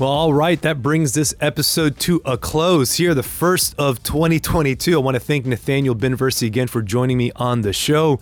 Well, 0.00 0.08
all 0.08 0.32
right, 0.32 0.58
that 0.62 0.80
brings 0.80 1.12
this 1.12 1.34
episode 1.42 1.98
to 1.98 2.22
a 2.24 2.38
close 2.38 2.94
here, 2.94 3.12
the 3.12 3.22
first 3.22 3.74
of 3.76 4.02
2022. 4.02 4.94
I 4.94 4.96
want 4.96 5.14
to 5.16 5.20
thank 5.20 5.44
Nathaniel 5.44 5.94
Binversie 5.94 6.46
again 6.46 6.68
for 6.68 6.80
joining 6.80 7.18
me 7.18 7.32
on 7.36 7.60
the 7.60 7.74
show. 7.74 8.18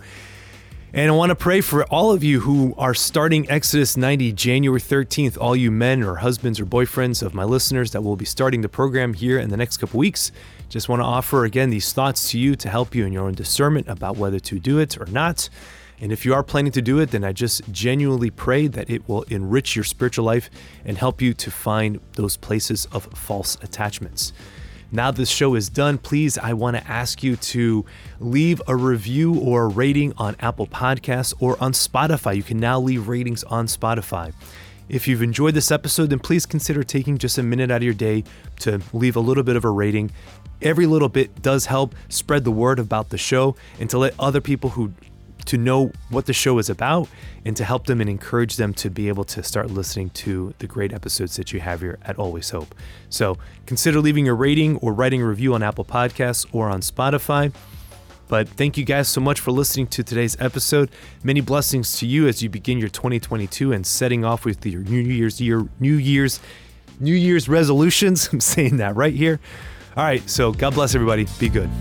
And 0.91 1.09
I 1.09 1.15
want 1.15 1.29
to 1.29 1.35
pray 1.35 1.61
for 1.61 1.85
all 1.85 2.11
of 2.11 2.21
you 2.21 2.41
who 2.41 2.75
are 2.77 2.93
starting 2.93 3.49
Exodus 3.49 3.95
90 3.95 4.33
January 4.33 4.81
13th, 4.81 5.37
all 5.39 5.55
you 5.55 5.71
men 5.71 6.03
or 6.03 6.15
husbands 6.15 6.59
or 6.59 6.65
boyfriends 6.65 7.23
of 7.23 7.33
my 7.33 7.45
listeners 7.45 7.91
that 7.91 8.01
will 8.01 8.17
be 8.17 8.25
starting 8.25 8.59
the 8.59 8.67
program 8.67 9.13
here 9.13 9.39
in 9.39 9.49
the 9.49 9.55
next 9.55 9.77
couple 9.77 9.99
weeks. 9.99 10.33
Just 10.67 10.89
want 10.89 10.99
to 10.99 11.05
offer 11.05 11.45
again 11.45 11.69
these 11.69 11.93
thoughts 11.93 12.29
to 12.31 12.39
you 12.39 12.57
to 12.57 12.67
help 12.67 12.93
you 12.93 13.05
in 13.05 13.13
your 13.13 13.23
own 13.23 13.35
discernment 13.35 13.87
about 13.87 14.17
whether 14.17 14.41
to 14.41 14.59
do 14.59 14.79
it 14.79 14.99
or 14.99 15.05
not. 15.05 15.47
And 16.01 16.11
if 16.11 16.25
you 16.25 16.33
are 16.33 16.43
planning 16.43 16.71
to 16.73 16.81
do 16.81 16.99
it, 16.99 17.11
then 17.11 17.23
I 17.23 17.33
just 17.33 17.69
genuinely 17.71 18.29
pray 18.29 18.67
that 18.67 18.89
it 18.89 19.07
will 19.07 19.23
enrich 19.23 19.75
your 19.75 19.83
spiritual 19.83 20.25
life 20.25 20.49
and 20.85 20.97
help 20.97 21.21
you 21.21 21.33
to 21.33 21.51
find 21.51 21.99
those 22.13 22.37
places 22.37 22.87
of 22.91 23.05
false 23.13 23.57
attachments. 23.61 24.31
Now 24.91 25.11
this 25.11 25.29
show 25.29 25.53
is 25.53 25.69
done, 25.69 25.99
please, 25.99 26.37
I 26.37 26.53
want 26.53 26.75
to 26.77 26.87
ask 26.87 27.21
you 27.21 27.35
to 27.35 27.85
leave 28.19 28.59
a 28.67 28.75
review 28.75 29.37
or 29.39 29.65
a 29.65 29.67
rating 29.67 30.13
on 30.17 30.35
Apple 30.39 30.65
Podcasts 30.65 31.33
or 31.39 31.61
on 31.61 31.73
Spotify. 31.73 32.35
You 32.35 32.41
can 32.41 32.59
now 32.59 32.79
leave 32.79 33.07
ratings 33.07 33.43
on 33.43 33.67
Spotify. 33.67 34.33
If 34.87 35.07
you've 35.07 35.21
enjoyed 35.21 35.53
this 35.53 35.69
episode, 35.69 36.09
then 36.09 36.17
please 36.17 36.47
consider 36.47 36.81
taking 36.81 37.19
just 37.19 37.37
a 37.37 37.43
minute 37.43 37.69
out 37.69 37.77
of 37.77 37.83
your 37.83 37.93
day 37.93 38.23
to 38.61 38.81
leave 38.91 39.15
a 39.15 39.19
little 39.19 39.43
bit 39.43 39.55
of 39.55 39.63
a 39.63 39.69
rating. 39.69 40.09
Every 40.63 40.87
little 40.87 41.09
bit 41.09 41.39
does 41.43 41.67
help 41.67 41.93
spread 42.09 42.43
the 42.43 42.51
word 42.51 42.79
about 42.79 43.09
the 43.09 43.17
show 43.19 43.55
and 43.79 43.87
to 43.91 43.99
let 43.99 44.15
other 44.19 44.41
people 44.41 44.71
who 44.71 44.91
to 45.49 45.57
know 45.57 45.91
what 46.09 46.27
the 46.27 46.33
show 46.33 46.59
is 46.59 46.69
about 46.69 47.09
and 47.43 47.57
to 47.57 47.63
help 47.63 47.87
them 47.87 47.99
and 48.01 48.07
encourage 48.07 48.55
them 48.57 48.71
to 48.71 48.87
be 48.87 49.07
able 49.07 49.23
to 49.23 49.41
start 49.41 49.71
listening 49.71 50.11
to 50.11 50.53
the 50.59 50.67
great 50.67 50.93
episodes 50.93 51.37
that 51.37 51.51
you 51.51 51.59
have 51.59 51.81
here 51.81 51.97
at 52.03 52.19
Always 52.19 52.51
Hope. 52.51 52.75
So 53.09 53.35
consider 53.65 53.99
leaving 53.99 54.27
a 54.27 54.33
rating 54.35 54.77
or 54.77 54.93
writing 54.93 55.23
a 55.23 55.25
review 55.25 55.55
on 55.55 55.63
Apple 55.63 55.85
Podcasts 55.85 56.45
or 56.53 56.69
on 56.69 56.81
Spotify. 56.81 57.51
But 58.27 58.47
thank 58.47 58.77
you 58.77 58.85
guys 58.85 59.07
so 59.07 59.21
much 59.21 59.39
for 59.39 59.49
listening 59.49 59.87
to 59.87 60.03
today's 60.03 60.39
episode. 60.39 60.91
Many 61.23 61.41
blessings 61.41 61.97
to 61.97 62.05
you 62.05 62.27
as 62.27 62.43
you 62.43 62.49
begin 62.49 62.77
your 62.77 62.89
2022 62.89 63.73
and 63.73 63.87
setting 63.87 64.23
off 64.23 64.45
with 64.45 64.63
your 64.67 64.83
New 64.83 65.01
Year's 65.01 65.41
year, 65.41 65.67
New 65.79 65.95
Year's, 65.95 66.39
New 66.99 67.15
Year's 67.15 67.49
resolutions. 67.49 68.29
I'm 68.31 68.39
saying 68.39 68.77
that 68.77 68.95
right 68.95 69.15
here. 69.15 69.39
All 69.97 70.03
right, 70.03 70.29
so 70.29 70.51
God 70.51 70.75
bless 70.75 70.93
everybody. 70.93 71.25
Be 71.39 71.49
good. 71.49 71.71